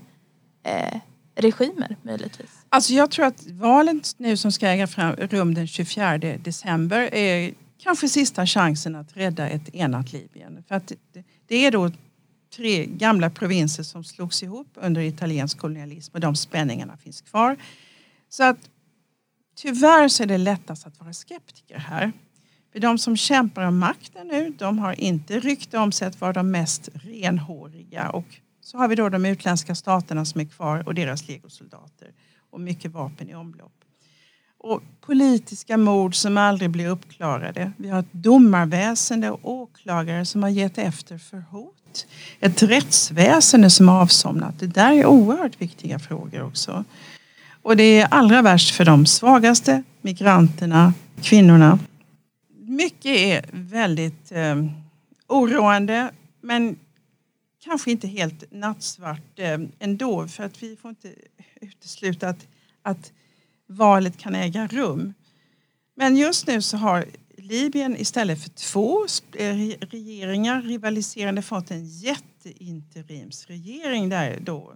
eh, 0.63 1.01
regimer 1.35 1.97
möjligtvis? 2.03 2.51
Alltså 2.69 2.93
jag 2.93 3.11
tror 3.11 3.27
att 3.27 3.47
valet 3.47 4.15
nu 4.17 4.37
som 4.37 4.53
ska 4.53 4.69
äga 4.69 4.87
rum 5.17 5.55
den 5.55 5.67
24 5.67 6.19
december 6.19 7.15
är 7.15 7.55
kanske 7.79 8.09
sista 8.09 8.47
chansen 8.47 8.97
att 8.97 9.17
rädda 9.17 9.49
ett 9.49 9.75
enat 9.75 10.13
Libyen. 10.13 10.65
För 10.69 10.75
att 10.75 10.93
det 11.47 11.67
är 11.67 11.71
då 11.71 11.91
tre 12.57 12.87
gamla 12.87 13.31
provinser 13.31 13.83
som 13.83 14.05
slogs 14.05 14.43
ihop 14.43 14.69
under 14.75 15.01
italiensk 15.01 15.59
kolonialism 15.59 16.15
och 16.15 16.21
de 16.21 16.37
spänningarna 16.37 16.97
finns 16.97 17.21
kvar. 17.21 17.57
Så 18.29 18.45
att 18.45 18.71
tyvärr 19.57 20.09
så 20.09 20.23
är 20.23 20.27
det 20.27 20.39
lättast 20.39 20.87
att 20.87 21.01
vara 21.01 21.13
skeptiker 21.13 21.79
här. 21.79 22.13
För 22.73 22.81
de 22.81 22.99
som 22.99 23.17
kämpar 23.17 23.63
om 23.63 23.79
makten 23.79 24.27
nu, 24.27 24.55
de 24.59 24.79
har 24.79 25.01
inte 25.01 25.41
rykte 25.41 25.79
om 25.79 25.93
sig 25.93 26.09
att 26.09 26.21
vara 26.21 26.33
de 26.33 26.51
mest 26.51 26.89
renhåriga. 26.95 28.11
Och 28.11 28.41
så 28.61 28.79
har 28.79 28.89
vi 28.89 28.95
då 28.95 29.09
de 29.09 29.27
utländska 29.27 29.75
staterna 29.75 30.25
som 30.25 30.41
är 30.41 30.45
kvar 30.45 30.89
och 30.89 30.95
deras 30.95 31.29
legosoldater 31.29 32.13
och 32.51 32.61
mycket 32.61 32.93
vapen 32.93 33.31
i 33.31 33.35
omlopp. 33.35 33.73
Och 34.59 34.83
politiska 35.01 35.77
mord 35.77 36.15
som 36.15 36.39
aldrig 36.39 36.71
blir 36.71 36.89
uppklarade. 36.89 37.73
Vi 37.77 37.89
har 37.89 38.01
ett 38.01 38.13
domarväsende 38.13 39.31
och 39.31 39.51
åklagare 39.51 40.27
som 40.27 40.43
har 40.43 40.51
gett 40.51 40.79
efter 40.79 41.19
för 41.19 41.41
hot 41.41 41.86
ett 42.41 42.63
rättsväsende 42.63 43.71
som 43.71 43.89
har 43.89 44.01
avsomnat. 44.01 44.59
Det 44.59 44.67
där 44.67 44.93
är 44.93 45.07
oerhört 45.07 45.61
viktiga 45.61 45.99
frågor 45.99 46.43
också. 46.43 46.85
Och 47.63 47.77
det 47.77 48.01
är 48.01 48.07
allra 48.11 48.43
värst 48.43 48.75
för 48.75 48.85
de 48.85 49.07
svagaste, 49.07 49.83
migranterna, 50.01 50.95
kvinnorna. 51.23 51.79
Mycket 52.59 53.17
är 53.17 53.45
väldigt 53.53 54.33
eh, 54.33 54.65
oroande 55.27 56.11
men 56.41 56.77
kanske 57.65 57.91
inte 57.91 58.09
helt 58.09 58.53
nattsvart 58.53 59.39
eh, 59.39 59.59
ändå 59.79 60.29
för 60.29 60.45
att 60.45 60.63
vi 60.63 60.77
får 60.77 60.89
inte 60.89 61.15
utesluta 61.61 62.29
att, 62.29 62.47
att 62.83 63.13
valet 63.69 64.19
kan 64.19 64.35
äga 64.35 64.67
rum. 64.67 65.15
Men 65.97 66.17
just 66.17 66.47
nu 66.47 66.63
så 66.63 66.77
har 66.77 67.05
Libyen 67.49 67.97
istället 67.97 68.43
för 68.43 68.51
två 68.51 69.07
eh, 69.33 69.57
regeringar 69.81 70.63
rivaliserande 70.63 71.43
fått 71.43 71.71
en 71.71 71.87
jätteinterimsregering 71.87 74.09
där 74.09 74.39
då 74.41 74.75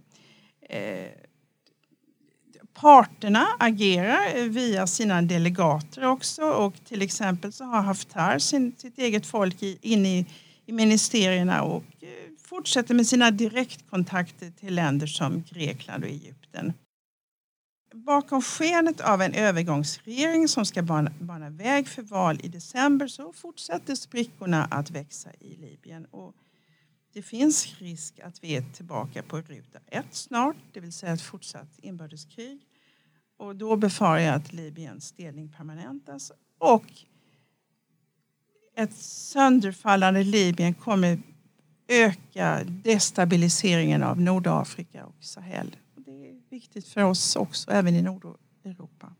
eh, 0.69 1.11
parterna 2.73 3.47
agerar 3.59 4.49
via 4.49 4.87
sina 4.87 5.21
delegater 5.21 6.05
också 6.05 6.43
och 6.43 6.85
till 6.85 7.01
exempel 7.01 7.53
så 7.53 7.63
har 7.63 7.81
Haftar 7.81 8.39
sin, 8.39 8.75
sitt 8.77 8.97
eget 8.97 9.25
folk 9.25 9.63
i, 9.63 9.77
inne 9.81 10.19
i, 10.19 10.25
i 10.65 10.71
ministerierna 10.71 11.63
och 11.63 11.83
eh, 12.01 12.09
fortsätter 12.43 12.93
med 12.93 13.07
sina 13.07 13.31
direktkontakter 13.31 14.51
till 14.51 14.75
länder 14.75 15.07
som 15.07 15.43
Grekland 15.43 16.03
och 16.03 16.09
Egypten 16.09 16.73
bakom 17.93 18.41
skenet 18.41 19.01
av 19.01 19.21
en 19.21 19.33
övergångsregering 19.33 20.47
som 20.47 20.65
ska 20.65 20.81
bana, 20.81 21.11
bana 21.19 21.49
väg 21.49 21.87
för 21.87 22.01
val 22.01 22.39
i 22.43 22.47
december 22.47 23.07
så 23.07 23.33
fortsätter 23.33 23.95
sprickorna 23.95 24.65
att 24.65 24.91
växa 24.91 25.29
i 25.39 25.55
Libyen. 25.55 26.05
Och 26.05 26.35
det 27.13 27.21
finns 27.21 27.79
risk 27.79 28.19
att 28.19 28.43
vi 28.43 28.55
är 28.55 28.61
tillbaka 28.73 29.23
på 29.23 29.37
ruta 29.37 29.79
ett 29.87 30.15
snart, 30.15 30.55
det 30.73 30.79
vill 30.79 30.93
säga 30.93 31.13
ett 31.13 31.21
fortsatt 31.21 31.79
inbördeskrig. 31.81 32.61
Och 33.37 33.55
då 33.55 33.75
befarar 33.75 34.19
jag 34.19 34.35
att 34.35 34.53
Libyens 34.53 35.11
delning 35.11 35.49
permanentas 35.57 36.31
och 36.57 36.85
ett 38.75 38.93
sönderfallande 38.93 40.23
Libyen 40.23 40.73
kommer 40.73 41.19
öka 41.87 42.63
destabiliseringen 42.63 44.03
av 44.03 44.21
Nordafrika 44.21 45.05
och 45.05 45.23
Sahel 45.23 45.75
viktigt 46.51 46.87
för 46.87 47.03
oss 47.03 47.35
också, 47.35 47.71
även 47.71 47.95
i 47.95 48.01
Nordeuropa. 48.01 49.13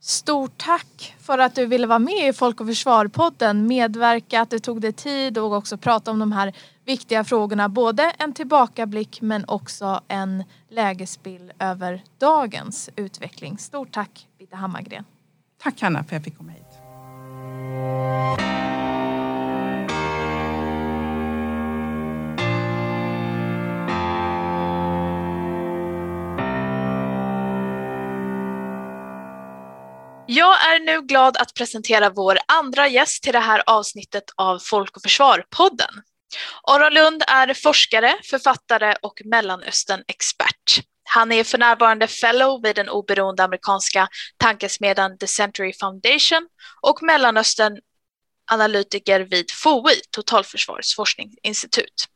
Stort 0.00 0.58
tack 0.58 1.14
för 1.18 1.38
att 1.38 1.54
du 1.54 1.66
ville 1.66 1.86
vara 1.86 1.98
med 1.98 2.28
i 2.28 2.32
Folk 2.32 2.60
och 2.60 2.66
Försvar-podden, 2.66 3.66
medverka, 3.66 4.40
att 4.40 4.50
du 4.50 4.58
tog 4.58 4.80
dig 4.80 4.92
tid 4.92 5.38
och 5.38 5.52
också 5.52 5.76
prata 5.76 6.10
om 6.10 6.18
de 6.18 6.32
här 6.32 6.52
viktiga 6.84 7.24
frågorna. 7.24 7.68
Både 7.68 8.02
en 8.18 8.32
tillbakablick 8.32 9.20
men 9.20 9.44
också 9.48 10.00
en 10.08 10.44
lägesbild 10.68 11.52
över 11.58 12.04
dagens 12.18 12.90
utveckling. 12.96 13.58
Stort 13.58 13.92
tack 13.92 14.28
Bitte 14.38 14.56
Hammargren. 14.56 15.04
Tack 15.62 15.80
Hanna 15.80 15.98
för 15.98 16.06
att 16.06 16.12
jag 16.12 16.24
fick 16.24 16.36
komma 16.38 16.52
hit. 16.52 16.78
Jag 30.34 30.74
är 30.74 30.80
nu 30.80 31.02
glad 31.02 31.36
att 31.36 31.54
presentera 31.54 32.10
vår 32.10 32.38
andra 32.48 32.88
gäst 32.88 33.22
till 33.22 33.32
det 33.32 33.38
här 33.38 33.62
avsnittet 33.66 34.24
av 34.36 34.58
Folk 34.58 34.96
och 34.96 35.02
Försvar-podden. 35.02 36.02
Aron 36.62 36.94
Lund 36.94 37.22
är 37.28 37.54
forskare, 37.54 38.14
författare 38.30 38.94
och 39.02 39.22
Mellanöstern-expert. 39.24 40.82
Han 41.04 41.32
är 41.32 41.44
för 41.44 41.58
närvarande 41.58 42.06
fellow 42.06 42.62
vid 42.62 42.76
den 42.76 42.88
oberoende 42.88 43.44
amerikanska 43.44 44.08
tankesmedjan 44.36 45.18
The 45.18 45.26
Century 45.26 45.72
Foundation 45.80 46.48
och 46.80 47.02
Mellanöstern 47.02 47.78
analytiker 48.50 49.20
vid 49.20 49.50
FOI, 49.50 50.00
Totalförsvarets 50.10 50.96
forskningsinstitut. 50.96 52.08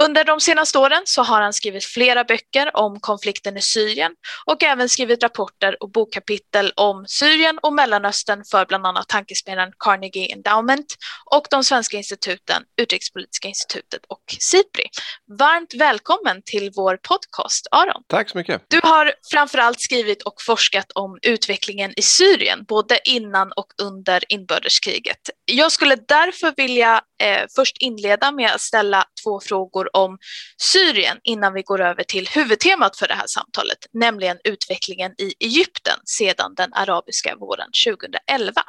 Under 0.00 0.24
de 0.24 0.40
senaste 0.40 0.78
åren 0.78 1.02
så 1.04 1.22
har 1.22 1.40
han 1.40 1.52
skrivit 1.52 1.84
flera 1.84 2.24
böcker 2.24 2.76
om 2.76 3.00
konflikten 3.00 3.56
i 3.56 3.62
Syrien 3.62 4.12
och 4.44 4.62
även 4.62 4.88
skrivit 4.88 5.22
rapporter 5.22 5.82
och 5.82 5.90
bokkapitel 5.90 6.72
om 6.76 7.04
Syrien 7.08 7.58
och 7.62 7.72
Mellanöstern 7.72 8.44
för 8.50 8.66
bland 8.66 8.86
annat 8.86 9.08
tankesmedjan 9.08 9.72
Carnegie 9.78 10.32
Endowment 10.32 10.86
och 11.30 11.46
de 11.50 11.64
svenska 11.64 11.96
instituten 11.96 12.62
Utrikespolitiska 12.80 13.48
institutet 13.48 14.00
och 14.08 14.22
SIPRI. 14.40 14.84
Varmt 15.38 15.74
välkommen 15.74 16.42
till 16.44 16.70
vår 16.76 16.96
podcast, 16.96 17.66
Aron. 17.70 18.02
Tack 18.06 18.30
så 18.30 18.38
mycket. 18.38 18.62
Du 18.68 18.80
har 18.82 19.12
framförallt 19.30 19.80
skrivit 19.80 20.22
och 20.22 20.42
forskat 20.42 20.92
om 20.94 21.18
utvecklingen 21.22 21.92
i 21.96 22.02
Syrien, 22.02 22.64
både 22.68 22.98
innan 23.04 23.52
och 23.52 23.66
under 23.82 24.22
inbördeskriget. 24.28 25.30
Jag 25.44 25.72
skulle 25.72 25.96
därför 25.96 26.54
vilja 26.56 27.00
eh, 27.22 27.46
först 27.56 27.76
inleda 27.80 28.32
med 28.32 28.50
att 28.50 28.60
ställa 28.60 29.04
två 29.24 29.40
frågor 29.40 29.96
om 29.96 30.18
Syrien 30.62 31.18
innan 31.22 31.52
vi 31.52 31.62
går 31.62 31.80
över 31.80 32.02
till 32.02 32.28
huvudtemat 32.28 32.96
för 32.96 33.08
det 33.08 33.14
här 33.14 33.26
samtalet, 33.26 33.78
nämligen 33.92 34.38
utvecklingen 34.44 35.12
i 35.18 35.32
Egypten 35.40 35.98
sedan 36.04 36.54
den 36.56 36.72
arabiska 36.74 37.36
våren 37.36 37.68
2011. 37.86 38.62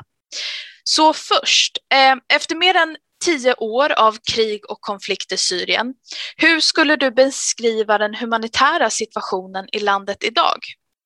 Så 0.84 1.14
först, 1.14 1.78
eh, 1.93 2.36
efter 2.38 2.56
mer 2.56 2.76
än 2.76 2.98
tio 3.26 3.54
år 3.54 3.91
av 3.91 4.18
krig 4.34 4.72
och 4.72 4.82
konflikt 4.82 5.32
i 5.32 5.38
Syrien, 5.38 5.93
hur 6.38 6.60
skulle 6.60 6.95
du 6.95 7.12
beskriva 7.12 7.98
den 7.98 8.16
humanitära 8.16 8.89
situationen 8.89 9.66
i 9.72 9.80
landet 9.80 10.24
idag? 10.24 10.58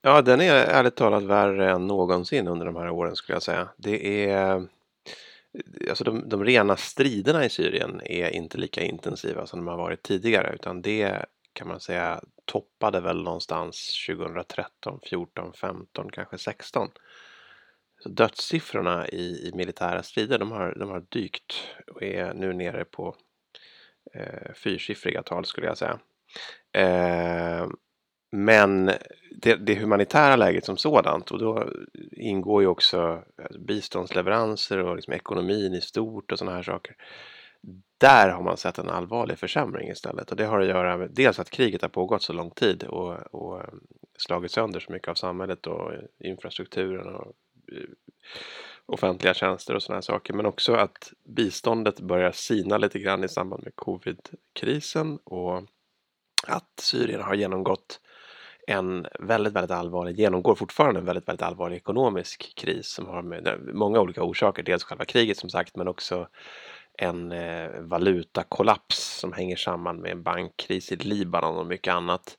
Ja, 0.04 0.22
den 0.22 0.42
är 0.42 0.54
ärligt 0.56 0.96
talat 0.96 1.24
värre 1.24 1.72
än 1.72 1.88
någonsin 1.88 2.48
under 2.48 2.66
de 2.66 2.76
här 2.76 2.90
åren 2.90 3.16
skulle 3.16 3.36
jag 3.36 3.44
säga. 3.44 3.68
Det 3.78 4.26
är 4.30 4.68
alltså 5.90 6.04
de, 6.04 6.30
de 6.30 6.46
rena 6.46 6.78
striderna 6.78 7.46
i 7.46 7.50
Syrien 7.50 8.02
är 8.06 8.30
inte 8.30 8.58
lika 8.58 8.82
intensiva 8.82 9.48
som 9.48 9.60
de 9.60 9.68
har 9.68 9.78
varit 9.78 10.04
tidigare 10.04 10.54
utan 10.56 10.82
det 10.82 11.26
kan 11.54 11.68
man 11.68 11.80
säga 11.80 12.22
toppade 12.46 13.02
väl 13.02 13.24
någonstans 13.24 14.06
2013, 14.08 15.00
14, 15.04 15.54
15, 15.54 16.10
kanske 16.12 16.38
16. 16.38 16.90
Så 18.00 18.10
dödssiffrorna 18.10 19.08
i, 19.08 19.48
i 19.48 19.52
militära 19.56 20.04
strider 20.04 20.40
de 20.40 20.52
har, 20.52 20.76
de 20.80 20.90
har 20.90 21.06
dykt 21.10 21.54
och 21.88 22.04
är 22.04 22.34
nu 22.34 22.54
nere 22.54 22.86
på 22.86 23.16
eh, 24.14 24.54
fyrsiffriga 24.56 25.24
tal 25.24 25.46
skulle 25.46 25.68
jag 25.68 25.78
säga. 25.78 26.00
Eh, 26.74 27.68
men 28.32 28.92
det, 29.32 29.56
det, 29.56 29.76
humanitära 29.76 30.36
läget 30.36 30.66
som 30.66 30.78
sådant 30.78 31.32
och 31.32 31.40
då 31.40 31.70
ingår 32.12 32.62
ju 32.62 32.68
också 32.68 33.24
alltså, 33.38 33.60
biståndsleveranser 33.60 34.78
och 34.78 34.96
liksom 34.96 35.14
ekonomin 35.14 35.74
i 35.74 35.82
stort 35.82 36.32
och 36.32 36.40
sådana 36.40 36.56
här 36.56 36.64
saker. 36.64 36.96
Där 37.98 38.30
har 38.30 38.44
man 38.44 38.58
sett 38.58 38.78
en 38.78 38.90
allvarlig 38.90 39.40
försämring 39.40 39.90
istället 39.90 40.32
och 40.32 40.38
det 40.38 40.46
har 40.46 40.60
att 40.60 40.68
göra 40.68 40.98
med 40.98 41.12
dels 41.12 41.40
att 41.40 41.50
kriget 41.50 41.82
har 41.82 41.90
pågått 41.90 42.24
så 42.24 42.34
lång 42.34 42.52
tid 42.52 42.84
och, 42.84 43.14
och 43.36 43.62
slagit 44.18 44.52
sönder 44.52 44.80
så 44.80 44.92
mycket 44.92 45.08
av 45.08 45.16
samhället 45.16 45.68
och 45.68 45.92
infrastrukturen 46.20 47.16
och 47.16 47.34
eh, 47.72 47.90
offentliga 48.86 49.34
tjänster 49.34 49.76
och 49.76 49.84
sådana 49.84 49.98
här 49.98 50.02
saker 50.02 50.34
men 50.34 50.46
också 50.46 50.74
att 50.74 51.14
biståndet 51.24 52.00
börjar 52.00 52.32
sina 52.32 52.78
lite 52.78 53.00
grann 53.00 53.24
i 53.24 53.30
samband 53.30 53.64
med 53.64 53.76
covid-krisen 53.76 55.18
och 55.24 55.64
att 56.48 56.80
Syrien 56.80 57.22
har 57.22 57.34
genomgått 57.34 58.00
en 58.72 59.08
väldigt, 59.20 59.54
väldigt 59.54 59.72
allvarlig, 59.72 60.20
genomgår 60.20 60.56
fortfarande 60.56 61.00
en 61.00 61.06
väldigt, 61.06 61.28
väldigt 61.28 61.42
allvarlig 61.42 61.76
ekonomisk 61.76 62.56
kris 62.56 62.88
som 62.88 63.08
har 63.08 63.22
med 63.22 63.60
många 63.74 64.00
olika 64.00 64.24
orsaker. 64.24 64.64
Dels 64.64 64.84
själva 64.84 65.06
kriget 65.06 65.38
som 65.38 65.50
sagt, 65.50 65.76
men 65.76 65.88
också 65.88 66.28
en 66.98 67.32
eh, 67.32 67.70
valutakollaps 67.80 69.20
som 69.20 69.34
hänger 69.34 69.56
samman 69.56 69.98
med 69.98 70.12
en 70.12 70.24
bankkris 70.24 70.92
i 70.92 70.96
Libanon 70.96 71.58
och 71.58 71.66
mycket 71.66 71.94
annat 71.94 72.38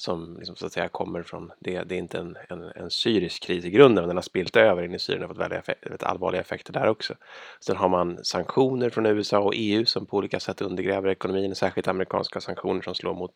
som 0.00 0.36
liksom, 0.36 0.56
så 0.56 0.66
att 0.66 0.72
säga 0.72 0.88
kommer 0.88 1.22
från, 1.22 1.52
det, 1.58 1.82
det 1.82 1.94
är 1.94 1.98
inte 1.98 2.18
en, 2.18 2.36
en, 2.48 2.62
en, 2.62 2.90
syrisk 2.90 3.42
kris 3.42 3.64
i 3.64 3.70
grunden, 3.70 4.02
men 4.02 4.08
den 4.08 4.16
har 4.16 4.22
spilt 4.22 4.56
över 4.56 4.82
in 4.82 4.94
i 4.94 4.98
Syrien 4.98 5.22
och 5.22 5.28
fått 5.28 5.38
väldigt, 5.38 5.68
väldigt 5.68 6.02
allvarliga 6.02 6.40
effekter 6.40 6.72
där 6.72 6.86
också. 6.86 7.14
Sen 7.60 7.76
har 7.76 7.88
man 7.88 8.24
sanktioner 8.24 8.90
från 8.90 9.06
USA 9.06 9.38
och 9.38 9.52
EU 9.56 9.84
som 9.84 10.06
på 10.06 10.16
olika 10.16 10.40
sätt 10.40 10.62
undergräver 10.62 11.08
ekonomin, 11.08 11.54
särskilt 11.54 11.88
amerikanska 11.88 12.40
sanktioner 12.40 12.82
som 12.82 12.94
slår 12.94 13.14
mot 13.14 13.34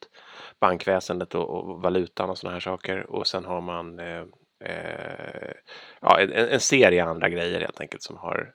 bankväsendet 0.60 1.34
och, 1.34 1.50
och 1.50 1.82
valutan 1.82 2.30
och 2.30 2.38
sådana 2.38 2.54
här 2.54 2.60
saker. 2.60 3.10
Och 3.10 3.26
sen 3.26 3.44
har 3.44 3.60
man 3.60 3.98
eh, 3.98 4.24
eh, 4.64 5.52
ja, 6.00 6.20
en, 6.20 6.32
en 6.32 6.60
serie 6.60 7.04
andra 7.04 7.28
grejer 7.28 7.60
helt 7.60 7.80
enkelt 7.80 8.02
som 8.02 8.16
har 8.16 8.54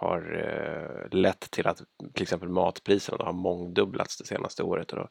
har 0.00 0.44
eh, 0.44 1.18
lett 1.18 1.50
till 1.50 1.66
att 1.66 1.82
till 2.14 2.22
exempel 2.22 2.48
matpriserna 2.48 3.24
har 3.24 3.32
mångdubblats 3.32 4.18
det 4.18 4.24
senaste 4.24 4.62
året. 4.62 4.92
Och 4.92 4.98
då, 4.98 5.08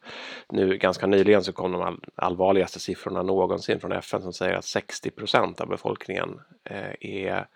nu 0.49 0.77
ganska 0.77 1.07
nyligen 1.07 1.43
så 1.43 1.53
kom 1.53 1.71
de 1.71 1.81
all, 1.81 1.99
allvarligaste 2.15 2.79
siffrorna 2.79 3.23
någonsin 3.23 3.79
från 3.79 3.91
FN 3.91 4.21
som 4.21 4.33
säger 4.33 4.53
att 4.53 4.65
60 4.65 5.11
procent 5.11 5.61
av 5.61 5.67
befolkningen 5.67 6.39
eh, 6.63 6.93
är 6.99 7.47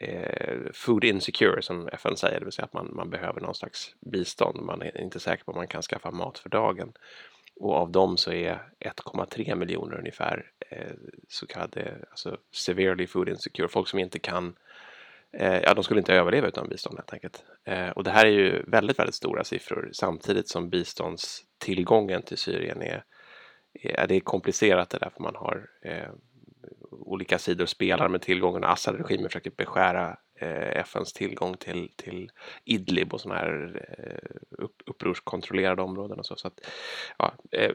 eh, 0.00 0.58
food 0.74 1.04
insecure 1.04 1.62
som 1.62 1.88
FN 1.88 2.16
säger, 2.16 2.38
det 2.38 2.44
vill 2.44 2.52
säga 2.52 2.66
att 2.66 2.72
man, 2.72 2.90
man 2.94 3.10
behöver 3.10 3.40
någon 3.40 3.54
slags 3.54 3.94
bistånd. 4.00 4.60
Man 4.60 4.82
är 4.82 5.00
inte 5.00 5.20
säker 5.20 5.44
på 5.44 5.52
om 5.52 5.56
man 5.56 5.68
kan 5.68 5.82
skaffa 5.82 6.10
mat 6.10 6.38
för 6.38 6.48
dagen. 6.48 6.92
Och 7.60 7.74
av 7.74 7.90
dem 7.90 8.16
så 8.16 8.32
är 8.32 8.62
1,3 8.80 9.54
miljoner 9.54 9.98
ungefär 9.98 10.50
eh, 10.70 10.92
så 11.28 11.46
kallade 11.46 11.98
alltså 12.10 12.36
severely 12.52 13.06
food 13.06 13.28
insecure, 13.28 13.68
folk 13.68 13.88
som 13.88 13.98
inte 13.98 14.18
kan 14.18 14.54
Eh, 14.54 14.93
Eh, 15.38 15.60
ja, 15.62 15.74
de 15.74 15.84
skulle 15.84 16.00
inte 16.00 16.14
överleva 16.14 16.48
utan 16.48 16.68
bistånd 16.68 16.98
helt 16.98 17.12
enkelt. 17.12 17.44
Eh, 17.64 17.88
och 17.88 18.04
det 18.04 18.10
här 18.10 18.26
är 18.26 18.30
ju 18.30 18.62
väldigt, 18.66 18.98
väldigt 18.98 19.14
stora 19.14 19.44
siffror 19.44 19.90
samtidigt 19.92 20.48
som 20.48 20.70
biståndstillgången 20.70 22.22
till 22.22 22.38
Syrien 22.38 22.82
är, 22.82 23.04
är 23.82 24.06
det 24.06 24.14
är 24.14 24.20
komplicerat 24.20 24.90
det 24.90 24.98
därför 24.98 25.22
man 25.22 25.36
har 25.36 25.66
eh, 25.84 26.10
olika 26.90 27.38
sidor 27.38 27.66
spelar 27.66 28.08
med 28.08 28.22
tillgången. 28.22 28.64
Assad-regimen 28.64 29.28
försöker 29.28 29.50
beskära 29.50 30.18
FNs 30.76 31.12
tillgång 31.12 31.56
till, 31.56 31.90
till 31.96 32.30
Idlib 32.64 33.14
och 33.14 33.20
sådana 33.20 33.40
här 33.40 33.82
eh, 33.98 34.64
upp, 34.64 34.82
upprorskontrollerade 34.86 35.82
områden 35.82 36.18
och 36.18 36.26
så. 36.26 36.36
så 36.36 36.48
att, 36.48 36.60
ja, 37.18 37.34
eh, 37.52 37.72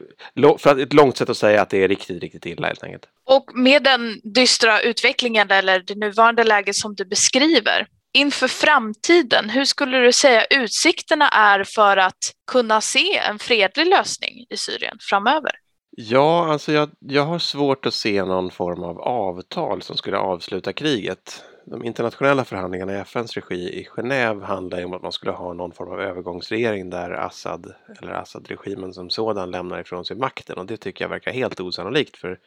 för 0.58 0.70
att 0.70 0.78
ett 0.78 0.92
långt 0.92 1.16
sätt 1.16 1.28
att 1.28 1.36
säga 1.36 1.62
att 1.62 1.70
det 1.70 1.84
är 1.84 1.88
riktigt, 1.88 2.22
riktigt 2.22 2.46
illa 2.46 2.66
helt 2.66 2.84
enkelt. 2.84 3.08
Och 3.24 3.50
med 3.54 3.82
den 3.82 4.20
dystra 4.24 4.80
utvecklingen 4.80 5.50
eller 5.50 5.80
det 5.80 5.94
nuvarande 5.94 6.44
läget 6.44 6.76
som 6.76 6.94
du 6.94 7.04
beskriver, 7.04 7.86
inför 8.12 8.48
framtiden, 8.48 9.50
hur 9.50 9.64
skulle 9.64 9.98
du 9.98 10.12
säga 10.12 10.44
utsikterna 10.44 11.28
är 11.28 11.64
för 11.64 11.96
att 11.96 12.34
kunna 12.46 12.80
se 12.80 13.16
en 13.16 13.38
fredlig 13.38 13.86
lösning 13.86 14.46
i 14.50 14.56
Syrien 14.56 14.96
framöver? 15.00 15.52
Ja, 15.96 16.52
alltså 16.52 16.72
jag, 16.72 16.90
jag 16.98 17.24
har 17.24 17.38
svårt 17.38 17.86
att 17.86 17.94
se 17.94 18.24
någon 18.24 18.50
form 18.50 18.82
av 18.82 19.00
avtal 19.00 19.82
som 19.82 19.96
skulle 19.96 20.16
avsluta 20.16 20.72
kriget. 20.72 21.44
De 21.64 21.84
internationella 21.84 22.44
förhandlingarna 22.44 22.92
i 22.92 22.96
FNs 22.96 23.34
regi 23.36 23.80
i 23.80 23.88
Genève 23.96 24.44
handlar 24.44 24.78
ju 24.78 24.84
om 24.84 24.92
att 24.92 25.02
man 25.02 25.12
skulle 25.12 25.32
ha 25.32 25.52
någon 25.52 25.72
form 25.72 25.92
av 25.92 26.00
övergångsregering 26.00 26.90
där 26.90 27.10
Assad 27.10 27.74
eller 28.00 28.12
Assad-regimen 28.12 28.94
som 28.94 29.10
sådan 29.10 29.50
lämnar 29.50 29.80
ifrån 29.80 30.04
sig 30.04 30.16
makten 30.16 30.58
och 30.58 30.66
det 30.66 30.76
tycker 30.76 31.04
jag 31.04 31.08
verkar 31.08 31.32
helt 31.32 31.60
osannolikt 31.60 32.16
för 32.16 32.38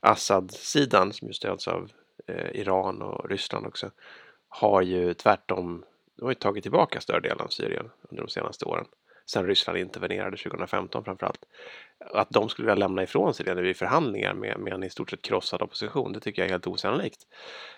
Assad-sidan 0.00 1.12
som 1.12 1.28
ju 1.28 1.34
stöds 1.34 1.68
av 1.68 1.90
eh, 2.26 2.50
Iran 2.60 3.02
och 3.02 3.30
Ryssland 3.30 3.66
också 3.66 3.90
har 4.48 4.82
ju 4.82 5.14
tvärtom 5.14 5.84
de 6.16 6.24
har 6.24 6.30
ju 6.30 6.34
tagit 6.34 6.62
tillbaka 6.62 7.00
större 7.00 7.20
delen 7.20 7.40
av 7.40 7.48
Syrien 7.48 7.90
under 8.10 8.22
de 8.22 8.28
senaste 8.28 8.64
åren 8.64 8.86
sen 9.26 9.46
Ryssland 9.46 9.78
intervenerade 9.78 10.36
2015 10.36 11.04
framförallt. 11.04 11.44
Att 12.14 12.30
de 12.30 12.48
skulle 12.48 12.66
vilja 12.66 12.86
lämna 12.86 13.02
ifrån 13.02 13.34
sig 13.34 13.46
det 13.46 13.54
nu 13.54 13.70
i 13.70 13.74
förhandlingar 13.74 14.34
med, 14.34 14.58
med 14.58 14.72
en 14.72 14.82
i 14.82 14.90
stort 14.90 15.10
sett 15.10 15.22
krossad 15.22 15.62
opposition, 15.62 16.12
det 16.12 16.20
tycker 16.20 16.42
jag 16.42 16.46
är 16.46 16.52
helt 16.52 16.66
osannolikt. 16.66 17.26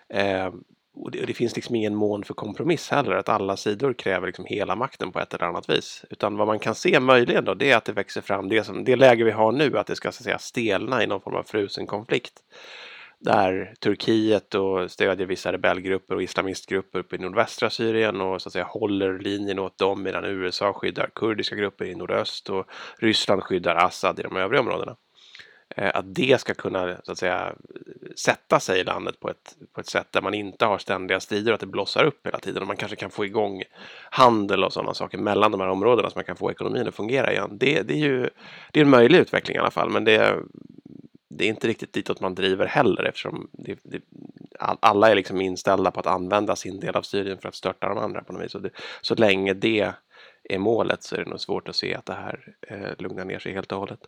Eh, 0.09 0.51
och 0.97 1.11
det, 1.11 1.27
det, 1.27 1.35
finns 1.35 1.57
liksom 1.57 1.75
ingen 1.75 1.95
mån 1.95 2.25
för 2.25 2.35
kompromiss 2.35 2.91
heller, 2.91 3.13
att 3.13 3.29
alla 3.29 3.57
sidor 3.57 3.93
kräver 3.93 4.27
liksom 4.27 4.45
hela 4.45 4.77
makten 4.77 5.13
på 5.13 5.21
ett 5.21 5.35
eller 5.35 5.45
annat 5.45 5.71
vis. 5.71 6.05
Utan 6.11 6.37
vad 6.37 6.47
man 6.47 6.59
kan 6.59 6.75
se 6.75 7.01
möjligen 7.01 7.45
då, 7.45 7.55
det 7.55 7.71
är 7.71 7.77
att 7.77 7.85
det 7.85 7.93
växer 7.93 8.21
fram 8.21 8.49
det, 8.49 8.65
som, 8.65 8.85
det 8.85 8.97
läge 8.97 9.25
vi 9.25 9.31
har 9.31 9.53
nu, 9.53 9.79
att 9.79 9.87
det 9.87 9.97
ska 9.97 10.13
så 10.13 10.21
att 10.21 10.25
säga 10.25 10.39
stelna 10.39 11.05
i 11.05 11.07
någon 11.07 11.21
form 11.21 11.35
av 11.35 11.43
frusen 11.43 11.87
konflikt. 11.87 12.33
Där 13.25 13.75
Turkiet 13.81 14.51
då 14.51 14.89
stödjer 14.89 15.27
vissa 15.27 15.53
rebellgrupper 15.53 16.15
och 16.15 16.23
islamistgrupper 16.23 16.99
uppe 16.99 17.17
i 17.17 17.19
nordvästra 17.19 17.71
Syrien 17.71 18.21
och 18.21 18.43
så 18.43 18.49
att 18.49 18.53
säga 18.53 18.65
håller 18.65 19.19
linjen 19.19 19.59
åt 19.59 19.79
dem 19.79 20.03
medan 20.03 20.25
USA 20.25 20.73
skyddar 20.73 21.11
kurdiska 21.15 21.57
grupper 21.57 21.85
i 21.85 21.95
nordöst 21.95 22.51
och 22.51 22.67
Ryssland 22.99 23.43
skyddar 23.43 23.75
Assad 23.75 24.19
i 24.19 24.23
de 24.23 24.37
övriga 24.37 24.61
områdena. 24.61 24.97
Eh, 25.77 25.91
att 25.95 26.15
det 26.15 26.41
ska 26.41 26.55
kunna 26.55 26.97
så 27.03 27.13
att 27.13 27.19
säga, 27.19 27.53
sätta 28.17 28.61
sig 28.61 28.81
i 28.81 28.85
landet 28.85 29.21
på 29.21 29.31
ett, 29.31 29.57
på 29.73 29.81
ett 29.81 29.89
sätt 29.89 30.09
där 30.11 30.23
man 30.23 30.35
inte 30.35 30.65
har 30.65 30.79
ständiga 30.79 31.21
strider 31.21 31.53
och 31.53 31.55
att 31.55 31.61
det 31.61 31.67
blossar 31.67 32.05
upp 32.05 32.27
hela 32.27 32.39
tiden 32.39 32.63
och 32.63 32.69
man 32.69 32.77
kanske 32.77 32.97
kan 32.97 33.11
få 33.11 33.25
igång 33.25 33.63
handel 34.11 34.65
och 34.65 34.73
sådana 34.73 34.95
saker 34.95 35.19
mellan 35.19 35.51
de 35.51 35.61
här 35.61 35.69
områdena 35.69 36.11
så 36.11 36.19
man 36.19 36.25
kan 36.25 36.37
få 36.37 36.51
ekonomin 36.51 36.89
att 36.89 36.95
fungera 36.95 37.33
igen. 37.33 37.51
Det, 37.53 37.83
det 37.83 37.95
är 37.95 37.99
ju 37.99 38.31
det 38.73 38.81
är 38.81 38.85
en 38.85 38.91
möjlig 38.91 39.19
utveckling 39.19 39.57
i 39.57 39.61
alla 39.61 39.71
fall 39.71 39.91
men 39.91 40.05
det, 40.05 40.39
det 41.37 41.45
är 41.45 41.49
inte 41.49 41.69
riktigt 41.69 41.93
ditåt 41.93 42.21
man 42.21 42.35
driver 42.35 42.67
heller 42.67 43.05
eftersom 43.05 43.51
det, 43.53 43.79
det, 43.83 44.01
alla 44.81 45.11
är 45.11 45.15
liksom 45.15 45.41
inställda 45.41 45.91
på 45.91 46.01
att 46.01 46.07
använda 46.07 46.57
sin 46.57 46.81
del 46.81 46.97
av 46.97 47.03
Syrien 47.03 47.39
för 47.39 47.49
att 47.49 47.55
störta 47.55 47.89
de 47.89 47.99
andra 47.99 48.25
på 48.25 48.33
något 48.33 48.45
vis. 48.45 48.53
Så, 48.53 48.59
det, 48.59 48.71
så 49.01 49.15
länge 49.15 49.55
det 49.55 49.93
är 50.49 50.59
målet 50.59 51.03
så 51.03 51.17
är 51.17 51.25
det 51.25 51.31
nog 51.31 51.41
svårt 51.41 51.69
att 51.69 51.77
se 51.77 51.95
att 51.95 52.07
det 52.07 52.15
här 52.15 52.55
eh, 52.69 52.91
lugnar 52.99 53.25
ner 53.25 53.39
sig 53.39 53.53
helt 53.53 53.73
och 53.73 53.79
hållet. 53.79 54.01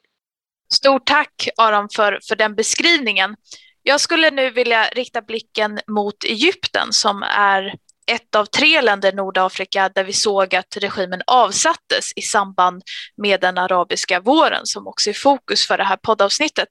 Stort 0.73 1.07
tack 1.07 1.49
Aron 1.57 1.89
för, 1.97 2.19
för 2.29 2.37
den 2.37 2.55
beskrivningen. 2.55 3.37
Jag 3.83 4.01
skulle 4.01 4.31
nu 4.31 4.51
vilja 4.51 4.85
rikta 4.85 5.23
blicken 5.23 5.81
mot 5.87 6.25
Egypten 6.25 6.93
som 6.93 7.23
är 7.23 7.75
ett 8.07 8.35
av 8.35 8.45
tre 8.45 8.81
länder 8.81 9.13
i 9.13 9.17
Nordafrika 9.17 9.89
där 9.95 10.05
vi 10.05 10.13
såg 10.13 10.55
att 10.55 10.77
regimen 10.77 11.23
avsattes 11.27 12.13
i 12.17 12.23
samband 12.23 12.83
med 13.17 13.41
den 13.41 13.59
arabiska 13.59 14.21
våren 14.21 14.61
som 14.65 14.87
också 14.87 15.11
är 15.11 15.15
fokus 15.15 15.67
för 15.67 15.79
det 15.79 15.85
här 15.85 15.97
poddavsnittet. 15.97 16.69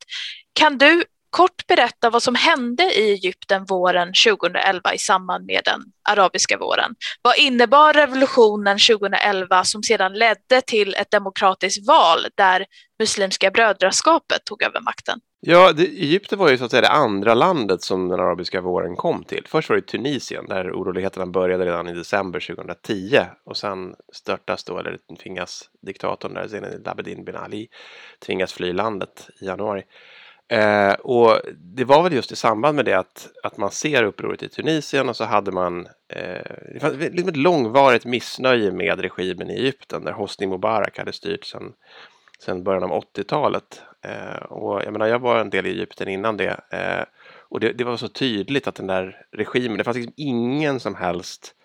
Kan 0.54 0.78
du 0.78 1.04
kort 1.30 1.68
berätta 1.68 2.10
vad 2.10 2.24
som 2.24 2.36
hände 2.36 2.84
i 2.84 3.12
Egypten 3.12 3.66
våren 3.66 4.14
2011 4.28 4.94
i 4.94 4.98
samband 4.98 5.46
med 5.46 5.62
den 5.66 5.82
arabiska 6.10 6.58
våren? 6.58 6.96
Vad 7.22 7.38
innebar 7.38 7.94
revolutionen 7.94 8.80
2011 8.80 9.64
som 9.64 9.84
sedan 9.84 10.14
ledde 10.14 10.62
till 10.68 10.96
ett 10.96 11.12
demokratiskt 11.12 11.88
val 11.88 12.28
där 12.38 12.66
Muslimska 13.00 13.52
brödraskapet 13.52 14.46
tog 14.46 14.64
över 14.64 14.82
makten? 14.82 15.20
Ja, 15.48 15.74
det, 15.74 15.84
Egypten 15.84 16.40
var 16.40 16.50
ju 16.50 16.58
så 16.58 16.66
att 16.66 16.72
säga 16.72 16.82
det 16.82 16.90
andra 16.90 17.34
landet 17.34 17.82
som 17.82 18.08
den 18.10 18.20
arabiska 18.20 18.62
våren 18.62 18.96
kom 18.96 19.24
till. 19.24 19.44
Först 19.48 19.70
var 19.70 19.76
det 19.76 19.82
Tunisien 19.82 20.46
där 20.46 20.72
oroligheterna 20.72 21.26
började 21.26 21.66
redan 21.66 21.88
i 21.88 21.94
december 21.94 22.40
2010 22.56 23.20
och 23.44 23.58
sen 23.58 23.96
störtas 24.14 24.64
då, 24.64 24.80
eller 24.80 24.98
tvingas 25.24 25.70
diktatorn 25.82 26.34
där, 26.34 26.48
Zine 26.48 26.78
Labedin 26.86 27.26
bin 27.26 27.36
Ali, 27.36 27.68
tvingas 28.20 28.54
fly 28.54 28.74
landet 28.74 29.30
i 29.42 29.46
januari. 29.46 29.84
Eh, 30.48 30.94
och 30.94 31.40
det 31.58 31.84
var 31.84 32.04
väl 32.04 32.14
just 32.14 32.32
i 32.32 32.36
samband 32.36 32.76
med 32.76 32.86
det 32.86 33.00
att, 33.00 33.30
att 33.44 33.58
man 33.58 33.72
ser 33.72 34.04
upproret 34.04 34.44
i 34.44 34.50
Tunisien 34.50 35.10
och 35.10 35.16
så 35.16 35.24
hade 35.24 35.52
man 35.52 35.88
eh, 36.08 36.52
det 36.74 36.80
fanns 36.82 36.98
liksom 36.98 37.30
ett 37.30 37.38
långvarigt 37.38 38.06
missnöje 38.06 38.72
med 38.72 39.00
regimen 39.00 39.50
i 39.50 39.54
Egypten 39.54 40.04
där 40.04 40.12
Hosni 40.12 40.48
Mubarak 40.48 40.98
hade 40.98 41.14
styrt 41.14 41.46
sedan, 41.46 41.74
sedan 42.40 42.64
början 42.64 42.84
av 42.84 43.04
80-talet. 43.04 43.82
Eh, 44.06 44.36
och 44.36 44.84
jag 44.84 44.92
menar, 44.92 45.08
jag 45.08 45.20
var 45.20 45.40
en 45.40 45.50
del 45.50 45.66
i 45.66 45.70
Egypten 45.70 46.08
innan 46.08 46.38
det. 46.38 46.60
Eh, 46.70 47.06
och 47.50 47.60
det, 47.60 47.74
det, 47.74 47.84
var 47.84 47.98
så 47.98 48.08
tydligt 48.08 48.68
att 48.68 48.76
den 48.76 48.88
där 48.88 49.26
regimen, 49.32 49.78
det 49.78 49.84
fanns 49.84 49.98
liksom 49.98 50.14
ingen 50.18 50.80
som 50.80 50.96
helst 50.96 51.56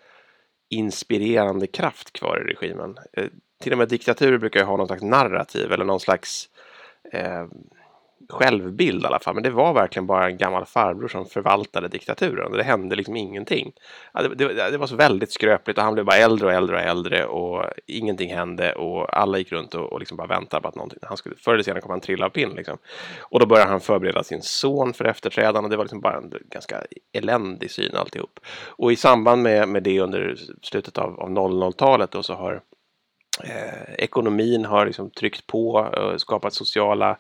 inspirerande 0.70 1.66
kraft 1.66 2.12
kvar 2.12 2.40
i 2.40 2.52
regimen. 2.52 2.96
Eh, 3.12 3.26
till 3.62 3.72
och 3.72 3.78
med 3.78 3.88
diktaturer 3.88 4.38
brukar 4.38 4.60
ju 4.60 4.66
ha 4.66 4.76
någon 4.76 4.86
slags 4.86 5.02
narrativ 5.02 5.72
eller 5.72 5.84
någon 5.84 6.00
slags 6.00 6.48
eh, 7.12 7.46
självbild 8.30 9.02
i 9.02 9.06
alla 9.06 9.18
fall. 9.18 9.34
Men 9.34 9.42
det 9.42 9.50
var 9.50 9.72
verkligen 9.72 10.06
bara 10.06 10.26
en 10.26 10.38
gammal 10.38 10.64
farbror 10.64 11.08
som 11.08 11.26
förvaltade 11.26 11.88
diktaturen. 11.88 12.52
Det 12.52 12.62
hände 12.62 12.96
liksom 12.96 13.16
ingenting. 13.16 13.72
Ja, 14.12 14.22
det, 14.22 14.34
det, 14.34 14.70
det, 14.70 14.78
var 14.78 14.86
så 14.86 14.96
väldigt 14.96 15.32
skröpligt 15.32 15.78
och 15.78 15.84
han 15.84 15.94
blev 15.94 16.06
bara 16.06 16.16
äldre 16.16 16.46
och 16.46 16.52
äldre 16.52 16.76
och 16.76 16.82
äldre 16.82 17.24
och 17.24 17.64
ingenting 17.86 18.34
hände 18.34 18.72
och 18.72 19.18
alla 19.18 19.38
gick 19.38 19.52
runt 19.52 19.74
och, 19.74 19.92
och 19.92 19.98
liksom 19.98 20.16
bara 20.16 20.26
väntade 20.26 20.62
på 20.62 20.68
att 20.68 20.74
någonting, 20.74 20.98
han 21.02 21.16
skulle, 21.16 21.36
förr 21.36 21.52
eller 21.52 21.62
senare 21.62 21.80
kommer 21.80 21.94
han 21.94 22.00
trilla 22.00 22.26
av 22.26 22.30
pinn. 22.30 22.50
Liksom. 22.50 22.78
Och 23.20 23.40
då 23.40 23.46
började 23.46 23.70
han 23.70 23.80
förbereda 23.80 24.22
sin 24.24 24.42
son 24.42 24.92
för 24.92 25.04
efterträdande 25.04 25.66
och 25.66 25.70
det 25.70 25.76
var 25.76 25.84
liksom 25.84 26.00
bara 26.00 26.16
en 26.16 26.32
ganska 26.50 26.82
eländig 27.12 27.70
syn 27.70 27.96
alltihop. 27.96 28.40
Och 28.66 28.92
i 28.92 28.96
samband 28.96 29.42
med, 29.42 29.68
med 29.68 29.82
det 29.82 30.00
under 30.00 30.36
slutet 30.62 30.98
av, 30.98 31.20
av 31.20 31.28
00-talet 31.28 32.10
då 32.10 32.22
så 32.22 32.34
har 32.34 32.62
eh, 33.44 33.94
ekonomin 33.98 34.64
har 34.64 34.86
liksom 34.86 35.10
tryckt 35.10 35.46
på 35.46 35.72
och 35.72 36.20
skapat 36.20 36.54
sociala 36.54 37.16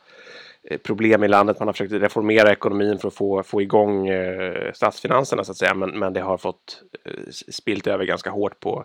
Eh, 0.68 0.78
problem 0.78 1.24
i 1.24 1.28
landet. 1.28 1.58
Man 1.58 1.68
har 1.68 1.72
försökt 1.72 1.92
reformera 1.92 2.52
ekonomin 2.52 2.98
för 2.98 3.08
att 3.08 3.14
få, 3.14 3.42
få 3.42 3.62
igång 3.62 4.08
eh, 4.08 4.72
statsfinanserna 4.72 5.44
så 5.44 5.52
att 5.52 5.58
säga. 5.58 5.74
Men, 5.74 5.98
men 5.98 6.12
det 6.12 6.20
har 6.20 6.38
fått 6.38 6.82
eh, 7.04 7.30
spilt 7.30 7.86
över 7.86 8.04
ganska 8.04 8.30
hårt 8.30 8.60
på, 8.60 8.84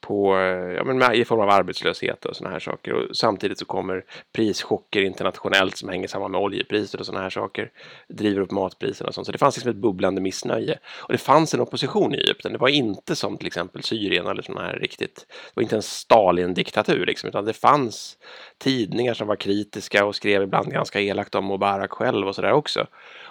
på, 0.00 0.36
eh, 0.36 0.72
ja, 0.72 0.84
men 0.84 1.14
i 1.14 1.24
form 1.24 1.40
av 1.40 1.50
arbetslöshet 1.50 2.24
och 2.24 2.36
sådana 2.36 2.52
här 2.52 2.60
saker. 2.60 2.92
Och 2.92 3.16
samtidigt 3.16 3.58
så 3.58 3.64
kommer 3.64 4.04
prischocker 4.32 5.02
internationellt 5.02 5.76
som 5.76 5.88
hänger 5.88 6.08
samman 6.08 6.30
med 6.30 6.40
oljepriser 6.40 7.00
och 7.00 7.06
sådana 7.06 7.22
här 7.22 7.30
saker. 7.30 7.70
Driver 8.08 8.40
upp 8.40 8.50
matpriserna 8.50 9.08
och 9.08 9.14
sånt. 9.14 9.26
Så 9.26 9.32
det 9.32 9.38
fanns 9.38 9.56
liksom 9.56 9.70
ett 9.70 9.76
bubblande 9.76 10.20
missnöje. 10.20 10.78
Och 10.96 11.12
det 11.12 11.18
fanns 11.18 11.54
en 11.54 11.60
opposition 11.60 12.14
i 12.14 12.18
Egypten. 12.18 12.52
Det 12.52 12.58
var 12.58 12.68
inte 12.68 13.16
som 13.16 13.36
till 13.36 13.46
exempel 13.46 13.82
Syrien 13.82 14.26
eller 14.26 14.42
sådana 14.42 14.66
här 14.66 14.76
riktigt. 14.76 15.26
Det 15.28 15.52
var 15.54 15.62
inte 15.62 15.76
en 15.76 15.82
Stalin-diktatur 15.82 17.06
liksom, 17.06 17.28
utan 17.28 17.44
det 17.44 17.52
fanns 17.52 18.16
tidningar 18.58 19.14
som 19.14 19.28
var 19.28 19.36
kritiska 19.36 20.04
och 20.04 20.14
skrev 20.14 20.42
ibland 20.42 20.72
ganska 20.72 21.00
elakt 21.00 21.34
om 21.34 21.46
Mubarak 21.46 21.90
själv 21.90 22.28
och 22.28 22.34
sådär 22.34 22.52
också. 22.52 22.86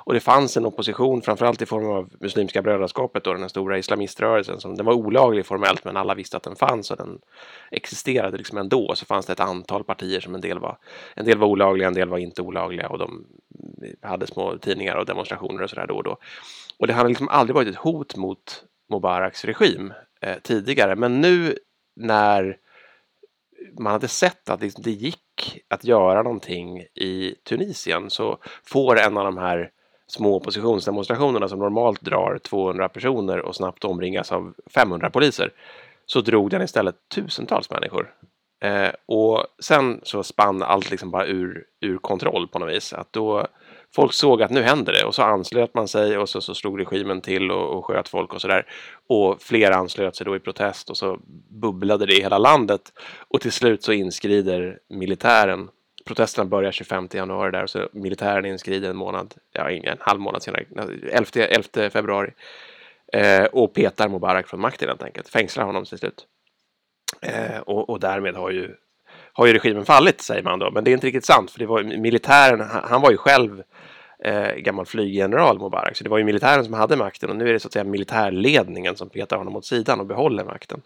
Och 0.10 0.14
det 0.14 0.20
fanns 0.20 0.58
en 0.58 0.66
opposition, 0.66 1.22
framförallt 1.22 1.62
i 1.62 1.66
form 1.66 1.90
av 1.90 2.10
Muslimska 2.20 2.62
brödraskapet, 2.62 3.24
då, 3.24 3.34
den 3.34 3.50
stora 3.50 3.78
islamiströrelsen. 3.78 4.60
Som, 4.60 4.76
den 4.76 4.86
var 4.86 4.94
olaglig 4.94 5.46
formellt, 5.46 5.86
men 5.86 5.98
alla 5.98 6.16
visste 6.16 6.38
att 6.38 6.44
den 6.44 6.56
fanns 6.60 6.92
och 6.92 6.98
den 6.98 7.20
existerade 7.72 8.38
liksom 8.38 8.58
ändå. 8.58 8.96
Så 8.96 9.06
fanns 9.06 9.26
det 9.26 9.34
ett 9.34 9.40
antal 9.40 9.84
partier 9.84 10.20
som 10.20 10.36
en 10.36 10.42
del 10.42 10.60
var, 10.60 10.78
en 11.16 11.26
del 11.26 11.38
var 11.38 11.48
olagliga, 11.48 11.88
en 11.88 11.94
del 11.94 12.10
var 12.10 12.18
inte 12.18 12.42
olagliga 12.42 12.90
och 12.90 12.98
de 12.98 13.26
hade 14.02 14.28
små 14.28 14.58
tidningar 14.58 14.96
och 14.96 15.06
demonstrationer 15.06 15.64
och 15.64 15.70
sådär 15.70 15.88
då 15.88 15.96
och 15.96 16.04
då. 16.04 16.18
Och 16.78 16.88
det 16.88 16.94
hade 16.94 17.10
liksom 17.10 17.30
aldrig 17.30 17.56
varit 17.56 17.68
ett 17.68 17.76
hot 17.76 18.16
mot 18.16 18.64
Mubaraks 18.90 19.46
regim 19.46 19.94
eh, 20.22 20.38
tidigare, 20.44 20.96
men 20.96 21.22
nu 21.22 21.58
när 21.96 22.58
man 23.80 23.94
hade 23.94 24.08
sett 24.08 24.50
att 24.50 24.60
det 24.60 24.92
gick 24.92 25.62
att 25.68 25.84
göra 25.84 26.24
någonting 26.24 26.80
i 26.82 27.36
Tunisien 27.44 28.10
så 28.10 28.38
får 28.64 29.00
en 29.00 29.18
av 29.18 29.26
de 29.26 29.38
här 29.38 29.72
små 30.08 30.36
oppositionsdemonstrationerna 30.36 31.48
som 31.48 31.60
normalt 31.60 32.02
drar 32.02 32.38
200 32.38 32.90
personer 32.90 33.40
och 33.40 33.56
snabbt 33.56 33.84
omringas 33.84 34.32
av 34.32 34.54
500 34.74 35.10
poliser 35.10 35.52
så 36.12 36.22
drog 36.22 36.50
den 36.50 36.62
istället 36.62 36.96
tusentals 37.16 37.70
människor. 37.70 38.14
Eh, 38.62 38.90
och 39.06 39.46
sen 39.60 40.00
så 40.04 40.24
spann 40.24 40.64
allt 40.64 40.92
liksom 40.92 41.12
bara 41.12 41.26
ur, 41.26 41.66
ur 41.82 41.98
kontroll 41.98 42.48
på 42.48 42.60
något 42.60 42.70
vis. 42.70 42.94
Att 42.94 43.14
då 43.14 43.48
folk 43.96 44.14
såg 44.14 44.42
att 44.42 44.52
nu 44.52 44.62
händer 44.62 44.94
det 44.94 45.06
och 45.06 45.16
så 45.16 45.22
anslöt 45.22 45.74
man 45.74 45.88
sig 45.88 46.18
och 46.18 46.30
så, 46.30 46.42
så 46.42 46.56
slog 46.56 46.80
regimen 46.80 47.22
till 47.22 47.52
och, 47.52 47.78
och 47.78 47.86
sköt 47.86 48.10
folk 48.10 48.34
och 48.34 48.42
sådär. 48.42 48.66
Och 49.08 49.42
fler 49.42 49.72
anslöt 49.72 50.16
sig 50.16 50.26
då 50.26 50.36
i 50.36 50.40
protest 50.40 50.90
och 50.90 50.98
så 50.98 51.20
bubblade 51.50 52.06
det 52.06 52.18
i 52.18 52.22
hela 52.22 52.38
landet. 52.38 52.82
Och 53.28 53.42
till 53.42 53.52
slut 53.52 53.84
så 53.84 53.92
inskrider 53.92 54.80
militären 54.90 55.70
protesterna 56.06 56.46
börjar 56.46 56.72
25 56.72 57.08
januari 57.12 57.52
där 57.52 57.64
och 57.64 57.70
så 57.70 57.90
militären 57.94 58.46
inskrider 58.46 58.90
en 58.90 58.96
månad, 58.96 59.34
ja 59.54 59.72
en 59.72 59.98
halv 60.00 60.20
månad 60.20 60.44
senare, 60.44 60.66
11, 61.12 61.26
11 61.36 61.90
februari. 61.90 62.32
Eh, 63.14 63.44
och 63.44 63.74
petar 63.74 64.10
Mubarak 64.10 64.48
från 64.48 64.62
makten 64.62 64.90
helt 64.90 65.04
enkelt, 65.04 65.30
fängslar 65.30 65.64
honom 65.64 65.86
till 65.86 65.98
slut. 65.98 66.26
Eh, 67.22 67.60
och, 67.60 67.90
och, 67.90 68.00
därmed 68.00 68.36
har 68.36 68.52
ju, 68.52 68.76
har 69.34 69.48
ju 69.48 69.54
regimen 69.54 69.86
fallit 69.86 70.22
säger 70.22 70.44
man 70.44 70.60
då, 70.60 70.72
men 70.72 70.84
det 70.84 70.92
är 70.92 70.94
inte 70.94 71.08
riktigt 71.08 71.26
sant 71.26 71.52
för 71.52 71.60
det 71.60 71.66
var 71.66 71.84
militären, 71.84 72.60
han, 72.60 72.84
han 72.90 73.02
var 73.02 73.12
ju 73.12 73.18
själv 73.18 73.64
eh, 74.24 74.54
gammal 74.56 74.86
flyggeneral 74.86 75.60
Mubarak, 75.60 75.98
så 75.98 76.04
det 76.04 76.10
var 76.10 76.18
ju 76.18 76.24
militären 76.24 76.66
som 76.66 76.74
hade 76.74 76.96
makten 76.96 77.30
och 77.30 77.36
nu 77.36 77.50
är 77.50 77.54
det 77.54 77.60
så 77.60 77.68
att 77.68 77.74
säga 77.74 77.84
militärledningen 77.84 78.96
som 78.96 79.10
petar 79.10 79.38
honom 79.38 79.56
åt 79.56 79.66
sidan 79.66 80.00
och 80.00 80.06
behåller 80.06 80.44
makten. 80.44 80.82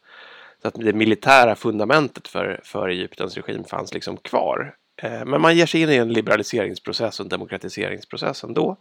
Så 0.62 0.68
att 0.68 0.74
det 0.74 0.94
militära 0.94 1.56
fundamentet 1.56 2.28
för, 2.28 2.60
för 2.64 2.90
Egyptens 2.90 3.38
regim 3.38 3.64
fanns 3.64 3.94
liksom 3.94 4.18
kvar. 4.18 4.76
Eh, 5.02 5.26
men 5.26 5.42
man 5.42 5.56
ger 5.58 5.66
sig 5.66 5.82
in 5.82 5.90
i 5.90 5.96
en 5.96 6.14
liberaliseringsprocess 6.14 7.20
och 7.20 7.26
en 7.26 7.30
demokratiseringsprocess 7.30 8.44
ändå. 8.44 8.78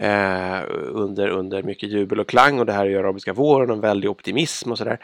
Eh, 0.00 0.62
under, 0.88 1.28
under 1.28 1.62
mycket 1.62 1.90
jubel 1.90 2.20
och 2.20 2.28
klang 2.28 2.58
och 2.58 2.66
det 2.66 2.72
här 2.72 2.86
är 2.86 2.98
arabiska 2.98 3.32
våren 3.32 3.70
och 3.70 3.76
en 3.76 3.82
väldig 3.82 4.10
optimism 4.10 4.72
och 4.72 4.78
sådär. 4.78 4.98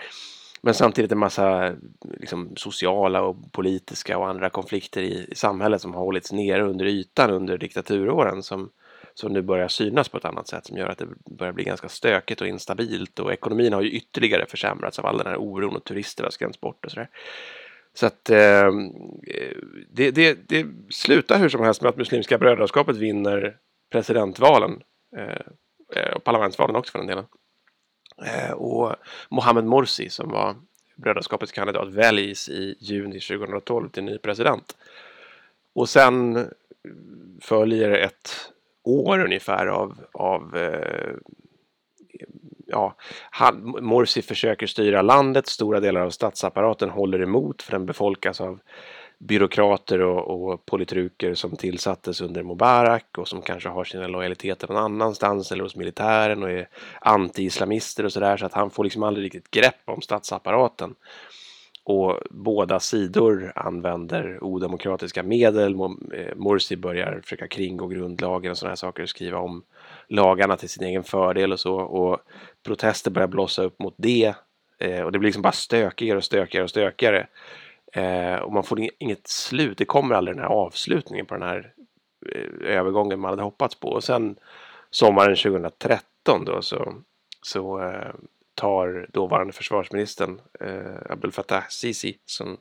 men 0.63 0.75
samtidigt 0.75 1.13
en 1.13 1.19
massa 1.19 1.75
liksom, 2.21 2.53
sociala 2.57 3.23
och 3.23 3.53
politiska 3.53 4.19
och 4.19 4.29
andra 4.29 4.51
konflikter 4.51 5.03
i, 5.03 5.27
i 5.31 5.35
samhället 5.35 5.81
som 5.81 5.95
har 5.95 6.01
hållits 6.01 6.33
nere 6.33 6.63
under 6.63 6.85
ytan 6.87 7.31
under 7.31 7.59
diktaturåren 7.59 8.43
som, 8.43 8.71
som 9.15 9.33
nu 9.33 9.43
börjar 9.43 9.69
synas 9.69 10.09
på 10.09 10.17
ett 10.17 10.25
annat 10.25 10.49
sätt 10.49 10.67
som 10.67 10.77
gör 10.77 10.89
att 10.89 10.99
det 10.99 11.07
börjar 11.31 11.53
bli 11.53 11.65
ganska 11.65 11.89
stökigt 11.89 12.41
och 12.41 12.49
instabilt 12.49 13.19
och 13.19 13.33
ekonomin 13.33 13.73
har 13.73 13.83
ju 13.83 13.91
ytterligare 13.91 14.47
försämrats 14.47 14.99
av 14.99 15.07
all 15.07 15.19
den 15.19 15.27
här 15.27 15.37
oron 15.37 15.77
och 15.77 15.85
turister 15.85 16.25
har 16.25 16.31
skrämts 16.31 16.61
bort 16.61 16.85
och 16.85 16.91
sådär. 16.91 17.09
Så 17.95 18.07
att 18.07 18.31
eh, 18.31 18.71
det, 19.91 20.11
det, 20.11 20.49
det 20.49 20.67
slutar 20.91 21.39
hur 21.39 21.49
som 21.49 21.65
helst 21.65 21.83
med 21.83 21.89
att 21.89 21.97
Muslimska 21.97 22.39
brödraskapet 22.39 22.97
vinner 22.97 23.57
presidentvalen 23.91 24.83
eh, 25.17 26.03
eh, 26.03 26.13
och 26.15 26.25
parlamentsvalen 26.25 26.77
också 26.77 26.93
för 26.93 26.99
den 26.99 27.09
delen. 27.09 27.27
Eh, 28.27 28.53
och 28.53 28.97
Mohammed 29.29 29.65
Morsi 29.65 30.11
som 30.11 30.29
var 30.29 30.57
brödraskapets 30.97 31.53
kandidat 31.53 31.89
väljs 31.89 32.49
i 32.49 32.77
juni 32.81 33.21
2012 33.21 33.89
till 33.89 34.05
ny 34.05 34.19
president. 34.19 34.77
Och 35.75 35.89
sen 35.89 36.47
följer 37.41 37.91
ett 37.91 38.53
år 38.85 39.25
ungefär 39.25 39.67
av, 39.67 39.99
av 40.13 40.57
eh, 40.57 41.15
ja, 42.67 42.95
han, 43.31 43.77
Morsi 43.81 44.23
försöker 44.23 44.67
styra 44.67 45.03
landet, 45.03 45.47
stora 45.47 45.81
delar 45.81 46.01
av 46.01 46.11
statsapparaten 46.11 46.91
håller 46.91 47.23
emot 47.23 47.63
för 47.63 47.73
den 47.73 47.87
befolkas 47.87 48.41
av 48.41 48.61
byråkrater 49.19 50.01
och, 50.01 50.51
och 50.51 50.67
politruker 50.67 51.35
som 51.35 51.57
tillsattes 51.57 52.21
under 52.21 52.43
Mubarak 52.43 53.19
och 53.19 53.29
som 53.29 53.43
kanske 53.43 53.69
har 53.69 53.85
sina 53.85 54.07
lojaliteter 54.07 54.69
någon 54.69 54.77
annanstans 54.77 55.53
eller 55.53 55.63
hos 55.63 55.77
militären 55.77 56.43
och 56.43 56.51
är 56.51 56.69
anti-islamister 57.01 58.05
och 58.05 58.13
sådär 58.13 58.37
så 58.37 58.47
att 58.47 58.53
han 58.53 58.71
får 58.71 58.85
liksom 58.85 59.03
aldrig 59.03 59.25
riktigt 59.25 59.51
grepp 59.51 59.83
om 59.85 60.03
statsapparaten. 60.03 60.95
Och 61.85 62.19
båda 62.31 62.81
sidor 62.81 63.53
använder 63.57 64.45
odemokratiska 64.45 65.23
medel. 65.23 65.75
Eh, 65.75 66.37
Morsi 66.37 66.77
börjar 66.77 67.21
försöka 67.25 67.49
kringgå 67.49 67.87
grundlagen 67.87 68.51
och 68.51 68.59
sådana 68.59 68.71
här 68.71 68.77
saker 68.77 69.03
och 69.03 69.09
skriva 69.09 69.39
om 69.39 69.63
lagarna 70.09 70.57
till 70.57 70.69
sin 70.69 70.85
egen 70.85 71.05
fördel 71.05 71.53
och 71.53 71.61
så. 71.61 71.75
Och 71.75 72.19
protester 72.67 73.11
börjar 73.11 73.29
blossa 73.29 73.63
upp 73.63 73.79
mot 73.79 73.95
det. 73.97 74.35
Eh, 74.79 75.01
och 75.01 75.13
det 75.13 75.19
blir 75.19 75.29
liksom 75.29 75.43
bara 75.43 75.53
stökigare 75.53 76.19
och 76.19 76.25
stökigare 76.25 76.65
och 76.65 76.71
stökigare. 76.71 77.27
Eh, 77.99 78.39
och 78.39 78.53
man 78.53 78.65
får 78.65 78.81
inget 78.99 79.29
slut. 79.29 79.79
Det 79.79 79.85
kommer 79.85 80.15
aldrig 80.15 80.37
den 80.37 80.45
här 80.45 80.51
avslutningen 80.51 81.27
på 81.27 81.35
den 81.35 81.49
här 81.49 81.73
eh, 82.35 82.77
övergången 82.79 83.21
man 83.21 83.31
hade 83.31 83.43
hoppats 83.43 83.75
på. 83.75 83.89
Och 83.89 84.05
sen 84.05 84.37
sommaren 84.91 85.37
2013 85.37 86.45
då 86.45 86.63
så, 86.63 86.95
så 87.43 87.81
eh, 87.83 88.15
tar 88.55 89.07
dåvarande 89.13 89.53
försvarsministern 89.53 90.41
eh, 90.61 91.13
Abdel 91.13 91.33
Fattah 91.33 91.65
Sisi 91.69 92.19
som 92.25 92.57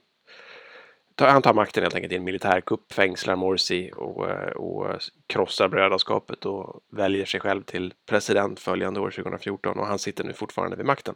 tar, 1.15 1.27
han 1.27 1.41
tar 1.41 1.53
makten 1.53 1.83
helt 1.83 1.95
enkelt 1.95 2.13
i 2.13 2.15
en 2.15 2.23
militärkupp, 2.23 2.93
fängslar 2.93 3.35
Morsi 3.35 3.91
och, 3.95 4.29
eh, 4.29 4.49
och 4.49 5.01
krossar 5.27 5.67
brödraskapet 5.67 6.45
och 6.45 6.81
väljer 6.91 7.25
sig 7.25 7.39
själv 7.39 7.63
till 7.63 7.93
president 8.09 8.59
följande 8.59 8.99
år 8.99 9.11
2014 9.11 9.79
och 9.79 9.87
han 9.87 9.99
sitter 9.99 10.23
nu 10.23 10.33
fortfarande 10.33 10.77
vid 10.77 10.85
makten. 10.85 11.15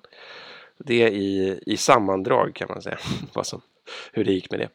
Det 0.78 1.04
är 1.04 1.08
i, 1.08 1.60
i 1.66 1.78
sammandrag 1.78 2.56
kan 2.56 2.68
man 2.70 2.82
säga 2.82 2.98
vad 3.34 3.48
som, 3.48 3.62
hur 4.14 4.24
det 4.24 4.32
gick 4.32 4.52
med 4.52 4.60
det. 4.60 4.70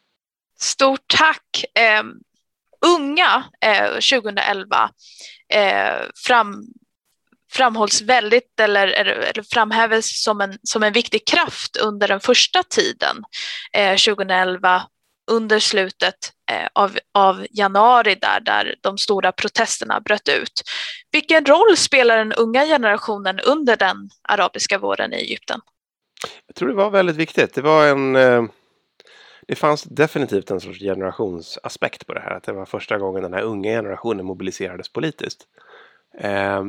Stort 0.58 1.04
tack! 1.06 1.64
Eh, 1.74 2.02
unga 2.86 3.44
eh, 3.60 3.90
2011 3.90 4.90
eh, 5.54 6.08
fram, 6.26 6.64
framhålls 7.52 8.02
väldigt 8.02 8.60
eller, 8.60 8.88
eller 8.88 9.42
framhävs 9.54 10.22
som 10.22 10.40
en, 10.40 10.58
som 10.62 10.82
en 10.82 10.92
viktig 10.92 11.26
kraft 11.26 11.76
under 11.76 12.08
den 12.08 12.20
första 12.20 12.62
tiden, 12.62 13.24
eh, 13.72 13.96
2011 13.96 14.82
under 15.30 15.58
slutet 15.58 16.32
eh, 16.50 16.68
av, 16.72 16.98
av 17.14 17.46
januari 17.50 18.14
där, 18.14 18.40
där 18.40 18.74
de 18.80 18.98
stora 18.98 19.32
protesterna 19.32 20.00
bröt 20.00 20.28
ut. 20.28 20.62
Vilken 21.12 21.46
roll 21.46 21.76
spelar 21.76 22.18
den 22.18 22.32
unga 22.32 22.64
generationen 22.64 23.40
under 23.40 23.76
den 23.76 24.10
arabiska 24.28 24.78
våren 24.78 25.12
i 25.12 25.16
Egypten? 25.16 25.60
Jag 26.46 26.56
tror 26.56 26.68
det 26.68 26.74
var 26.74 26.90
väldigt 26.90 27.16
viktigt. 27.16 27.54
Det 27.54 27.62
var 27.62 27.86
en 27.86 28.16
eh, 28.16 28.44
det 29.46 29.54
fanns 29.54 29.82
definitivt 29.82 30.50
en 30.50 30.60
sorts 30.60 30.78
generationsaspekt 30.78 32.06
på 32.06 32.14
det 32.14 32.20
här. 32.20 32.30
Att 32.30 32.42
det 32.42 32.52
var 32.52 32.64
första 32.64 32.98
gången 32.98 33.22
den 33.22 33.34
här 33.34 33.42
unga 33.42 33.70
generationen 33.70 34.26
mobiliserades 34.26 34.88
politiskt. 34.88 35.46
Eh, 36.18 36.64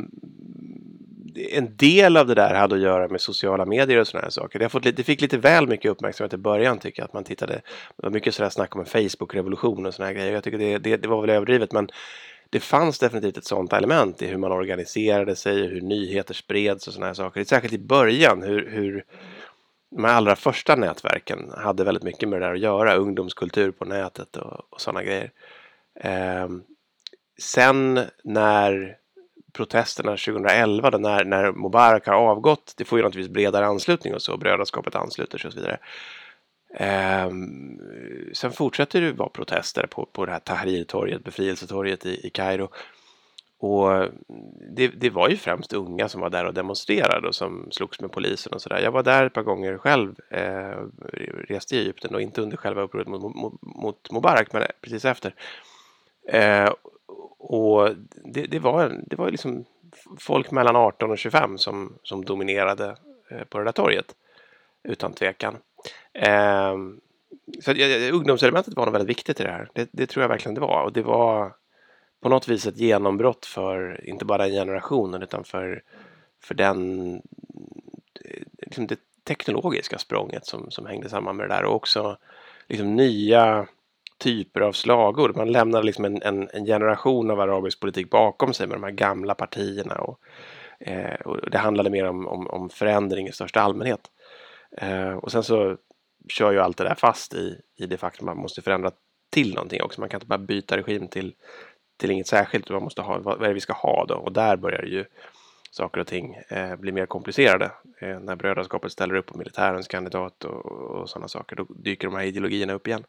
en 1.52 1.76
del 1.78 2.18
av 2.18 2.28
det 2.28 2.36
där 2.36 2.54
hade 2.54 2.76
att 2.76 2.82
göra 2.82 3.08
med 3.08 3.22
sociala 3.22 3.66
medier 3.66 4.00
och 4.00 4.08
sådana 4.08 4.24
här 4.24 4.32
saker. 4.32 4.60
Det, 4.60 4.70
fått 4.70 4.86
lite, 4.86 4.98
det 4.98 5.04
fick 5.04 5.22
lite 5.22 5.38
väl 5.38 5.68
mycket 5.68 5.92
uppmärksamhet 5.92 6.34
i 6.34 6.38
början 6.38 6.80
tycker 6.80 7.02
jag. 7.02 7.06
Att 7.06 7.14
man 7.14 7.24
tittade, 7.24 7.54
det 7.54 8.04
var 8.04 8.10
mycket 8.10 8.36
sådär 8.36 8.50
snack 8.50 8.76
om 8.76 8.82
en 8.82 8.88
Facebook-revolution 8.88 9.86
och 9.86 9.94
sådana 9.94 10.08
här 10.08 10.16
grejer. 10.16 10.34
Jag 10.34 10.44
tycker 10.44 10.58
det, 10.58 10.78
det, 10.78 10.98
det 10.98 11.08
var 11.08 11.22
väl 11.22 11.30
överdrivet 11.30 11.72
men 11.72 11.90
det 12.50 12.60
fanns 12.60 13.00
definitivt 13.00 13.38
ett 13.38 13.46
sådant 13.46 13.74
element 13.74 14.22
i 14.22 14.28
hur 14.28 14.38
man 14.38 14.52
organiserade 14.52 15.36
sig, 15.36 15.68
hur 15.68 15.82
nyheter 15.82 16.34
spreds 16.34 16.88
och 16.88 16.94
sådana 16.94 17.08
här 17.08 17.14
saker. 17.14 17.44
Särskilt 17.44 17.74
i 17.74 17.80
början 17.80 18.44
hur, 18.44 18.70
hur 18.70 19.06
de 19.90 20.04
här 20.04 20.14
allra 20.14 20.36
första 20.36 20.76
nätverken 20.76 21.52
hade 21.58 21.84
väldigt 21.84 22.04
mycket 22.04 22.30
med 22.30 22.42
det 22.42 22.46
där 22.46 22.54
att 22.54 22.60
göra. 22.60 22.96
Ungdomskultur 22.96 23.72
på 23.72 23.86
nätet 23.86 24.38
och, 24.38 24.74
och 24.74 24.82
sådana 24.82 25.04
grejer. 25.04 25.32
Eh, 26.00 26.48
sen 27.40 28.00
när 28.24 28.98
protesterna 29.54 30.12
2011 30.12 30.92
då 30.92 30.98
när, 30.98 31.26
när 31.26 31.52
Mubarak 31.52 32.08
har 32.08 32.14
avgått, 32.14 32.74
det 32.78 32.86
får 32.86 33.00
ju 33.00 33.04
naturligtvis 33.04 33.34
bredare 33.34 33.66
anslutning 33.66 34.14
och 34.14 34.22
så, 34.22 34.38
brödraskapet 34.38 34.96
ansluter 34.96 35.38
sig 35.38 35.48
och 35.48 35.54
så 35.54 35.60
vidare. 35.60 35.80
Eh, 36.74 37.32
sen 38.34 38.52
fortsätter 38.52 39.02
det 39.02 39.12
vara 39.12 39.30
protester 39.30 39.88
på, 39.88 40.06
på 40.06 40.26
det 40.26 40.32
här 40.32 40.40
Tahrir-torget, 40.40 41.24
befrielsetorget 41.24 42.06
i, 42.06 42.28
i 42.28 42.30
Kairo. 42.30 42.70
Och 43.60 43.96
mm, 43.96 44.14
det, 44.76 44.88
det, 44.88 45.10
var 45.10 45.30
ju 45.30 45.38
främst 45.38 45.74
unga 45.74 46.10
som 46.10 46.22
var 46.22 46.30
där 46.30 46.46
och 46.46 46.54
demonstrerade 46.54 47.28
och 47.28 47.36
som 47.36 47.68
slogs 47.72 48.02
med 48.02 48.12
polisen 48.12 48.54
och 48.54 48.62
sådär. 48.62 48.80
Jag 48.80 48.92
var 48.92 49.04
där 49.04 49.26
ett 49.26 49.34
par 49.34 49.44
gånger 49.44 49.78
själv, 49.78 50.16
eh, 50.30 50.84
reste 51.50 51.76
i 51.76 51.80
Egypten 51.80 52.16
och 52.16 52.22
inte 52.22 52.42
under 52.42 52.58
själva 52.58 52.82
upproret 52.82 53.08
mot, 53.08 53.36
mot, 53.36 53.62
mot 53.62 54.12
Mubarak 54.12 54.54
men 54.54 54.62
eh, 54.62 54.68
precis 54.82 55.06
efter. 55.06 55.36
Eh, 56.28 56.74
och 57.40 57.90
det, 58.34 58.46
det, 58.46 58.60
var, 58.60 59.02
det 59.06 59.16
var 59.16 59.30
liksom 59.30 59.66
folk 60.20 60.52
mellan 60.52 60.76
18 60.76 61.12
och 61.12 61.18
25 61.18 61.58
som, 61.58 61.94
som 62.04 62.26
dominerade 62.26 62.96
eh, 63.32 63.44
på 63.44 63.58
det 63.58 63.64
där 63.64 63.72
torget. 63.72 64.16
Utan 64.84 65.14
tvekan. 65.14 65.58
Eh, 66.14 66.76
så 67.62 67.72
ungdomselementet 68.14 68.74
var 68.76 68.86
nog 68.86 68.94
väldigt 68.94 69.10
viktigt 69.10 69.40
i 69.40 69.44
det 69.44 69.52
här. 69.52 69.70
Det, 69.74 69.90
det 69.92 70.08
tror 70.08 70.24
jag 70.24 70.30
verkligen 70.30 70.56
det 70.56 70.62
var. 70.62 70.84
Och 70.84 70.94
det 70.94 71.02
var 71.02 71.54
på 72.22 72.30
något 72.30 72.48
vis 72.48 72.66
ett 72.66 72.78
genombrott 72.78 73.46
för 73.46 74.06
inte 74.10 74.26
bara 74.26 74.44
den 74.44 74.52
generationen 74.52 75.24
utan 75.24 75.44
för, 75.44 75.84
för 76.44 76.56
den 76.56 77.22
liksom 78.62 78.88
det 78.88 79.00
teknologiska 79.24 79.98
språnget 79.98 80.46
som, 80.46 80.72
som 80.72 80.86
hängde 80.86 81.10
samman 81.10 81.36
med 81.36 81.50
det 81.50 81.56
där 81.56 81.64
och 81.64 81.76
också 81.76 82.18
liksom 82.68 82.96
nya 82.96 83.68
typer 84.18 84.62
av 84.62 84.72
slagord. 84.72 85.36
Man 85.36 85.52
lämnade 85.52 85.86
liksom 85.86 86.06
en, 86.06 86.22
en, 86.22 86.50
en, 86.54 86.66
generation 86.66 87.32
av 87.32 87.40
arabisk 87.40 87.80
politik 87.80 88.10
bakom 88.10 88.54
sig 88.54 88.68
med 88.68 88.76
de 88.76 88.84
här 88.84 88.92
gamla 88.92 89.36
partierna 89.36 89.96
och, 89.96 90.20
eh, 90.80 91.16
och 91.16 91.50
det 91.52 91.58
handlade 91.58 91.90
mer 91.90 92.06
om, 92.06 92.28
om, 92.28 92.48
om, 92.48 92.70
förändring 92.70 93.28
i 93.28 93.32
största 93.32 93.62
allmänhet. 93.62 94.12
Eh, 94.72 95.12
och 95.12 95.32
sen 95.32 95.44
så 95.44 95.78
kör 96.30 96.52
ju 96.52 96.60
allt 96.60 96.78
det 96.78 96.84
där 96.84 96.96
fast 96.96 97.34
i, 97.34 97.62
i 97.76 97.86
det 97.86 97.98
faktum 97.98 98.30
att 98.30 98.36
man 98.36 98.42
måste 98.42 98.62
förändra 98.62 98.92
till 99.30 99.54
någonting 99.54 99.82
också. 99.82 100.02
Man 100.02 100.10
kan 100.10 100.18
inte 100.18 100.28
bara 100.28 100.38
byta 100.38 100.78
regim 100.78 101.08
till, 101.08 101.34
till 101.98 102.12
inget 102.12 102.28
särskilt. 102.28 102.70
Man 102.70 102.84
måste 102.84 103.02
ha, 103.02 103.20
vad 103.20 103.44
är 103.44 103.48
det 103.48 103.54
vi 103.54 103.60
ska 103.60 103.74
ha 103.74 104.06
då? 104.06 104.16
Och 104.16 104.34
där 104.34 104.58
börjar 104.58 104.84
ju 104.84 105.06
saker 105.72 106.02
och 106.02 106.08
ting 106.08 106.36
eh, 106.50 106.76
bli 106.76 106.92
mer 106.92 107.06
komplicerade. 107.06 107.72
Eh, 108.02 108.20
när 108.20 108.36
brödraskapet 108.36 108.92
ställer 108.92 109.16
upp 109.16 109.26
på 109.26 109.38
militärens 109.38 109.88
kandidat 109.88 110.44
och, 110.44 110.66
och 110.66 111.10
sådana 111.10 111.28
saker, 111.28 111.56
då 111.56 111.64
dyker 111.64 112.08
de 112.08 112.16
här 112.16 112.24
ideologierna 112.24 112.74
upp 112.74 112.88
igen. 112.88 113.04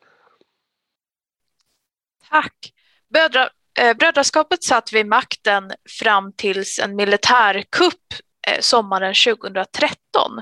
Tack! 2.30 2.72
Brödra, 3.09 3.49
eh, 3.80 3.97
brödraskapet 3.97 4.62
satt 4.64 4.93
vid 4.93 5.07
makten 5.07 5.72
fram 6.01 6.32
tills 6.32 6.78
en 6.78 6.97
militärkupp 6.97 8.14
eh, 8.49 8.61
sommaren 8.61 9.14
2013. 9.14 10.41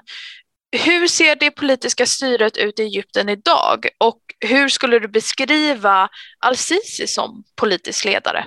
Hur 0.73 1.07
ser 1.07 1.37
det 1.37 1.51
politiska 1.51 2.07
styret 2.07 2.57
ut 2.57 2.81
i 2.81 2.83
Egypten 2.83 3.29
idag 3.29 3.89
och 3.99 4.21
hur 4.41 4.69
skulle 4.69 4.99
du 4.99 5.09
beskriva 5.09 6.09
al-Sisi 6.39 7.07
som 7.07 7.45
politisk 7.57 8.05
ledare? 8.05 8.45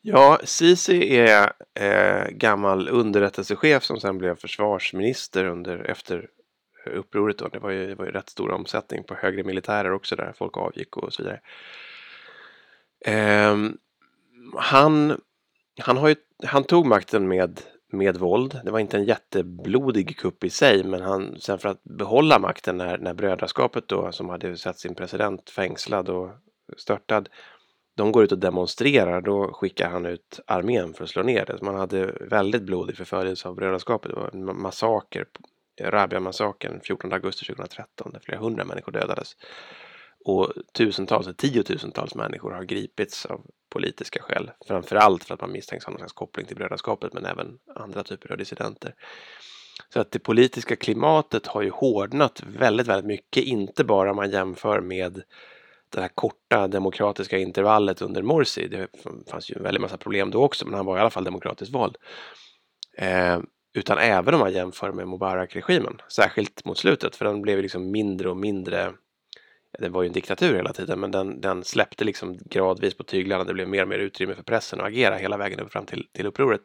Ja, 0.00 0.40
Sisi 0.44 1.16
är 1.16 1.52
eh, 1.74 2.28
gammal 2.30 2.88
underrättelsechef 2.88 3.84
som 3.84 4.00
sen 4.00 4.18
blev 4.18 4.36
försvarsminister 4.36 5.44
under, 5.44 5.78
efter 5.90 6.28
upproret. 6.94 7.38
Då. 7.38 7.48
Det, 7.48 7.58
var 7.58 7.70
ju, 7.70 7.86
det 7.86 7.94
var 7.94 8.04
ju 8.04 8.10
rätt 8.10 8.28
stor 8.28 8.50
omsättning 8.50 9.04
på 9.04 9.14
högre 9.14 9.44
militärer 9.44 9.92
också 9.92 10.16
där 10.16 10.32
folk 10.36 10.56
avgick 10.56 10.96
och 10.96 11.12
så 11.12 11.22
vidare. 11.22 11.40
Eh, 13.04 13.56
han, 14.56 15.20
han, 15.80 15.96
har 15.96 16.08
ju, 16.08 16.16
han 16.46 16.64
tog 16.64 16.86
makten 16.86 17.28
med 17.28 17.60
med 17.92 18.16
våld. 18.16 18.60
Det 18.64 18.70
var 18.70 18.78
inte 18.78 18.96
en 18.96 19.04
jätteblodig 19.04 20.18
kupp 20.18 20.44
i 20.44 20.50
sig, 20.50 20.84
men 20.84 21.02
han, 21.02 21.36
sen 21.40 21.58
för 21.58 21.68
att 21.68 21.84
behålla 21.84 22.38
makten 22.38 22.76
när, 22.76 22.98
när 22.98 23.14
brödraskapet 23.14 23.88
då, 23.88 24.12
som 24.12 24.28
hade 24.28 24.56
sett 24.56 24.78
sin 24.78 24.94
president 24.94 25.50
fängslad 25.50 26.08
och 26.08 26.30
störtad, 26.76 27.28
de 27.96 28.12
går 28.12 28.24
ut 28.24 28.32
och 28.32 28.38
demonstrerar, 28.38 29.20
då 29.20 29.52
skickar 29.52 29.90
han 29.90 30.06
ut 30.06 30.40
armén 30.46 30.94
för 30.94 31.04
att 31.04 31.10
slå 31.10 31.22
ner 31.22 31.46
det. 31.46 31.62
Man 31.62 31.74
hade 31.74 32.06
väldigt 32.20 32.62
blodig 32.62 32.96
förföljelse 32.96 33.48
av 33.48 33.54
brödraskapet. 33.54 34.10
Det 34.10 34.16
var 34.16 34.30
en 34.32 34.60
massaker, 34.60 35.24
Rabia-massakern 35.80 36.80
14 36.84 37.12
augusti 37.12 37.46
2013, 37.46 38.12
där 38.12 38.20
flera 38.20 38.40
hundra 38.40 38.64
människor 38.64 38.92
dödades. 38.92 39.36
Och 40.28 40.52
tusentals, 40.72 41.28
tiotusentals 41.36 42.14
människor 42.14 42.50
har 42.50 42.64
gripits 42.64 43.26
av 43.26 43.40
politiska 43.70 44.22
skäl. 44.22 44.50
Framförallt 44.66 45.24
för 45.24 45.34
att 45.34 45.40
man 45.40 45.52
misstänks 45.52 45.84
ha 45.84 45.90
någon 45.90 45.98
slags 45.98 46.12
koppling 46.12 46.46
till 46.46 46.56
brödraskapet 46.56 47.12
men 47.12 47.26
även 47.26 47.58
andra 47.74 48.02
typer 48.02 48.32
av 48.32 48.38
dissidenter. 48.38 48.94
Så 49.92 50.00
att 50.00 50.10
det 50.10 50.18
politiska 50.18 50.76
klimatet 50.76 51.46
har 51.46 51.62
ju 51.62 51.70
hårdnat 51.70 52.42
väldigt, 52.46 52.86
väldigt 52.86 53.06
mycket. 53.06 53.44
Inte 53.44 53.84
bara 53.84 54.10
om 54.10 54.16
man 54.16 54.30
jämför 54.30 54.80
med 54.80 55.22
det 55.88 56.00
här 56.00 56.08
korta 56.08 56.68
demokratiska 56.68 57.38
intervallet 57.38 58.02
under 58.02 58.22
Morsi. 58.22 58.68
Det 58.68 58.88
fanns 59.30 59.50
ju 59.50 59.56
en 59.56 59.62
väldig 59.62 59.80
massa 59.80 59.96
problem 59.96 60.30
då 60.30 60.44
också 60.44 60.64
men 60.64 60.74
han 60.74 60.86
var 60.86 60.96
i 60.96 61.00
alla 61.00 61.10
fall 61.10 61.24
demokratiskt 61.24 61.74
vald. 61.74 61.96
Eh, 62.98 63.38
utan 63.74 63.98
även 63.98 64.34
om 64.34 64.40
man 64.40 64.52
jämför 64.52 64.92
med 64.92 65.08
Mubarak-regimen. 65.08 66.00
Särskilt 66.08 66.64
mot 66.64 66.78
slutet 66.78 67.16
för 67.16 67.24
den 67.24 67.42
blev 67.42 67.62
liksom 67.62 67.90
mindre 67.90 68.30
och 68.30 68.36
mindre 68.36 68.92
det 69.78 69.88
var 69.88 70.02
ju 70.02 70.06
en 70.06 70.12
diktatur 70.12 70.54
hela 70.54 70.72
tiden, 70.72 71.00
men 71.00 71.10
den, 71.10 71.40
den 71.40 71.64
släppte 71.64 72.04
liksom 72.04 72.38
gradvis 72.44 72.94
på 72.94 73.04
tyglarna. 73.04 73.44
Det 73.44 73.54
blev 73.54 73.68
mer 73.68 73.82
och 73.82 73.88
mer 73.88 73.98
utrymme 73.98 74.34
för 74.34 74.42
pressen 74.42 74.80
att 74.80 74.86
agera 74.86 75.16
hela 75.16 75.36
vägen 75.36 75.60
upp 75.60 75.72
fram 75.72 75.86
till, 75.86 76.06
till 76.12 76.26
upproret. 76.26 76.60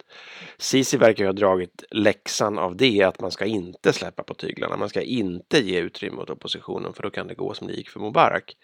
Sisi 0.58 0.98
verkar 0.98 1.24
ju 1.24 1.28
ha 1.28 1.34
dragit 1.34 1.84
läxan 1.92 2.60
av 2.60 2.76
det, 2.76 3.04
att 3.04 3.22
man 3.22 3.32
ska 3.32 3.46
inte 3.46 3.94
släppa 3.94 4.24
på 4.24 4.34
tyglarna. 4.34 4.78
Man 4.78 4.90
ska 4.90 5.02
inte 5.02 5.60
ge 5.60 5.80
utrymme 5.80 6.22
åt 6.22 6.30
oppositionen, 6.30 6.94
för 6.94 7.04
då 7.04 7.10
kan 7.10 7.28
det 7.28 7.36
gå 7.36 7.54
som 7.54 7.68
det 7.68 7.74
gick 7.74 7.90
för 7.90 8.00
Mubarak. 8.00 8.58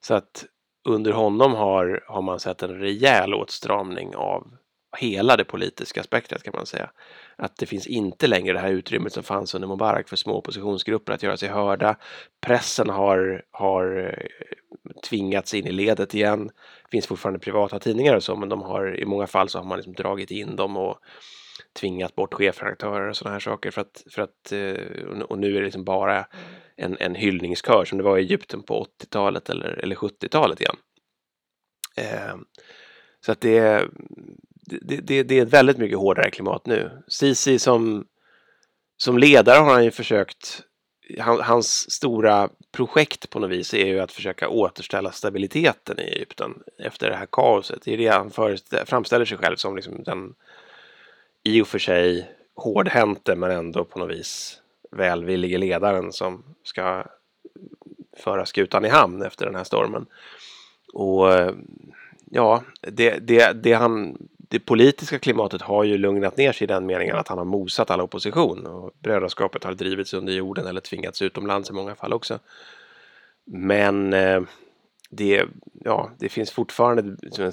Så 0.00 0.14
att 0.14 0.44
under 0.88 1.12
honom 1.12 1.54
har, 1.54 2.04
har 2.06 2.22
man 2.22 2.40
sett 2.40 2.62
en 2.62 2.78
rejäl 2.78 3.34
åtstramning 3.34 4.16
av 4.16 4.56
hela 4.98 5.36
det 5.36 5.44
politiska 5.44 6.02
spektrat 6.02 6.42
kan 6.42 6.52
man 6.56 6.66
säga. 6.66 6.90
Att 7.36 7.56
det 7.56 7.66
finns 7.66 7.86
inte 7.86 8.26
längre 8.26 8.52
det 8.52 8.58
här 8.58 8.70
utrymmet 8.70 9.12
som 9.12 9.22
fanns 9.22 9.54
under 9.54 9.68
Mubarak 9.68 10.08
för 10.08 10.16
små 10.16 10.34
oppositionsgrupper 10.34 11.12
att 11.12 11.22
göra 11.22 11.36
sig 11.36 11.48
hörda. 11.48 11.96
Pressen 12.40 12.90
har, 12.90 13.44
har 13.50 13.96
eh, 13.96 14.26
tvingats 15.08 15.54
in 15.54 15.66
i 15.66 15.72
ledet 15.72 16.14
igen. 16.14 16.46
Det 16.82 16.90
finns 16.90 17.06
fortfarande 17.06 17.38
privata 17.38 17.78
tidningar 17.78 18.16
och 18.16 18.22
så, 18.22 18.36
men 18.36 18.48
de 18.48 18.62
har 18.62 19.00
i 19.00 19.04
många 19.04 19.26
fall 19.26 19.48
så 19.48 19.58
har 19.58 19.64
man 19.64 19.78
liksom 19.78 19.94
dragit 19.94 20.30
in 20.30 20.56
dem 20.56 20.76
och 20.76 20.98
tvingat 21.80 22.14
bort 22.14 22.34
chefredaktörer 22.34 23.08
och 23.08 23.16
sådana 23.16 23.32
här 23.34 23.40
saker 23.40 23.70
för 23.70 23.80
att, 23.80 24.04
för 24.10 24.22
att 24.22 24.52
eh, 24.52 25.22
och 25.22 25.38
nu 25.38 25.56
är 25.56 25.58
det 25.58 25.64
liksom 25.64 25.84
bara 25.84 26.26
en, 26.76 26.96
en 27.00 27.14
hyllningskör 27.14 27.84
som 27.84 27.98
det 27.98 28.04
var 28.04 28.18
i 28.18 28.20
Egypten 28.20 28.62
på 28.62 28.86
80-talet 29.00 29.50
eller, 29.50 29.80
eller 29.82 29.96
70-talet 29.96 30.60
igen. 30.60 30.76
Eh, 31.96 32.36
så 33.20 33.32
att 33.32 33.40
det, 33.40 33.88
det, 34.66 34.96
det, 34.96 35.22
det 35.22 35.38
är 35.38 35.42
ett 35.42 35.52
väldigt 35.52 35.78
mycket 35.78 35.98
hårdare 35.98 36.30
klimat 36.30 36.66
nu. 36.66 36.90
Sisi 37.08 37.58
som, 37.58 38.06
som 38.96 39.18
ledare 39.18 39.58
har 39.58 39.72
han 39.72 39.84
ju 39.84 39.90
försökt 39.90 40.62
hans 41.18 41.90
stora 41.90 42.48
projekt 42.72 43.30
på 43.30 43.38
något 43.38 43.50
vis 43.50 43.74
är 43.74 43.86
ju 43.86 44.00
att 44.00 44.12
försöka 44.12 44.48
återställa 44.48 45.12
stabiliteten 45.12 46.00
i 46.00 46.02
Egypten 46.02 46.62
efter 46.78 47.10
det 47.10 47.16
här 47.16 47.26
kaoset. 47.32 47.82
Det 47.84 47.94
är 47.94 47.98
det 47.98 48.08
han 48.08 48.30
framställer 48.86 49.24
sig 49.24 49.38
själv 49.38 49.56
som 49.56 49.76
liksom 49.76 50.02
den 50.02 50.34
i 51.44 51.62
och 51.62 51.68
för 51.68 51.78
sig 51.78 52.30
hårdhänte 52.54 53.36
men 53.36 53.50
ändå 53.50 53.84
på 53.84 53.98
något 53.98 54.10
vis 54.10 54.60
välvillige 54.90 55.58
ledaren 55.58 56.12
som 56.12 56.44
ska 56.64 57.04
föra 58.16 58.46
skutan 58.46 58.84
i 58.84 58.88
hamn 58.88 59.22
efter 59.22 59.46
den 59.46 59.54
här 59.54 59.64
stormen. 59.64 60.06
Och 60.92 61.26
ja, 62.30 62.62
det, 62.80 63.18
det, 63.18 63.52
det 63.62 63.72
han 63.72 64.18
det 64.52 64.60
politiska 64.60 65.18
klimatet 65.18 65.62
har 65.62 65.84
ju 65.84 65.98
lugnat 65.98 66.36
ner 66.36 66.52
sig 66.52 66.64
i 66.64 66.66
den 66.68 66.86
meningen 66.86 67.16
att 67.16 67.28
han 67.28 67.38
har 67.38 67.44
mosat 67.44 67.90
all 67.90 68.00
opposition 68.00 68.66
och 68.66 68.90
brödraskapet 68.98 69.64
har 69.64 69.74
drivits 69.74 70.14
under 70.14 70.32
jorden 70.32 70.66
eller 70.66 70.80
tvingats 70.80 71.22
utomlands 71.22 71.70
i 71.70 71.72
många 71.72 71.94
fall 71.94 72.12
också. 72.12 72.38
Men 73.44 74.12
eh, 74.12 74.42
det, 75.10 75.44
ja, 75.84 76.10
det 76.18 76.28
finns 76.28 76.50
fortfarande 76.50 77.16
liksom 77.22 77.44
en 77.44 77.52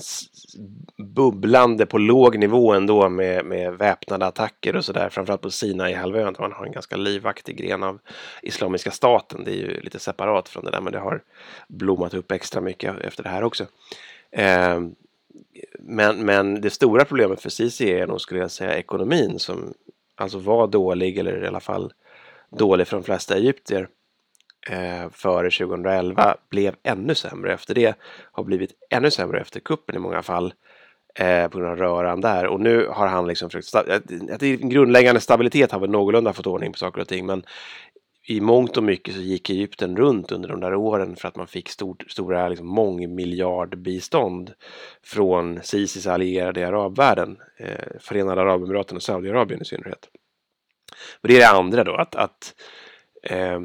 bubblande 1.06 1.86
på 1.86 1.98
låg 1.98 2.38
nivå 2.38 2.74
ändå 2.74 3.10
med, 3.10 3.46
med 3.46 3.74
väpnade 3.74 4.26
attacker 4.26 4.76
och 4.76 4.86
sådär, 4.86 5.10
framförallt 5.10 5.42
på 5.42 5.52
Sinaihalvön. 5.52 6.34
där 6.34 6.42
man 6.42 6.52
har 6.52 6.66
en 6.66 6.72
ganska 6.72 6.96
livaktig 6.96 7.58
gren 7.58 7.84
av 7.84 8.00
Islamiska 8.42 8.92
staten. 8.92 9.44
Det 9.44 9.52
är 9.52 9.56
ju 9.56 9.82
lite 9.82 10.00
separat 10.00 10.50
från 10.50 10.66
det 10.66 10.72
där, 10.72 10.82
men 10.82 10.94
det 10.94 11.00
har 11.00 11.24
blommat 11.68 12.14
upp 12.14 12.32
extra 12.32 12.62
mycket 12.62 13.00
efter 13.00 13.24
det 13.24 13.30
här 13.30 13.44
också. 13.44 13.66
Eh, 14.32 14.80
men, 15.80 16.26
men 16.26 16.62
det 16.62 16.70
stora 16.70 17.06
problemet 17.06 17.42
för 17.42 17.50
Sisi 17.50 17.92
är 17.92 18.08
nog, 18.08 18.22
skulle 18.22 18.40
jag 18.40 18.52
säga, 18.52 18.78
ekonomin 18.78 19.40
som 19.40 19.74
alltså 20.16 20.40
var 20.40 20.68
dålig 20.68 21.18
eller 21.18 21.44
i 21.44 21.48
alla 21.48 21.60
fall 21.60 21.94
dålig 22.50 22.88
för 22.88 22.98
de 22.98 23.04
flesta 23.04 23.36
egyptier 23.36 23.88
eh, 24.70 25.10
före 25.12 25.50
2011 25.52 26.36
blev 26.50 26.76
ännu 26.84 27.16
sämre 27.16 27.54
efter 27.54 27.76
det. 27.76 27.96
Har 28.32 28.44
blivit 28.44 28.72
ännu 28.90 29.12
sämre 29.12 29.42
efter 29.42 29.60
kuppen 29.60 29.96
i 29.96 30.00
många 30.00 30.22
fall 30.22 30.54
eh, 31.16 31.48
på 31.48 31.58
grund 31.58 31.72
av 31.72 31.78
röran 31.78 32.22
där. 32.22 32.48
Och 32.48 32.60
nu 32.60 32.88
har 32.88 33.08
han 33.08 33.28
liksom 33.28 33.50
försökt... 33.50 33.88
Eh, 33.90 33.96
att 34.36 34.42
grundläggande 34.42 35.22
stabilitet 35.22 35.72
har 35.72 35.80
väl 35.80 35.90
någorlunda 35.90 36.34
fått 36.34 36.48
ordning 36.48 36.72
på 36.72 36.78
saker 36.78 37.02
och 37.02 37.08
ting 37.08 37.26
men 37.26 37.44
i 38.30 38.42
mångt 38.42 38.78
och 38.78 38.84
mycket 38.84 39.16
så 39.16 39.22
gick 39.22 39.50
Egypten 39.50 39.98
runt 39.98 40.32
under 40.32 40.50
de 40.50 40.60
där 40.60 40.76
åren 40.76 41.16
för 41.16 41.28
att 41.28 41.36
man 41.36 41.48
fick 41.48 41.70
stort, 41.70 42.06
stora 42.12 42.50
liksom, 42.50 42.68
mångmiljardbistånd 42.68 44.54
från 45.04 45.60
Sisis 45.64 46.08
allierade 46.08 46.60
i 46.60 46.64
arabvärlden, 46.64 47.38
eh, 47.58 48.00
Förenade 48.00 48.42
Arabemiraten 48.42 48.98
och 48.98 49.04
Saudiarabien 49.04 49.62
i 49.62 49.66
synnerhet. 49.66 50.10
Men 51.22 51.32
det 51.32 51.36
är 51.38 51.40
det 51.40 51.58
andra 51.58 51.84
då, 51.84 51.96
att, 51.96 52.16
att 52.16 52.56
eh, 53.24 53.60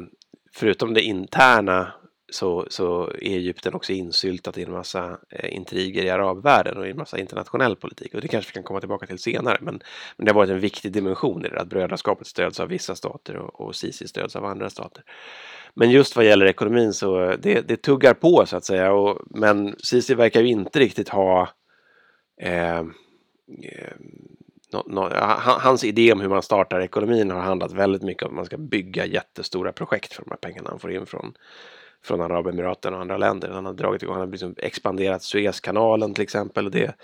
förutom 0.53 0.93
det 0.93 1.01
interna 1.01 1.93
så, 2.35 2.65
så 2.69 3.07
är 3.07 3.37
Egypten 3.37 3.73
också 3.73 3.93
insyltat 3.93 4.57
i 4.57 4.63
en 4.63 4.71
massa 4.71 5.17
eh, 5.29 5.55
intriger 5.55 6.03
i 6.03 6.09
arabvärlden 6.09 6.77
och 6.77 6.87
i 6.87 6.91
en 6.91 6.97
massa 6.97 7.19
internationell 7.19 7.75
politik. 7.75 8.13
Och 8.13 8.21
det 8.21 8.27
kanske 8.27 8.49
vi 8.49 8.53
kan 8.53 8.63
komma 8.63 8.79
tillbaka 8.79 9.07
till 9.07 9.19
senare. 9.19 9.57
Men, 9.61 9.79
men 10.17 10.25
det 10.25 10.31
har 10.31 10.35
varit 10.35 10.49
en 10.49 10.59
viktig 10.59 10.91
dimension 10.91 11.45
i 11.45 11.49
det, 11.49 11.61
att 11.61 11.67
brödraskapet 11.67 12.27
stöds 12.27 12.59
av 12.59 12.67
vissa 12.67 12.95
stater 12.95 13.35
och, 13.35 13.61
och 13.61 13.75
Sisi 13.75 14.07
stöds 14.07 14.35
av 14.35 14.45
andra 14.45 14.69
stater. 14.69 15.03
Men 15.73 15.91
just 15.91 16.15
vad 16.15 16.25
gäller 16.25 16.45
ekonomin 16.45 16.93
så 16.93 17.23
eh, 17.23 17.37
det, 17.39 17.61
det 17.61 17.77
tuggar 17.77 18.13
på 18.13 18.45
så 18.45 18.57
att 18.57 18.65
säga. 18.65 18.93
Och, 18.93 19.21
men 19.25 19.75
Sisi 19.79 20.15
verkar 20.15 20.41
ju 20.41 20.47
inte 20.47 20.79
riktigt 20.79 21.09
ha 21.09 21.49
eh, 22.41 22.79
eh, 22.79 23.95
No, 24.73 24.83
no, 24.87 25.09
hans 25.59 25.83
idé 25.83 26.13
om 26.13 26.21
hur 26.21 26.29
man 26.29 26.41
startar 26.41 26.81
ekonomin 26.81 27.31
har 27.31 27.41
handlat 27.41 27.71
väldigt 27.71 28.01
mycket 28.01 28.23
om 28.23 28.29
att 28.29 28.35
man 28.35 28.45
ska 28.45 28.57
bygga 28.57 29.05
jättestora 29.05 29.71
projekt 29.71 30.13
för 30.13 30.23
de 30.23 30.29
här 30.29 30.37
pengarna 30.37 30.69
han 30.69 30.79
får 30.79 30.91
in 30.91 31.05
från 31.05 31.33
från 32.05 32.21
Arabemiraten 32.21 32.93
och 32.93 33.01
andra 33.01 33.17
länder. 33.17 33.49
Han 33.49 33.65
har 33.65 33.73
dragit 33.73 34.03
igång, 34.03 34.15
han 34.15 34.21
har 34.21 34.31
liksom 34.31 34.55
expanderat 34.57 35.23
Suezkanalen 35.23 36.13
till 36.13 36.23
exempel. 36.23 36.65
Och 36.65 36.71
det, 36.71 36.95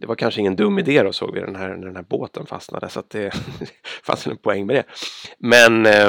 det 0.00 0.06
var 0.06 0.14
kanske 0.14 0.40
ingen 0.40 0.56
dum 0.56 0.78
idé 0.78 1.02
då 1.02 1.12
såg 1.12 1.34
vi 1.34 1.40
den 1.40 1.56
här, 1.56 1.68
när 1.68 1.86
den 1.86 1.96
här 1.96 2.04
båten 2.08 2.46
fastnade 2.46 2.88
så 2.88 3.00
att 3.00 3.10
det 3.10 3.34
fanns 4.02 4.26
en 4.26 4.36
poäng 4.36 4.66
med 4.66 4.76
det. 4.76 4.84
Men 5.38 5.86
eh, 5.86 6.08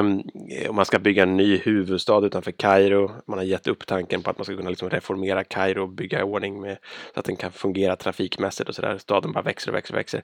om 0.69 0.75
man 0.75 0.85
ska 0.85 0.99
bygga 0.99 1.23
en 1.23 1.37
ny 1.37 1.57
huvudstad 1.57 2.25
utanför 2.25 2.51
Kairo, 2.51 3.11
man 3.27 3.37
har 3.37 3.45
gett 3.45 3.67
upp 3.67 3.87
tanken 3.87 4.21
på 4.21 4.29
att 4.29 4.37
man 4.37 4.45
ska 4.45 4.55
kunna 4.55 4.69
liksom 4.69 4.89
reformera 4.89 5.43
Kairo 5.43 5.81
och 5.81 5.89
bygga 5.89 6.19
i 6.19 6.23
ordning 6.23 6.61
med, 6.61 6.77
så 7.13 7.19
att 7.19 7.25
den 7.25 7.35
kan 7.35 7.51
fungera 7.51 7.95
trafikmässigt 7.95 8.69
och 8.69 8.75
sådär. 8.75 8.97
Staden 8.97 9.31
bara 9.31 9.41
växer 9.41 9.71
och 9.71 9.75
växer 9.75 9.93
och 9.93 9.99
växer. 9.99 10.23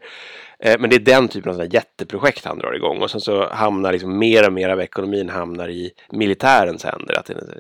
Eh, 0.60 0.80
men 0.80 0.90
det 0.90 0.96
är 0.96 1.00
den 1.00 1.28
typen 1.28 1.52
av 1.52 1.74
jätteprojekt 1.74 2.46
han 2.46 2.60
drar 2.60 2.74
igång 2.74 3.02
och 3.02 3.12
sen 3.12 3.22
så 3.22 3.50
hamnar 3.50 3.92
liksom 3.92 4.20
mer 4.20 4.48
och 4.48 4.54
mer 4.54 4.70
av 4.70 4.82
ekonomin 4.82 5.30
hamnar 5.30 5.70
i 5.70 5.92
militärens 6.12 6.84
händer. 6.84 7.20
Att 7.20 7.26
det 7.26 7.34
är 7.34 7.60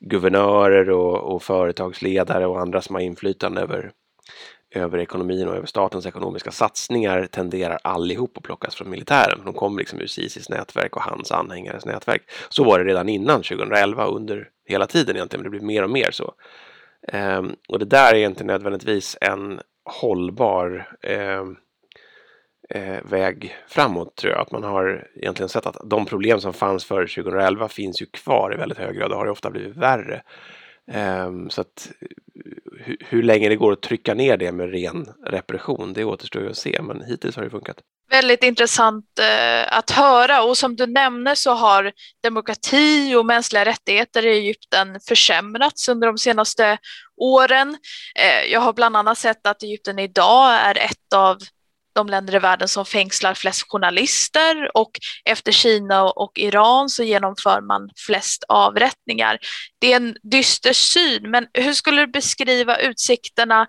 guvernörer 0.00 0.90
och, 0.90 1.34
och 1.34 1.42
företagsledare 1.42 2.46
och 2.46 2.60
andra 2.60 2.80
som 2.80 2.94
har 2.94 3.02
inflytande 3.02 3.60
över 3.60 3.92
över 4.76 4.98
ekonomin 4.98 5.48
och 5.48 5.56
över 5.56 5.66
statens 5.66 6.06
ekonomiska 6.06 6.50
satsningar 6.50 7.26
tenderar 7.26 7.78
allihop 7.84 8.38
att 8.38 8.42
plockas 8.42 8.74
från 8.74 8.90
militären. 8.90 9.40
De 9.44 9.54
kommer 9.54 9.78
liksom 9.78 10.00
ur 10.00 10.06
Sisis 10.06 10.48
nätverk 10.48 10.96
och 10.96 11.02
hans 11.02 11.32
anhängares 11.32 11.84
nätverk. 11.84 12.22
Så 12.48 12.64
var 12.64 12.78
det 12.78 12.84
redan 12.84 13.08
innan 13.08 13.42
2011 13.42 14.06
under 14.06 14.48
hela 14.66 14.86
tiden 14.86 15.16
egentligen, 15.16 15.42
men 15.42 15.52
det 15.52 15.58
blir 15.58 15.66
mer 15.66 15.82
och 15.82 15.90
mer 15.90 16.10
så. 16.10 16.34
Um, 17.12 17.56
och 17.68 17.78
det 17.78 17.84
där 17.84 18.14
är 18.14 18.26
inte 18.26 18.44
nödvändigtvis 18.44 19.16
en 19.20 19.60
hållbar 19.84 20.96
um, 21.02 21.56
uh, 22.76 22.98
väg 23.04 23.56
framåt 23.68 24.16
tror 24.16 24.32
jag. 24.32 24.40
Att 24.40 24.52
man 24.52 24.62
har 24.62 25.08
egentligen 25.14 25.48
sett 25.48 25.66
att 25.66 25.76
de 25.84 26.06
problem 26.06 26.40
som 26.40 26.52
fanns 26.52 26.84
före 26.84 27.06
2011 27.06 27.68
finns 27.68 28.02
ju 28.02 28.06
kvar 28.06 28.54
i 28.54 28.56
väldigt 28.56 28.78
hög 28.78 28.96
grad 28.96 29.12
och 29.12 29.18
har 29.18 29.28
ofta 29.28 29.50
blivit 29.50 29.76
värre. 29.76 30.22
Um, 31.26 31.50
så 31.50 31.60
att 31.60 31.92
hur 33.00 33.22
länge 33.22 33.48
det 33.48 33.56
går 33.56 33.72
att 33.72 33.82
trycka 33.82 34.14
ner 34.14 34.36
det 34.36 34.52
med 34.52 34.70
ren 34.70 35.08
repression, 35.26 35.92
det 35.92 36.04
återstår 36.04 36.42
ju 36.42 36.50
att 36.50 36.56
se, 36.56 36.82
men 36.82 37.04
hittills 37.04 37.36
har 37.36 37.42
det 37.42 37.50
funkat. 37.50 37.76
Väldigt 38.10 38.42
intressant 38.42 39.18
eh, 39.18 39.78
att 39.78 39.90
höra 39.90 40.42
och 40.42 40.58
som 40.58 40.76
du 40.76 40.86
nämner 40.86 41.34
så 41.34 41.54
har 41.54 41.92
demokrati 42.22 43.14
och 43.14 43.26
mänskliga 43.26 43.64
rättigheter 43.64 44.26
i 44.26 44.38
Egypten 44.38 45.00
försämrats 45.08 45.88
under 45.88 46.06
de 46.06 46.18
senaste 46.18 46.78
åren. 47.16 47.76
Eh, 48.14 48.52
jag 48.52 48.60
har 48.60 48.72
bland 48.72 48.96
annat 48.96 49.18
sett 49.18 49.46
att 49.46 49.62
Egypten 49.62 49.98
idag 49.98 50.54
är 50.54 50.78
ett 50.78 51.12
av 51.14 51.38
de 51.94 52.06
länder 52.06 52.34
i 52.34 52.38
världen 52.38 52.68
som 52.68 52.84
fängslar 52.84 53.34
flest 53.34 53.62
journalister 53.68 54.76
och 54.76 54.90
efter 55.24 55.52
Kina 55.52 56.02
och 56.02 56.38
Iran 56.38 56.88
så 56.88 57.02
genomför 57.02 57.60
man 57.60 57.90
flest 58.06 58.44
avrättningar. 58.48 59.38
Det 59.78 59.92
är 59.92 59.96
en 59.96 60.16
dyster 60.22 60.72
syn, 60.72 61.30
men 61.30 61.46
hur 61.54 61.72
skulle 61.72 62.06
du 62.06 62.12
beskriva 62.12 62.76
utsikterna 62.76 63.66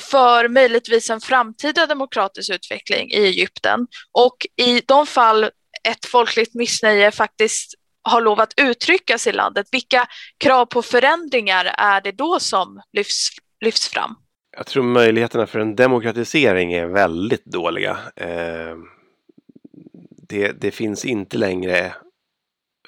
för 0.00 0.48
möjligtvis 0.48 1.10
en 1.10 1.20
framtida 1.20 1.86
demokratisk 1.86 2.50
utveckling 2.50 3.10
i 3.10 3.16
Egypten 3.16 3.86
och 4.12 4.36
i 4.56 4.80
de 4.80 5.06
fall 5.06 5.44
ett 5.88 6.06
folkligt 6.06 6.54
missnöje 6.54 7.10
faktiskt 7.10 7.74
har 8.02 8.20
lovat 8.20 8.54
uttryckas 8.56 9.26
i 9.26 9.32
landet, 9.32 9.66
vilka 9.72 10.06
krav 10.38 10.66
på 10.66 10.82
förändringar 10.82 11.64
är 11.64 12.00
det 12.00 12.12
då 12.12 12.40
som 12.40 12.82
lyfts, 12.92 13.28
lyfts 13.64 13.88
fram? 13.88 14.16
Jag 14.56 14.66
tror 14.66 14.82
möjligheterna 14.82 15.46
för 15.46 15.58
en 15.58 15.76
demokratisering 15.76 16.72
är 16.72 16.86
väldigt 16.86 17.44
dåliga. 17.44 17.98
Eh, 18.16 18.76
det, 20.28 20.52
det, 20.52 20.70
finns 20.70 21.04
inte 21.04 21.38
längre, 21.38 21.94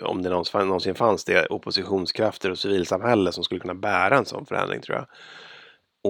om 0.01 0.23
det 0.23 0.31
någonsin 0.31 0.95
fanns 0.95 1.25
det, 1.25 1.47
oppositionskrafter 1.47 2.51
och 2.51 2.59
civilsamhälle 2.59 3.33
som 3.33 3.45
skulle 3.45 3.61
kunna 3.61 3.75
bära 3.75 4.17
en 4.17 4.25
sån 4.25 4.47
förändring 4.47 4.81
tror 4.81 4.97
jag. 4.97 5.07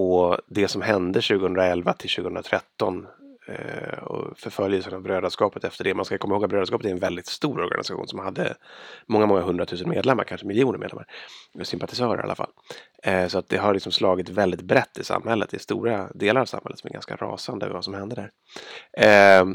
Och 0.02 0.38
det 0.46 0.68
som 0.68 0.82
hände 0.82 1.20
2011 1.20 1.92
till 1.92 2.10
2013 2.10 3.06
Eh, 3.48 3.98
och 3.98 4.38
förföljelsen 4.38 4.94
av 4.94 5.02
Brödraskapet 5.02 5.64
efter 5.64 5.84
det. 5.84 5.94
Man 5.94 6.04
ska 6.04 6.18
komma 6.18 6.34
ihåg 6.34 6.44
att 6.44 6.50
Brödraskapet 6.50 6.86
är 6.86 6.90
en 6.90 6.98
väldigt 6.98 7.26
stor 7.26 7.60
organisation 7.60 8.08
som 8.08 8.18
hade 8.18 8.56
många, 9.06 9.26
många 9.26 9.40
hundratusen 9.40 9.88
medlemmar, 9.88 10.24
kanske 10.24 10.46
miljoner 10.46 10.78
medlemmar. 10.78 11.06
Eh, 11.58 11.62
sympatisörer 11.62 12.20
i 12.20 12.22
alla 12.22 12.34
fall. 12.34 12.50
Eh, 13.02 13.26
så 13.28 13.38
att 13.38 13.48
det 13.48 13.56
har 13.56 13.74
liksom 13.74 13.92
slagit 13.92 14.28
väldigt 14.28 14.62
brett 14.62 14.98
i 14.98 15.04
samhället. 15.04 15.50
Det 15.50 15.56
är 15.56 15.60
stora 15.60 16.10
delar 16.14 16.40
av 16.40 16.46
samhället 16.46 16.78
som 16.78 16.88
är 16.88 16.92
ganska 16.92 17.16
rasande 17.16 17.66
över 17.66 17.74
vad 17.74 17.84
som 17.84 17.94
hände 17.94 18.14
där. 18.14 18.30
Eh, 19.38 19.46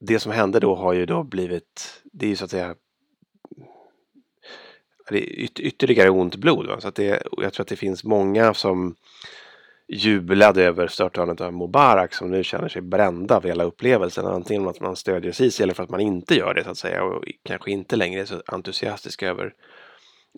det 0.00 0.20
som 0.20 0.32
hände 0.32 0.60
då 0.60 0.74
har 0.74 0.92
ju 0.92 1.06
då 1.06 1.22
blivit, 1.22 2.02
det 2.12 2.26
är 2.26 2.30
ju 2.30 2.36
så 2.36 2.44
att 2.44 2.50
säga 2.50 2.74
det 5.10 5.18
är 5.18 5.40
yt 5.40 5.60
ytterligare 5.60 6.10
ont 6.10 6.36
blod. 6.36 6.66
Va? 6.66 6.80
Så 6.80 6.88
att 6.88 6.94
det, 6.94 7.22
jag 7.36 7.52
tror 7.52 7.62
att 7.62 7.68
det 7.68 7.76
finns 7.76 8.04
många 8.04 8.54
som 8.54 8.94
jublade 9.88 10.64
över 10.64 10.86
störtandet 10.86 11.40
av 11.40 11.52
Mubarak 11.52 12.14
som 12.14 12.30
nu 12.30 12.44
känner 12.44 12.68
sig 12.68 12.82
brända 12.82 13.36
av 13.36 13.44
hela 13.44 13.64
upplevelsen. 13.64 14.26
Antingen 14.26 14.68
att 14.68 14.80
man 14.80 14.96
stödjer 14.96 15.32
Sisi 15.32 15.62
eller 15.62 15.74
för 15.74 15.82
att 15.82 15.90
man 15.90 16.00
inte 16.00 16.34
gör 16.34 16.54
det 16.54 16.64
så 16.64 16.70
att 16.70 16.78
säga 16.78 17.04
och 17.04 17.24
kanske 17.44 17.70
inte 17.70 17.96
längre 17.96 18.20
är 18.20 18.24
så 18.24 18.42
entusiastisk 18.46 19.22
över 19.22 19.52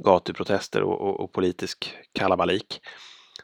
gatuprotester 0.04 0.82
och, 0.82 1.00
och, 1.00 1.20
och 1.20 1.32
politisk 1.32 1.94
kalabalik. 2.12 2.80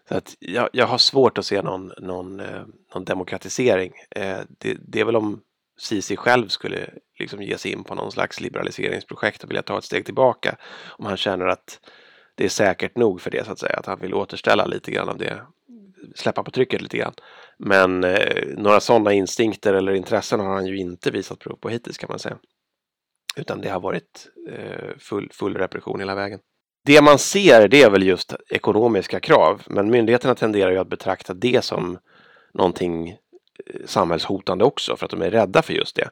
Så 0.09 0.17
att 0.17 0.37
jag, 0.39 0.69
jag, 0.73 0.87
har 0.87 0.99
svårt 0.99 1.39
att 1.39 1.47
se 1.47 1.63
någon, 1.63 1.93
någon, 1.99 2.41
eh, 2.41 2.63
någon 2.95 3.05
demokratisering. 3.05 3.93
Eh, 4.11 4.39
det, 4.59 4.77
det, 4.89 5.01
är 5.01 5.05
väl 5.05 5.17
om 5.17 5.41
Sisi 5.79 6.17
själv 6.17 6.49
skulle 6.49 6.91
liksom 7.19 7.43
ge 7.43 7.59
sig 7.59 7.73
in 7.73 7.85
på 7.85 7.95
någon 7.95 8.13
slags 8.13 8.41
liberaliseringsprojekt 8.41 9.45
och 9.45 9.51
vilja 9.51 9.63
ta 9.63 9.79
ett 9.79 9.85
steg 9.85 10.05
tillbaka. 10.05 10.57
Om 10.99 11.07
han 11.07 11.17
känner 11.17 11.47
att 11.47 11.81
det 12.35 12.45
är 12.45 12.49
säkert 12.49 12.97
nog 12.97 13.21
för 13.21 13.31
det 13.31 13.47
så 13.47 13.53
att 13.53 13.59
säga. 13.59 13.77
Att 13.77 13.87
han 13.87 14.01
vill 14.01 14.15
återställa 14.15 14.67
lite 14.67 14.91
grann 14.91 15.09
av 15.09 15.19
det. 15.19 15.43
Släppa 16.15 16.43
på 16.43 16.51
trycket 16.51 16.83
lite 16.83 16.97
grann. 16.97 17.15
Men 17.59 18.05
eh, 18.05 18.45
några 18.57 18.81
sådana 18.81 19.13
instinkter 19.13 19.75
eller 19.75 19.93
intressen 19.93 20.41
har 20.41 20.55
han 20.55 20.67
ju 20.67 20.79
inte 20.79 21.11
visat 21.11 21.39
prov 21.39 21.57
på 21.57 21.69
hittills 21.69 21.99
kan 21.99 22.09
man 22.11 22.19
säga. 22.19 22.39
Utan 23.37 23.61
det 23.61 23.69
har 23.69 23.81
varit 23.81 24.29
eh, 24.51 24.97
full, 24.99 25.31
full 25.33 25.57
repression 25.57 26.01
hela 26.01 26.15
vägen. 26.15 26.41
Det 26.85 27.03
man 27.03 27.19
ser 27.19 27.69
det 27.69 27.83
är 27.83 27.91
väl 27.91 28.07
just 28.07 28.35
ekonomiska 28.51 29.21
krav. 29.21 29.63
Men 29.67 29.91
myndigheterna 29.91 30.35
tenderar 30.35 30.71
ju 30.71 30.79
att 30.79 30.91
betrakta 30.91 31.35
det 31.35 31.65
som 31.65 31.99
någonting 32.55 33.09
eh, 33.11 33.17
samhällshotande 33.85 34.65
också 34.65 34.97
för 34.97 35.05
att 35.05 35.11
de 35.11 35.23
är 35.23 35.31
rädda 35.31 35.63
för 35.63 35.73
just 35.73 35.97
det. 35.97 36.11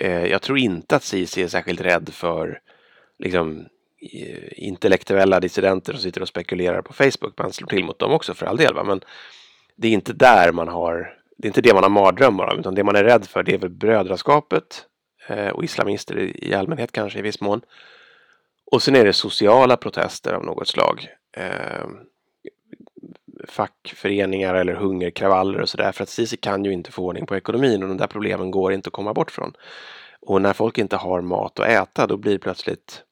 Eh, 0.00 0.26
jag 0.26 0.42
tror 0.42 0.58
inte 0.58 0.96
att 0.96 1.02
CIC 1.02 1.38
är 1.38 1.48
särskilt 1.48 1.80
rädd 1.80 2.08
för 2.12 2.60
liksom, 3.18 3.66
Eh, 4.00 4.48
intellektuella 4.52 5.40
dissidenter 5.40 5.92
som 5.92 6.02
sitter 6.02 6.20
och 6.20 6.28
spekulerar 6.28 6.82
på 6.82 6.92
Facebook. 6.92 7.38
Man 7.38 7.52
slår 7.52 7.68
till 7.68 7.84
mot 7.84 7.98
dem 7.98 8.12
också 8.12 8.34
för 8.34 8.46
all 8.46 8.56
del. 8.56 8.74
Va? 8.74 8.84
Men 8.84 9.00
det 9.76 9.88
är 9.88 9.92
inte 9.92 10.12
där 10.12 10.52
man 10.52 10.68
har, 10.68 11.14
det 11.38 11.46
är 11.46 11.50
inte 11.50 11.60
det 11.60 11.74
man 11.74 11.82
har 11.82 11.90
mardrömmar 11.90 12.52
om, 12.52 12.58
utan 12.58 12.74
det 12.74 12.84
man 12.84 12.96
är 12.96 13.04
rädd 13.04 13.26
för 13.26 13.42
det 13.42 13.54
är 13.54 13.58
väl 13.58 13.70
brödraskapet 13.70 14.86
eh, 15.28 15.48
och 15.48 15.64
islamister 15.64 16.44
i 16.44 16.54
allmänhet 16.54 16.92
kanske 16.92 17.18
i 17.18 17.22
viss 17.22 17.40
mån. 17.40 17.60
Och 18.72 18.82
sen 18.82 18.96
är 18.96 19.04
det 19.04 19.12
sociala 19.12 19.76
protester 19.76 20.32
av 20.32 20.44
något 20.44 20.68
slag. 20.68 21.08
Eh, 21.36 21.86
fackföreningar 23.48 24.54
eller 24.54 24.74
hungerkravaller 24.74 25.60
och 25.60 25.68
sådär. 25.68 25.92
För 25.92 26.02
att 26.02 26.08
Sisi 26.08 26.36
kan 26.36 26.64
ju 26.64 26.72
inte 26.72 26.92
få 26.92 27.02
ordning 27.02 27.26
på 27.26 27.36
ekonomin 27.36 27.82
och 27.82 27.88
de 27.88 27.96
där 27.96 28.06
problemen 28.06 28.50
går 28.50 28.72
inte 28.72 28.88
att 28.88 28.92
komma 28.92 29.14
bort 29.14 29.30
från. 29.30 29.52
Och 30.20 30.42
när 30.42 30.52
folk 30.52 30.78
inte 30.78 30.96
har 30.96 31.20
mat 31.20 31.60
att 31.60 31.68
äta 31.68 32.06
då 32.06 32.16
blir 32.16 32.38
plötsligt 32.38 33.02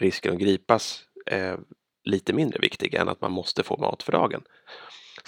risken 0.00 0.32
att 0.32 0.38
gripas 0.38 1.00
eh, 1.26 1.54
lite 2.04 2.32
mindre 2.32 2.60
viktig 2.60 2.94
än 2.94 3.08
att 3.08 3.20
man 3.20 3.32
måste 3.32 3.62
få 3.62 3.76
mat 3.76 4.02
för 4.02 4.12
dagen. 4.12 4.42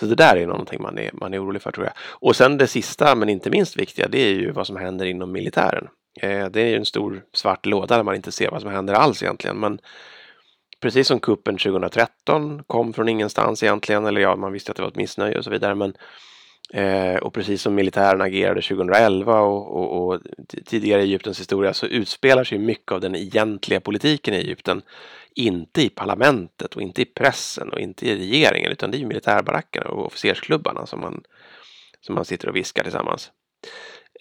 Så 0.00 0.06
det 0.06 0.14
där 0.14 0.36
är 0.36 0.46
någonting 0.46 0.82
man 0.82 0.98
är, 0.98 1.10
man 1.12 1.34
är 1.34 1.44
orolig 1.44 1.62
för 1.62 1.72
tror 1.72 1.86
jag. 1.86 1.94
Och 1.98 2.36
sen 2.36 2.58
det 2.58 2.66
sista 2.66 3.14
men 3.14 3.28
inte 3.28 3.50
minst 3.50 3.76
viktiga 3.76 4.08
det 4.08 4.18
är 4.18 4.34
ju 4.34 4.50
vad 4.50 4.66
som 4.66 4.76
händer 4.76 5.06
inom 5.06 5.32
militären. 5.32 5.88
Eh, 6.20 6.46
det 6.46 6.60
är 6.60 6.66
ju 6.66 6.76
en 6.76 6.84
stor 6.84 7.24
svart 7.32 7.66
låda 7.66 7.96
där 7.96 8.02
man 8.02 8.14
inte 8.14 8.32
ser 8.32 8.50
vad 8.50 8.62
som 8.62 8.70
händer 8.70 8.94
alls 8.94 9.22
egentligen. 9.22 9.56
Men 9.56 9.80
precis 10.80 11.08
som 11.08 11.20
kuppen 11.20 11.58
2013 11.58 12.62
kom 12.66 12.92
från 12.92 13.08
ingenstans 13.08 13.62
egentligen, 13.62 14.06
eller 14.06 14.20
ja, 14.20 14.36
man 14.36 14.52
visste 14.52 14.70
att 14.72 14.76
det 14.76 14.82
var 14.82 14.90
ett 14.90 14.96
missnöje 14.96 15.38
och 15.38 15.44
så 15.44 15.50
vidare, 15.50 15.74
men 15.74 15.94
eh, 16.72 17.16
och 17.16 17.34
precis 17.34 17.62
som 17.62 17.74
militären 17.74 18.20
agerade 18.20 18.62
2011 18.62 19.40
och, 19.40 19.76
och, 19.76 20.08
och, 20.08 20.20
tidigare 20.64 21.02
i 21.02 21.04
Egyptens 21.04 21.40
historia 21.40 21.74
så 21.74 21.86
utspelar 21.86 22.44
sig 22.44 22.58
mycket 22.58 22.92
av 22.92 23.00
den 23.00 23.14
egentliga 23.14 23.80
politiken 23.80 24.34
i 24.34 24.36
Egypten 24.36 24.82
inte 25.34 25.82
i 25.82 25.88
parlamentet 25.88 26.76
och 26.76 26.82
inte 26.82 27.02
i 27.02 27.04
pressen 27.04 27.68
och 27.68 27.80
inte 27.80 28.06
i 28.06 28.16
regeringen 28.16 28.72
utan 28.72 28.90
det 28.90 29.00
är 29.00 29.06
militärbarackerna 29.06 29.88
och 29.88 30.06
officersklubbarna 30.06 30.86
som 30.86 31.00
man, 31.00 31.22
som 32.00 32.14
man 32.14 32.24
sitter 32.24 32.48
och 32.48 32.56
viskar 32.56 32.82
tillsammans. 32.82 33.30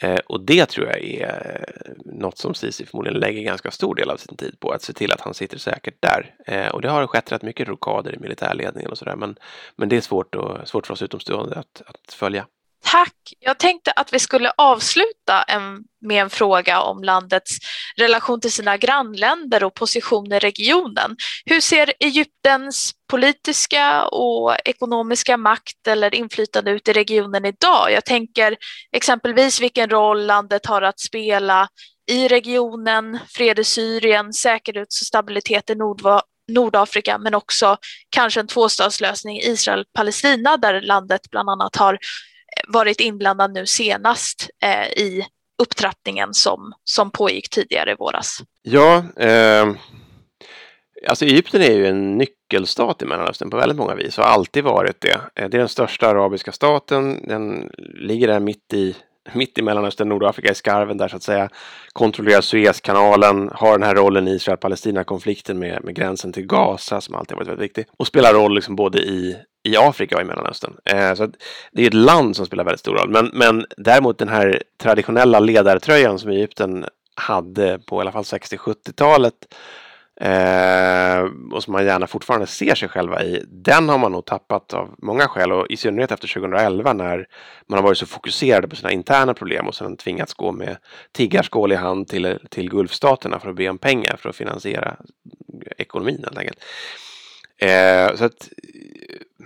Eh, 0.02 0.20
och 0.26 0.42
det 0.42 0.66
tror 0.66 0.88
jag 0.88 1.04
är 1.04 1.66
eh, 1.86 1.92
något 2.06 2.38
som 2.38 2.54
Sisi 2.54 2.86
förmodligen 2.86 3.20
lägger 3.20 3.42
ganska 3.42 3.72
stor 3.72 3.96
del 3.96 4.10
av 4.10 4.18
sin 4.18 4.38
tid 4.38 4.60
på, 4.60 4.72
att 4.72 4.82
se 4.82 4.94
till 4.94 5.12
att 5.12 5.22
han 5.22 5.34
sitter 5.34 5.58
säkert 5.58 5.96
där. 6.00 6.36
Eh, 6.46 6.68
och 6.68 6.82
det 6.82 6.90
har 6.90 7.08
skett 7.08 7.32
rätt 7.32 7.42
mycket 7.42 7.68
rokader 7.68 8.16
i 8.16 8.20
militärledningen 8.20 8.92
och 8.92 8.98
sådär, 8.98 9.16
men, 9.16 9.36
men 9.76 9.90
det 9.90 9.98
är 9.98 10.02
svårt, 10.02 10.36
och, 10.36 10.68
svårt 10.68 10.88
för 10.88 10.94
oss 10.94 11.02
utomstående 11.02 11.56
att, 11.56 11.82
att 11.86 12.14
följa. 12.14 12.46
Tack! 12.92 13.14
Jag 13.40 13.58
tänkte 13.58 13.92
att 13.92 14.14
vi 14.14 14.20
skulle 14.20 14.52
avsluta 14.58 15.44
en, 15.48 15.84
med 16.02 16.22
en 16.22 16.30
fråga 16.30 16.82
om 16.82 17.04
landets 17.04 17.58
relation 17.98 18.42
till 18.42 18.52
sina 18.52 18.78
grannländer 18.78 19.64
och 19.64 19.74
position 19.74 20.34
i 20.34 20.40
regionen. 20.40 21.16
Hur 21.46 21.62
ser 21.62 21.94
Egyptens 22.00 22.92
politiska 23.10 24.06
och 24.06 24.56
ekonomiska 24.66 25.38
makt 25.38 25.88
eller 25.88 26.16
inflytande 26.16 26.72
ut 26.72 26.88
i 26.88 26.94
regionen 26.94 27.46
idag? 27.46 27.92
Jag 27.92 28.06
tänker 28.06 28.58
exempelvis 28.92 29.62
vilken 29.62 29.90
roll 29.90 30.26
landet 30.26 30.66
har 30.66 30.82
att 30.82 31.00
spela 31.00 31.68
i 32.12 32.28
regionen, 32.28 33.20
fred 33.30 33.60
i 33.60 33.64
Syrien, 33.64 34.34
säkerhet 34.34 34.88
och 34.88 34.94
stabilitet 34.94 35.70
i 35.70 35.76
Nordva 35.76 36.22
Nordafrika 36.52 37.18
men 37.18 37.36
också 37.36 37.78
kanske 38.10 38.40
en 38.40 38.48
tvåstatslösning 38.48 39.40
Israel-Palestina 39.40 40.58
där 40.58 40.82
landet 40.82 41.22
bland 41.32 41.50
annat 41.50 41.76
har 41.76 41.98
varit 42.68 43.00
inblandad 43.00 43.54
nu 43.54 43.66
senast 43.66 44.50
eh, 44.64 45.04
i 45.04 45.26
upptrappningen 45.62 46.34
som, 46.34 46.74
som 46.84 47.12
pågick 47.12 47.50
tidigare 47.50 47.92
i 47.92 47.96
våras. 47.96 48.38
Ja, 48.62 49.04
eh, 49.18 49.74
alltså 51.08 51.26
Egypten 51.26 51.62
är 51.62 51.72
ju 51.72 51.88
en 51.88 52.18
nyckelstat 52.18 53.02
i 53.02 53.06
Mellanöstern 53.06 53.50
på 53.50 53.58
väldigt 53.58 53.78
många 53.78 53.96
vis 53.96 54.18
och 54.18 54.24
har 54.24 54.32
alltid 54.32 54.64
varit 54.64 55.02
det. 55.02 55.14
Eh, 55.14 55.50
det 55.50 55.58
är 55.58 55.60
den 55.60 55.70
största 55.70 56.08
arabiska 56.08 56.52
staten. 56.52 57.28
Den 57.28 57.72
ligger 57.94 58.28
där 58.28 58.40
mitt 58.40 58.74
i 58.74 58.96
mitt 59.34 59.58
i 59.58 59.62
Mellanöstern, 59.62 60.10
Nordafrika, 60.10 60.52
i 60.52 60.56
skarven 60.56 60.98
där 60.98 61.08
så 61.08 61.16
att 61.16 61.24
säga, 61.24 61.50
kontrollerar 61.94 62.42
Suezkanalen, 62.42 63.50
har 63.54 63.72
den 63.72 63.84
här 63.84 63.96
rollen 63.96 64.28
i 64.28 64.32
Israel-Palestina-konflikten 64.32 65.60
med, 65.60 65.84
med 65.84 65.96
gränsen 65.96 66.34
till 66.34 66.46
Gaza 66.46 67.02
som 67.02 67.16
alltid 67.16 67.38
varit 67.38 67.48
väldigt 67.48 67.64
viktig 67.64 67.86
och 67.98 68.08
spelar 68.08 68.34
roll 68.34 68.56
liksom 68.56 68.76
både 68.76 69.00
i, 69.00 69.38
i 69.64 69.78
Afrika 69.78 70.16
och 70.16 70.22
i 70.22 70.26
Mellanöstern. 70.26 70.74
Eh, 70.86 71.14
så 71.14 71.32
det 71.72 71.84
är 71.84 71.88
ett 71.88 71.94
land 71.94 72.36
som 72.36 72.46
spelar 72.46 72.64
väldigt 72.64 72.80
stor 72.80 72.96
roll. 72.96 73.10
Men, 73.10 73.32
men 73.34 73.66
däremot 73.78 74.18
den 74.18 74.30
här 74.30 74.64
traditionella 74.84 75.40
ledartröjan 75.40 76.20
som 76.20 76.32
Egypten 76.32 76.86
hade 77.16 77.80
på 77.80 77.98
i 77.98 78.02
alla 78.02 78.12
fall 78.12 78.24
60-70-talet 78.24 79.34
eh, 80.20 81.22
och 81.52 81.64
som 81.64 81.74
man 81.74 81.86
gärna 81.86 82.08
fortfarande 82.08 82.48
ser 82.48 82.76
sig 82.76 82.90
själva 82.90 83.24
i. 83.24 83.44
Den 83.48 83.90
har 83.90 83.98
man 83.98 84.12
nog 84.12 84.26
tappat 84.26 84.74
av 84.74 84.96
många 84.98 85.28
skäl 85.28 85.52
och 85.52 85.68
i 85.70 85.78
synnerhet 85.78 86.12
efter 86.12 86.28
2011 86.28 86.94
när 86.94 87.28
man 87.68 87.80
har 87.80 87.84
varit 87.84 87.98
så 87.98 88.06
fokuserade 88.06 88.68
på 88.68 88.76
sina 88.76 88.92
interna 88.92 89.34
problem 89.34 89.68
och 89.68 89.76
sedan 89.76 89.98
tvingats 89.98 90.34
gå 90.34 90.52
med 90.52 90.78
tiggarskål 91.12 91.72
i 91.72 91.76
hand 91.76 92.08
till, 92.08 92.40
till 92.50 92.70
Gulfstaterna 92.70 93.40
för 93.40 93.50
att 93.50 93.56
be 93.56 93.70
om 93.70 93.78
pengar 93.78 94.16
för 94.18 94.30
att 94.30 94.36
finansiera 94.36 94.96
ekonomin 95.78 96.24
helt 96.24 96.38
enkelt. 96.38 96.60
Eh, 97.58 98.16
så 98.16 98.26
att 98.26 98.50
eh, 98.64 99.46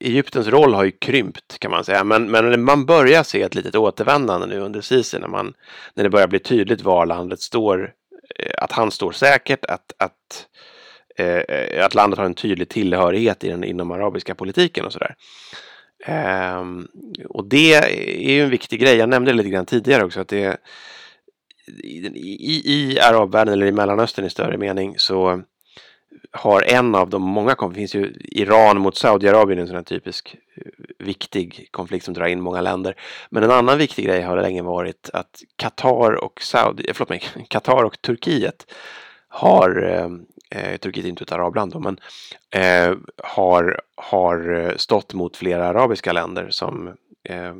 Egyptens 0.00 0.46
roll 0.46 0.74
har 0.74 0.84
ju 0.84 0.90
krympt 0.90 1.58
kan 1.58 1.70
man 1.70 1.84
säga, 1.84 2.04
men, 2.04 2.30
men 2.30 2.64
man 2.64 2.86
börjar 2.86 3.22
se 3.22 3.42
ett 3.42 3.54
litet 3.54 3.74
återvändande 3.74 4.46
nu 4.46 4.60
under 4.60 4.80
Sisi 4.80 5.18
när, 5.18 5.28
man, 5.28 5.54
när 5.94 6.04
det 6.04 6.10
börjar 6.10 6.28
bli 6.28 6.38
tydligt 6.38 6.82
var 6.82 7.06
landet 7.06 7.40
står, 7.40 7.92
Eh, 8.38 8.52
att 8.56 8.72
han 8.72 8.90
står 8.90 9.12
säkert, 9.12 9.64
att, 9.64 9.92
att, 9.98 10.46
eh, 11.16 11.84
att 11.84 11.94
landet 11.94 12.18
har 12.18 12.26
en 12.26 12.34
tydlig 12.34 12.68
tillhörighet 12.68 13.44
i 13.44 13.48
den 13.48 13.64
inom 13.64 13.90
arabiska 13.90 14.34
politiken 14.34 14.84
och 14.84 14.92
sådär. 14.92 15.16
Eh, 16.06 16.64
och 17.28 17.44
det 17.44 17.74
är 17.74 18.30
ju 18.30 18.42
en 18.42 18.50
viktig 18.50 18.80
grej, 18.80 18.96
jag 18.96 19.08
nämnde 19.08 19.30
det 19.30 19.36
lite 19.36 19.48
grann 19.48 19.66
tidigare 19.66 20.04
också, 20.04 20.20
att 20.20 20.28
det 20.28 20.56
i, 21.66 22.06
i, 22.06 22.72
i 22.72 23.00
arabvärlden 23.00 23.54
eller 23.54 23.66
i 23.66 23.72
Mellanöstern 23.72 24.24
i 24.24 24.30
större 24.30 24.58
mening 24.58 24.94
så 24.98 25.42
har 26.30 26.62
en 26.62 26.94
av 26.94 27.10
de 27.10 27.22
många 27.22 27.54
konflikter, 27.54 27.80
finns 27.80 27.94
ju 27.94 28.20
Iran 28.20 28.80
mot 28.80 28.96
Saudiarabien, 28.96 29.58
en 29.58 29.66
sån 29.66 29.76
här 29.76 29.82
typisk 29.82 30.36
eh, 30.56 30.62
viktig 30.98 31.68
konflikt 31.70 32.04
som 32.04 32.14
drar 32.14 32.26
in 32.26 32.40
många 32.40 32.60
länder. 32.60 32.94
Men 33.30 33.42
en 33.42 33.50
annan 33.50 33.78
viktig 33.78 34.04
grej 34.06 34.22
har 34.22 34.36
länge 34.36 34.62
varit 34.62 35.10
att 35.12 35.42
Qatar 35.56 36.24
och 36.24 36.42
Saudi, 36.42 36.84
eh, 36.88 36.94
förlåt 36.94 37.08
mig, 37.08 37.22
Qatar 37.48 37.84
och 37.84 38.02
Turkiet 38.02 38.66
har, 39.28 39.82
eh, 39.82 40.08
eh, 40.60 40.76
Turkiet 40.76 41.04
är 41.04 41.08
inte 41.08 41.24
ett 41.24 41.32
arabland 41.32 41.72
då, 41.72 41.80
men 41.80 42.00
eh, 42.50 42.96
har, 43.24 43.80
har 43.96 44.54
eh, 44.54 44.76
stått 44.76 45.14
mot 45.14 45.36
flera 45.36 45.66
arabiska 45.66 46.12
länder 46.12 46.50
som 46.50 46.88
eh, 47.24 47.54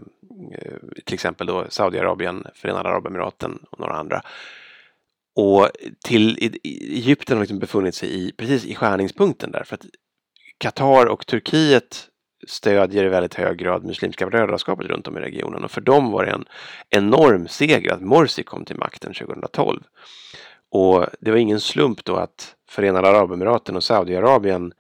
till 1.05 1.15
exempel 1.15 1.47
då 1.47 1.67
Saudiarabien, 1.69 2.47
Förenade 2.55 2.89
Arabemiraten 2.89 3.59
och 3.71 3.81
några 3.81 3.95
andra 3.95 4.23
och 5.39 5.71
till 6.05 6.39
e- 6.41 6.59
e- 6.63 6.95
Egypten 6.95 7.37
har 7.37 7.43
liksom 7.43 7.59
befunnit 7.59 7.95
sig 7.95 8.09
i, 8.15 8.33
precis 8.33 8.65
i 8.65 8.75
skärningspunkten 8.75 9.51
där. 9.51 9.65
För 9.65 9.75
att 9.75 9.87
Qatar 10.59 11.07
och 11.07 11.27
Turkiet 11.27 12.09
stödjer 12.47 13.05
i 13.05 13.09
väldigt 13.09 13.35
hög 13.35 13.59
grad 13.59 13.85
Muslimska 13.85 14.27
brödraskapet 14.27 14.87
runt 14.87 15.09
om 15.09 15.17
i 15.17 15.21
regionen. 15.21 15.65
Och 15.65 15.71
för 15.71 15.81
dem 15.81 16.11
var 16.11 16.25
det 16.25 16.31
en 16.31 16.45
enorm 16.91 17.49
seger 17.49 17.93
att 17.93 18.03
Morsi 18.03 18.43
kom 18.43 18.65
till 18.65 18.77
makten 18.77 19.15
2012. 19.15 19.81
Och 20.71 21.07
det 21.21 21.31
var 21.31 21.39
ingen 21.39 21.61
slump 21.61 22.05
då 22.05 22.17
att 22.17 22.55
Förenade 22.69 23.09
Arabemiraten 23.09 23.77
och 23.77 23.85
Saudiarabien 23.85 24.73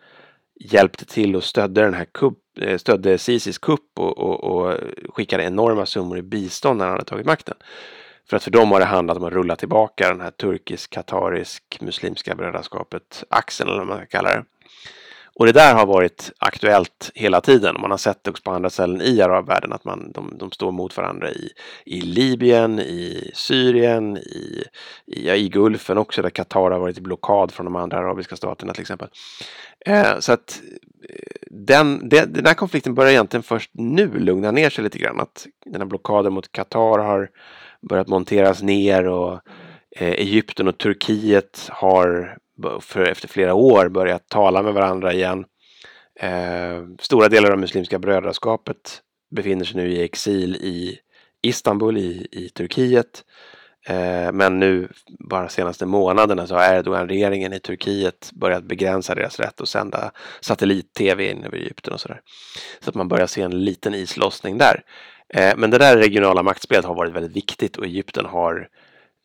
hjälpte 0.60 1.04
till 1.04 1.36
och 1.36 1.44
stödde 1.44 1.80
den 1.80 1.94
här 1.94 2.06
kupp, 2.14 2.38
eh, 2.60 2.78
stödde 2.78 3.18
Sisis 3.18 3.58
kupp 3.58 3.98
och, 3.98 4.18
och, 4.18 4.44
och 4.44 4.74
skickade 5.08 5.44
enorma 5.44 5.86
summor 5.86 6.18
i 6.18 6.22
bistånd 6.22 6.78
när 6.78 6.84
han 6.84 6.92
hade 6.92 7.04
tagit 7.04 7.26
makten. 7.26 7.56
För 8.30 8.36
att 8.36 8.44
för 8.44 8.50
dem 8.50 8.72
har 8.72 8.80
det 8.80 8.86
handlat 8.86 9.16
om 9.16 9.24
att 9.24 9.32
rulla 9.32 9.56
tillbaka 9.56 10.08
den 10.08 10.20
här 10.20 10.30
turkisk-katarisk 10.30 11.80
muslimska 11.80 12.34
brödraskapet, 12.34 13.24
axeln 13.28 13.68
eller 13.70 13.78
vad 13.78 13.88
man 13.88 13.96
ska 13.98 14.06
kalla 14.06 14.30
det. 14.30 14.44
Och 15.38 15.46
det 15.46 15.52
där 15.52 15.74
har 15.74 15.86
varit 15.86 16.32
aktuellt 16.38 17.10
hela 17.14 17.40
tiden. 17.40 17.76
Man 17.80 17.90
har 17.90 17.98
sett 17.98 18.24
det 18.24 18.30
också 18.30 18.42
på 18.42 18.50
andra 18.50 18.70
ställen 18.70 19.02
i 19.02 19.20
arabvärlden 19.20 19.72
att 19.72 19.84
man, 19.84 20.12
de, 20.12 20.34
de 20.38 20.50
står 20.50 20.72
mot 20.72 20.96
varandra 20.96 21.30
i, 21.30 21.50
i 21.84 22.00
Libyen, 22.00 22.80
i 22.80 23.30
Syrien, 23.34 24.16
i, 24.16 24.64
i, 25.06 25.30
i 25.30 25.48
Gulfen 25.48 25.98
också 25.98 26.22
där 26.22 26.30
Qatar 26.30 26.70
har 26.70 26.78
varit 26.78 26.98
i 26.98 27.00
blockad 27.00 27.52
från 27.52 27.64
de 27.64 27.76
andra 27.76 27.98
arabiska 27.98 28.36
staterna 28.36 28.72
till 28.72 28.80
exempel. 28.80 29.08
Eh, 29.86 30.18
så 30.18 30.32
att 30.32 30.62
eh, 31.08 31.16
den, 31.50 32.08
den, 32.08 32.32
den 32.32 32.46
här 32.46 32.54
konflikten 32.54 32.94
börjar 32.94 33.10
egentligen 33.10 33.42
först 33.42 33.70
nu 33.72 34.18
lugna 34.18 34.50
ner 34.50 34.70
sig 34.70 34.84
lite 34.84 34.98
grann. 34.98 35.20
Att 35.20 35.46
den 35.64 35.80
här 35.80 35.88
blockaden 35.88 36.32
mot 36.32 36.52
Qatar 36.52 36.98
har 36.98 37.30
börjat 37.88 38.08
monteras 38.08 38.62
ner 38.62 39.06
och 39.06 39.32
eh, 39.96 40.12
Egypten 40.12 40.68
och 40.68 40.78
Turkiet 40.78 41.68
har 41.70 42.36
för, 42.80 43.02
efter 43.02 43.28
flera 43.28 43.54
år 43.54 43.88
börjat 43.88 44.28
tala 44.28 44.62
med 44.62 44.74
varandra 44.74 45.12
igen. 45.12 45.44
Eh, 46.20 46.84
stora 47.00 47.28
delar 47.28 47.50
av 47.50 47.58
Muslimska 47.58 47.98
brödraskapet 47.98 49.02
befinner 49.36 49.64
sig 49.64 49.76
nu 49.76 49.92
i 49.92 50.02
exil 50.02 50.56
i 50.56 50.98
Istanbul 51.42 51.98
i, 51.98 52.26
i 52.32 52.48
Turkiet. 52.48 53.24
Eh, 53.86 54.32
men 54.32 54.58
nu, 54.58 54.88
bara 55.28 55.48
senaste 55.48 55.86
månaderna, 55.86 56.46
så 56.46 56.54
har 56.54 56.74
Erdogan-regeringen 56.74 57.52
i 57.52 57.60
Turkiet 57.60 58.30
börjat 58.32 58.64
begränsa 58.64 59.14
deras 59.14 59.40
rätt 59.40 59.60
att 59.60 59.68
sända 59.68 60.10
satellit-tv 60.40 61.30
in 61.30 61.44
över 61.44 61.56
Egypten 61.56 61.92
och 61.92 62.00
sådär. 62.00 62.20
Så 62.80 62.90
att 62.90 62.94
man 62.94 63.08
börjar 63.08 63.26
se 63.26 63.42
en 63.42 63.64
liten 63.64 63.94
islossning 63.94 64.58
där. 64.58 64.82
Eh, 65.34 65.56
men 65.56 65.70
det 65.70 65.78
där 65.78 65.96
regionala 65.96 66.42
maktspelet 66.42 66.84
har 66.84 66.94
varit 66.94 67.12
väldigt 67.12 67.36
viktigt 67.36 67.76
och 67.76 67.84
Egypten 67.84 68.26
har 68.26 68.68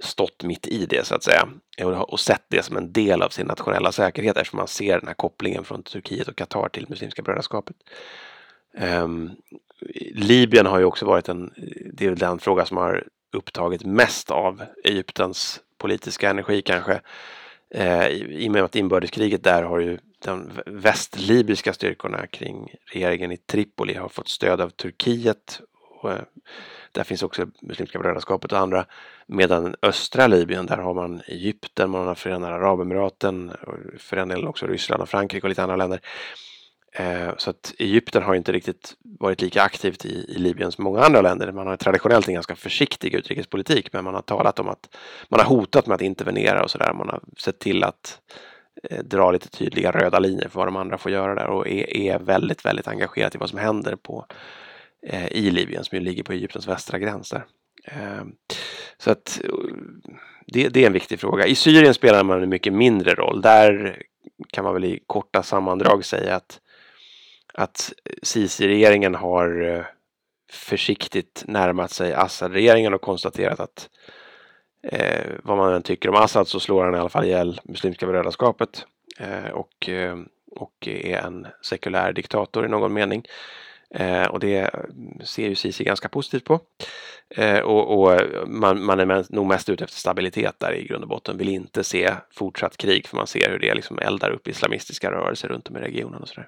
stått 0.03 0.43
mitt 0.43 0.67
i 0.67 0.85
det 0.85 1.05
så 1.05 1.15
att 1.15 1.23
säga 1.23 1.47
eh, 1.77 1.87
och 1.87 2.19
sett 2.19 2.45
det 2.47 2.63
som 2.63 2.77
en 2.77 2.93
del 2.93 3.21
av 3.21 3.29
sin 3.29 3.47
nationella 3.47 3.91
säkerhet 3.91 4.37
eftersom 4.37 4.57
man 4.57 4.67
ser 4.67 4.99
den 4.99 5.07
här 5.07 5.13
kopplingen 5.13 5.63
från 5.63 5.83
Turkiet 5.83 6.27
och 6.27 6.35
Qatar 6.35 6.69
till 6.69 6.85
Muslimska 6.89 7.21
brödraskapet. 7.21 7.75
Um, 8.77 9.31
Libyen 10.13 10.65
har 10.65 10.79
ju 10.79 10.85
också 10.85 11.05
varit 11.05 11.29
en, 11.29 11.53
det 11.93 12.05
är 12.05 12.15
den 12.15 12.39
fråga 12.39 12.65
som 12.65 12.77
har 12.77 13.07
upptagit 13.33 13.85
mest 13.85 14.31
av 14.31 14.63
Egyptens 14.83 15.61
politiska 15.77 16.29
energi 16.29 16.61
kanske. 16.61 17.01
Uh, 17.75 18.07
I 18.07 18.47
och 18.47 18.51
med 18.51 18.63
att 18.63 18.75
inbördeskriget 18.75 19.43
där 19.43 19.63
har 19.63 19.79
ju 19.79 19.97
de 20.25 20.51
västlibyska 20.65 21.73
styrkorna 21.73 22.27
kring 22.27 22.75
regeringen 22.85 23.31
i 23.31 23.37
Tripoli 23.37 23.93
har 23.93 24.09
fått 24.09 24.29
stöd 24.29 24.61
av 24.61 24.69
Turkiet 24.69 25.61
och, 26.03 26.11
eh, 26.11 26.21
där 26.91 27.03
finns 27.03 27.23
också 27.23 27.47
Muslimska 27.61 27.99
brödraskapet 27.99 28.51
och 28.51 28.57
andra. 28.59 28.85
Medan 29.27 29.75
östra 29.81 30.27
Libyen, 30.27 30.65
där 30.65 30.77
har 30.77 30.93
man 30.93 31.21
Egypten, 31.27 31.89
man 31.89 32.07
har 32.07 32.15
Förenade 32.15 32.55
Arabemiraten, 32.55 33.51
för 33.97 34.15
den 34.15 34.27
delen 34.27 34.47
också 34.47 34.67
Ryssland 34.67 35.01
och 35.01 35.09
Frankrike 35.09 35.45
och 35.45 35.49
lite 35.49 35.63
andra 35.63 35.75
länder. 35.75 36.01
Eh, 36.95 37.29
så 37.37 37.49
att 37.49 37.73
Egypten 37.79 38.23
har 38.23 38.35
inte 38.35 38.51
riktigt 38.51 38.95
varit 39.19 39.41
lika 39.41 39.61
aktivt 39.61 40.05
i, 40.05 40.25
i 40.35 40.37
Libyen 40.37 40.71
som 40.71 40.83
många 40.83 40.99
andra 40.99 41.21
länder. 41.21 41.51
Man 41.51 41.67
har 41.67 41.77
traditionellt 41.77 42.27
en 42.27 42.33
ganska 42.33 42.55
försiktig 42.55 43.13
utrikespolitik 43.13 43.93
men 43.93 44.03
man 44.03 44.13
har 44.13 44.21
talat 44.21 44.59
om 44.59 44.69
att 44.69 44.95
man 45.29 45.39
har 45.39 45.47
hotat 45.47 45.87
med 45.87 45.95
att 45.95 46.01
intervenera 46.01 46.63
och 46.63 46.71
sådär. 46.71 46.93
Man 46.93 47.09
har 47.09 47.21
sett 47.37 47.59
till 47.59 47.83
att 47.83 48.19
eh, 48.83 49.03
dra 49.03 49.31
lite 49.31 49.49
tydliga 49.49 49.91
röda 49.91 50.19
linjer 50.19 50.49
för 50.49 50.59
vad 50.59 50.67
de 50.67 50.75
andra 50.75 50.97
får 50.97 51.11
göra 51.11 51.35
där 51.35 51.47
och 51.47 51.67
är, 51.67 51.97
är 51.97 52.19
väldigt, 52.19 52.65
väldigt 52.65 52.87
engagerat 52.87 53.35
i 53.35 53.37
vad 53.37 53.49
som 53.49 53.59
händer 53.59 53.95
på 53.95 54.25
Eh, 55.05 55.27
i 55.27 55.51
Libyen 55.51 55.83
som 55.83 55.97
ju 55.97 56.03
ligger 56.03 56.23
på 56.23 56.33
Egyptens 56.33 56.67
västra 56.67 56.99
gräns 56.99 57.29
där. 57.29 57.45
Ehm, 57.85 58.35
så 58.97 59.11
att 59.11 59.41
det, 60.47 60.69
det, 60.69 60.83
är 60.83 60.87
en 60.87 60.93
viktig 60.93 61.19
fråga. 61.19 61.45
I 61.45 61.55
Syrien 61.55 61.93
spelar 61.93 62.23
man 62.23 62.43
en 62.43 62.49
mycket 62.49 62.73
mindre 62.73 63.13
roll. 63.13 63.41
Där 63.41 64.01
kan 64.53 64.63
man 64.63 64.73
väl 64.73 64.85
i 64.85 65.03
korta 65.07 65.43
sammandrag 65.43 66.05
säga 66.05 66.35
att, 66.35 66.59
att 67.53 67.93
Sisi-regeringen 68.21 69.15
har 69.15 69.61
eh, 69.61 69.85
försiktigt 70.51 71.43
närmat 71.47 71.91
sig 71.91 72.13
Assad-regeringen 72.13 72.93
och 72.93 73.01
konstaterat 73.01 73.59
att 73.59 73.89
eh, 74.83 75.31
vad 75.43 75.57
man 75.57 75.73
än 75.73 75.83
tycker 75.83 76.09
om 76.09 76.15
Assad 76.15 76.47
så 76.47 76.59
slår 76.59 76.85
han 76.85 76.95
i 76.95 76.97
alla 76.97 77.09
fall 77.09 77.25
ihjäl 77.25 77.61
Muslimska 77.63 78.07
brödraskapet 78.07 78.85
eh, 79.19 79.51
och, 79.51 79.89
eh, 79.89 80.17
och 80.51 80.87
är 80.87 81.17
en 81.17 81.47
sekulär 81.61 82.13
diktator 82.13 82.65
i 82.65 82.69
någon 82.69 82.93
mening. 82.93 83.25
Eh, 83.93 84.25
och 84.25 84.39
det 84.39 84.69
ser 85.23 85.49
ju 85.49 85.55
Sisi 85.55 85.83
ganska 85.83 86.09
positivt 86.09 86.43
på. 86.43 86.59
Eh, 87.29 87.59
och, 87.59 87.99
och 87.99 88.21
man, 88.47 88.83
man, 88.83 88.99
är 88.99 89.25
nog 89.29 89.45
mest 89.45 89.69
ute 89.69 89.83
efter 89.83 89.97
stabilitet 89.97 90.55
där 90.57 90.73
i 90.73 90.87
grund 90.87 91.03
och 91.03 91.09
botten. 91.09 91.37
Vill 91.37 91.49
inte 91.49 91.83
se 91.83 92.13
fortsatt 92.35 92.77
krig 92.77 93.07
för 93.07 93.17
man 93.17 93.27
ser 93.27 93.49
hur 93.49 93.59
det 93.59 93.73
liksom 93.73 93.99
eldar 93.99 94.29
upp 94.29 94.47
islamistiska 94.47 95.11
rörelser 95.11 95.47
runt 95.47 95.69
om 95.69 95.77
i 95.77 95.79
regionen 95.79 96.21
och 96.21 96.27
sådär. 96.27 96.47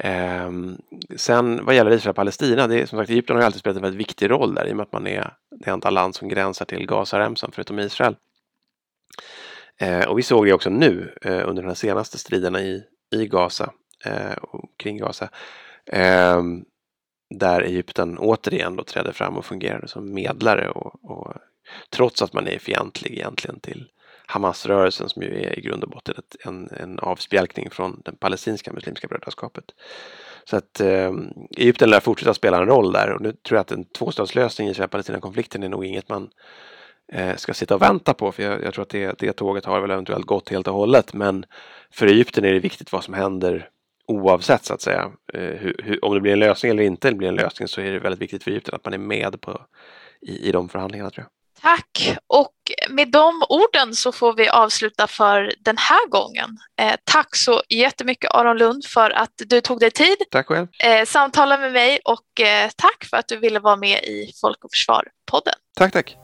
Eh, 0.00 0.50
sen 1.16 1.64
vad 1.64 1.74
gäller 1.74 1.90
Israel 1.90 2.10
och 2.10 2.16
Palestina, 2.16 2.66
det 2.66 2.80
är, 2.80 2.86
som 2.86 2.98
sagt 2.98 3.10
Egypten 3.10 3.36
har 3.36 3.42
alltid 3.42 3.60
spelat 3.60 3.76
en 3.76 3.82
väldigt 3.82 4.00
viktig 4.00 4.30
roll 4.30 4.54
där 4.54 4.66
i 4.66 4.72
och 4.72 4.76
med 4.76 4.82
att 4.84 4.92
man 4.92 5.06
är 5.06 5.32
det 5.50 5.70
enda 5.70 5.90
land 5.90 6.14
som 6.14 6.28
gränsar 6.28 6.64
till 6.64 6.86
Gazaremsan 6.86 7.50
förutom 7.54 7.78
Israel. 7.78 8.16
Eh, 9.80 10.08
och 10.08 10.18
vi 10.18 10.22
såg 10.22 10.46
det 10.46 10.52
också 10.52 10.70
nu 10.70 11.14
eh, 11.22 11.48
under 11.48 11.62
de 11.62 11.74
senaste 11.74 12.18
striderna 12.18 12.60
i, 12.60 12.82
i 13.14 13.26
Gaza 13.26 13.72
eh, 14.04 14.32
och 14.32 14.70
kring 14.76 14.98
Gaza 14.98 15.28
Eh, 15.92 16.42
där 17.34 17.60
Egypten 17.62 18.18
återigen 18.18 18.76
då 18.76 18.84
trädde 18.84 19.12
fram 19.12 19.36
och 19.36 19.44
fungerade 19.44 19.88
som 19.88 20.14
medlare 20.14 20.68
och, 20.68 21.04
och 21.04 21.34
trots 21.90 22.22
att 22.22 22.32
man 22.32 22.48
är 22.48 22.58
fientlig 22.58 23.12
egentligen 23.12 23.60
till 23.60 23.88
Hamasrörelsen 24.26 25.08
som 25.08 25.22
ju 25.22 25.28
är 25.28 25.58
i 25.58 25.60
grund 25.60 25.84
och 25.84 25.90
botten 25.90 26.14
ett, 26.18 26.46
en, 26.46 26.68
en 26.70 26.98
avspjälkning 26.98 27.70
från 27.70 28.02
den 28.04 28.16
palestinska 28.16 28.72
muslimska 28.72 29.08
brödraskapet. 29.08 29.64
Så 30.44 30.56
att 30.56 30.80
eh, 30.80 31.12
Egypten 31.56 31.90
lär 31.90 32.00
fortsätta 32.00 32.34
spela 32.34 32.58
en 32.58 32.66
roll 32.66 32.92
där 32.92 33.12
och 33.12 33.20
nu 33.20 33.32
tror 33.32 33.56
jag 33.56 33.60
att 33.60 33.72
en 33.72 33.84
tvåstatslösning 33.84 34.68
i 34.68 34.70
Israel-Palestina-konflikten 34.70 35.62
är 35.62 35.68
nog 35.68 35.84
inget 35.84 36.08
man 36.08 36.30
eh, 37.12 37.36
ska 37.36 37.54
sitta 37.54 37.74
och 37.74 37.82
vänta 37.82 38.14
på. 38.14 38.32
För 38.32 38.42
jag, 38.42 38.64
jag 38.64 38.74
tror 38.74 38.82
att 38.82 38.88
det, 38.88 39.18
det 39.18 39.32
tåget 39.32 39.64
har 39.64 39.80
väl 39.80 39.90
eventuellt 39.90 40.26
gått 40.26 40.48
helt 40.48 40.68
och 40.68 40.74
hållet. 40.74 41.14
Men 41.14 41.44
för 41.90 42.06
Egypten 42.06 42.44
är 42.44 42.52
det 42.52 42.58
viktigt 42.58 42.92
vad 42.92 43.04
som 43.04 43.14
händer 43.14 43.70
oavsett 44.06 44.64
så 44.64 44.74
att 44.74 44.80
säga. 44.80 45.12
Eh, 45.34 45.40
hur, 45.40 45.80
hur, 45.84 46.04
om 46.04 46.14
det 46.14 46.20
blir 46.20 46.32
en 46.32 46.38
lösning 46.38 46.70
eller 46.70 46.82
inte 46.82 47.12
blir 47.12 47.28
en 47.28 47.34
lösning 47.34 47.68
så 47.68 47.80
är 47.80 47.92
det 47.92 47.98
väldigt 47.98 48.22
viktigt 48.22 48.44
för 48.44 48.50
Egypten 48.50 48.74
att 48.74 48.84
man 48.84 48.94
är 48.94 48.98
med 48.98 49.40
på, 49.40 49.60
i, 50.20 50.48
i 50.48 50.52
de 50.52 50.68
förhandlingarna 50.68 51.10
tror 51.10 51.22
jag. 51.22 51.30
Tack! 51.62 52.16
Och 52.26 52.52
med 52.90 53.10
de 53.10 53.42
orden 53.48 53.94
så 53.94 54.12
får 54.12 54.32
vi 54.32 54.48
avsluta 54.48 55.06
för 55.06 55.52
den 55.60 55.76
här 55.78 56.08
gången. 56.08 56.58
Eh, 56.80 56.94
tack 57.04 57.36
så 57.36 57.62
jättemycket 57.68 58.30
Aron 58.34 58.58
Lund 58.58 58.84
för 58.84 59.10
att 59.10 59.32
du 59.46 59.60
tog 59.60 59.80
dig 59.80 59.90
tid. 59.90 60.16
Tack 60.30 60.46
själv. 60.46 60.68
Eh, 60.84 61.04
samtala 61.04 61.58
med 61.58 61.72
mig 61.72 62.00
och 62.04 62.40
eh, 62.40 62.70
tack 62.76 63.04
för 63.10 63.16
att 63.16 63.28
du 63.28 63.36
ville 63.36 63.58
vara 63.58 63.76
med 63.76 64.04
i 64.04 64.32
Folk 64.40 64.64
och 64.64 64.70
Försvar-podden. 64.70 65.54
Tack, 65.76 65.92
tack. 65.92 66.16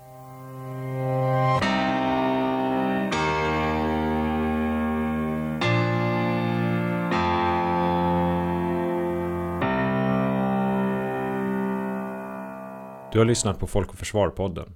Du 13.12 13.18
har 13.18 13.24
lyssnat 13.24 13.58
på 13.58 13.66
Folk 13.66 13.88
och 13.88 13.98
Försvar-podden. 13.98 14.74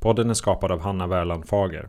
Podden 0.00 0.30
är 0.30 0.34
skapad 0.34 0.72
av 0.72 0.80
Hanna 0.80 1.06
Wärland 1.06 1.48
Fager. 1.48 1.88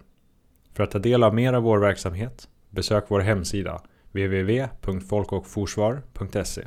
För 0.73 0.83
att 0.83 0.91
ta 0.91 0.99
del 0.99 1.23
av 1.23 1.35
mer 1.35 1.53
av 1.53 1.63
vår 1.63 1.79
verksamhet, 1.79 2.47
besök 2.69 3.05
vår 3.07 3.19
hemsida 3.19 3.81
www.folkochforsvar.se 4.11 6.61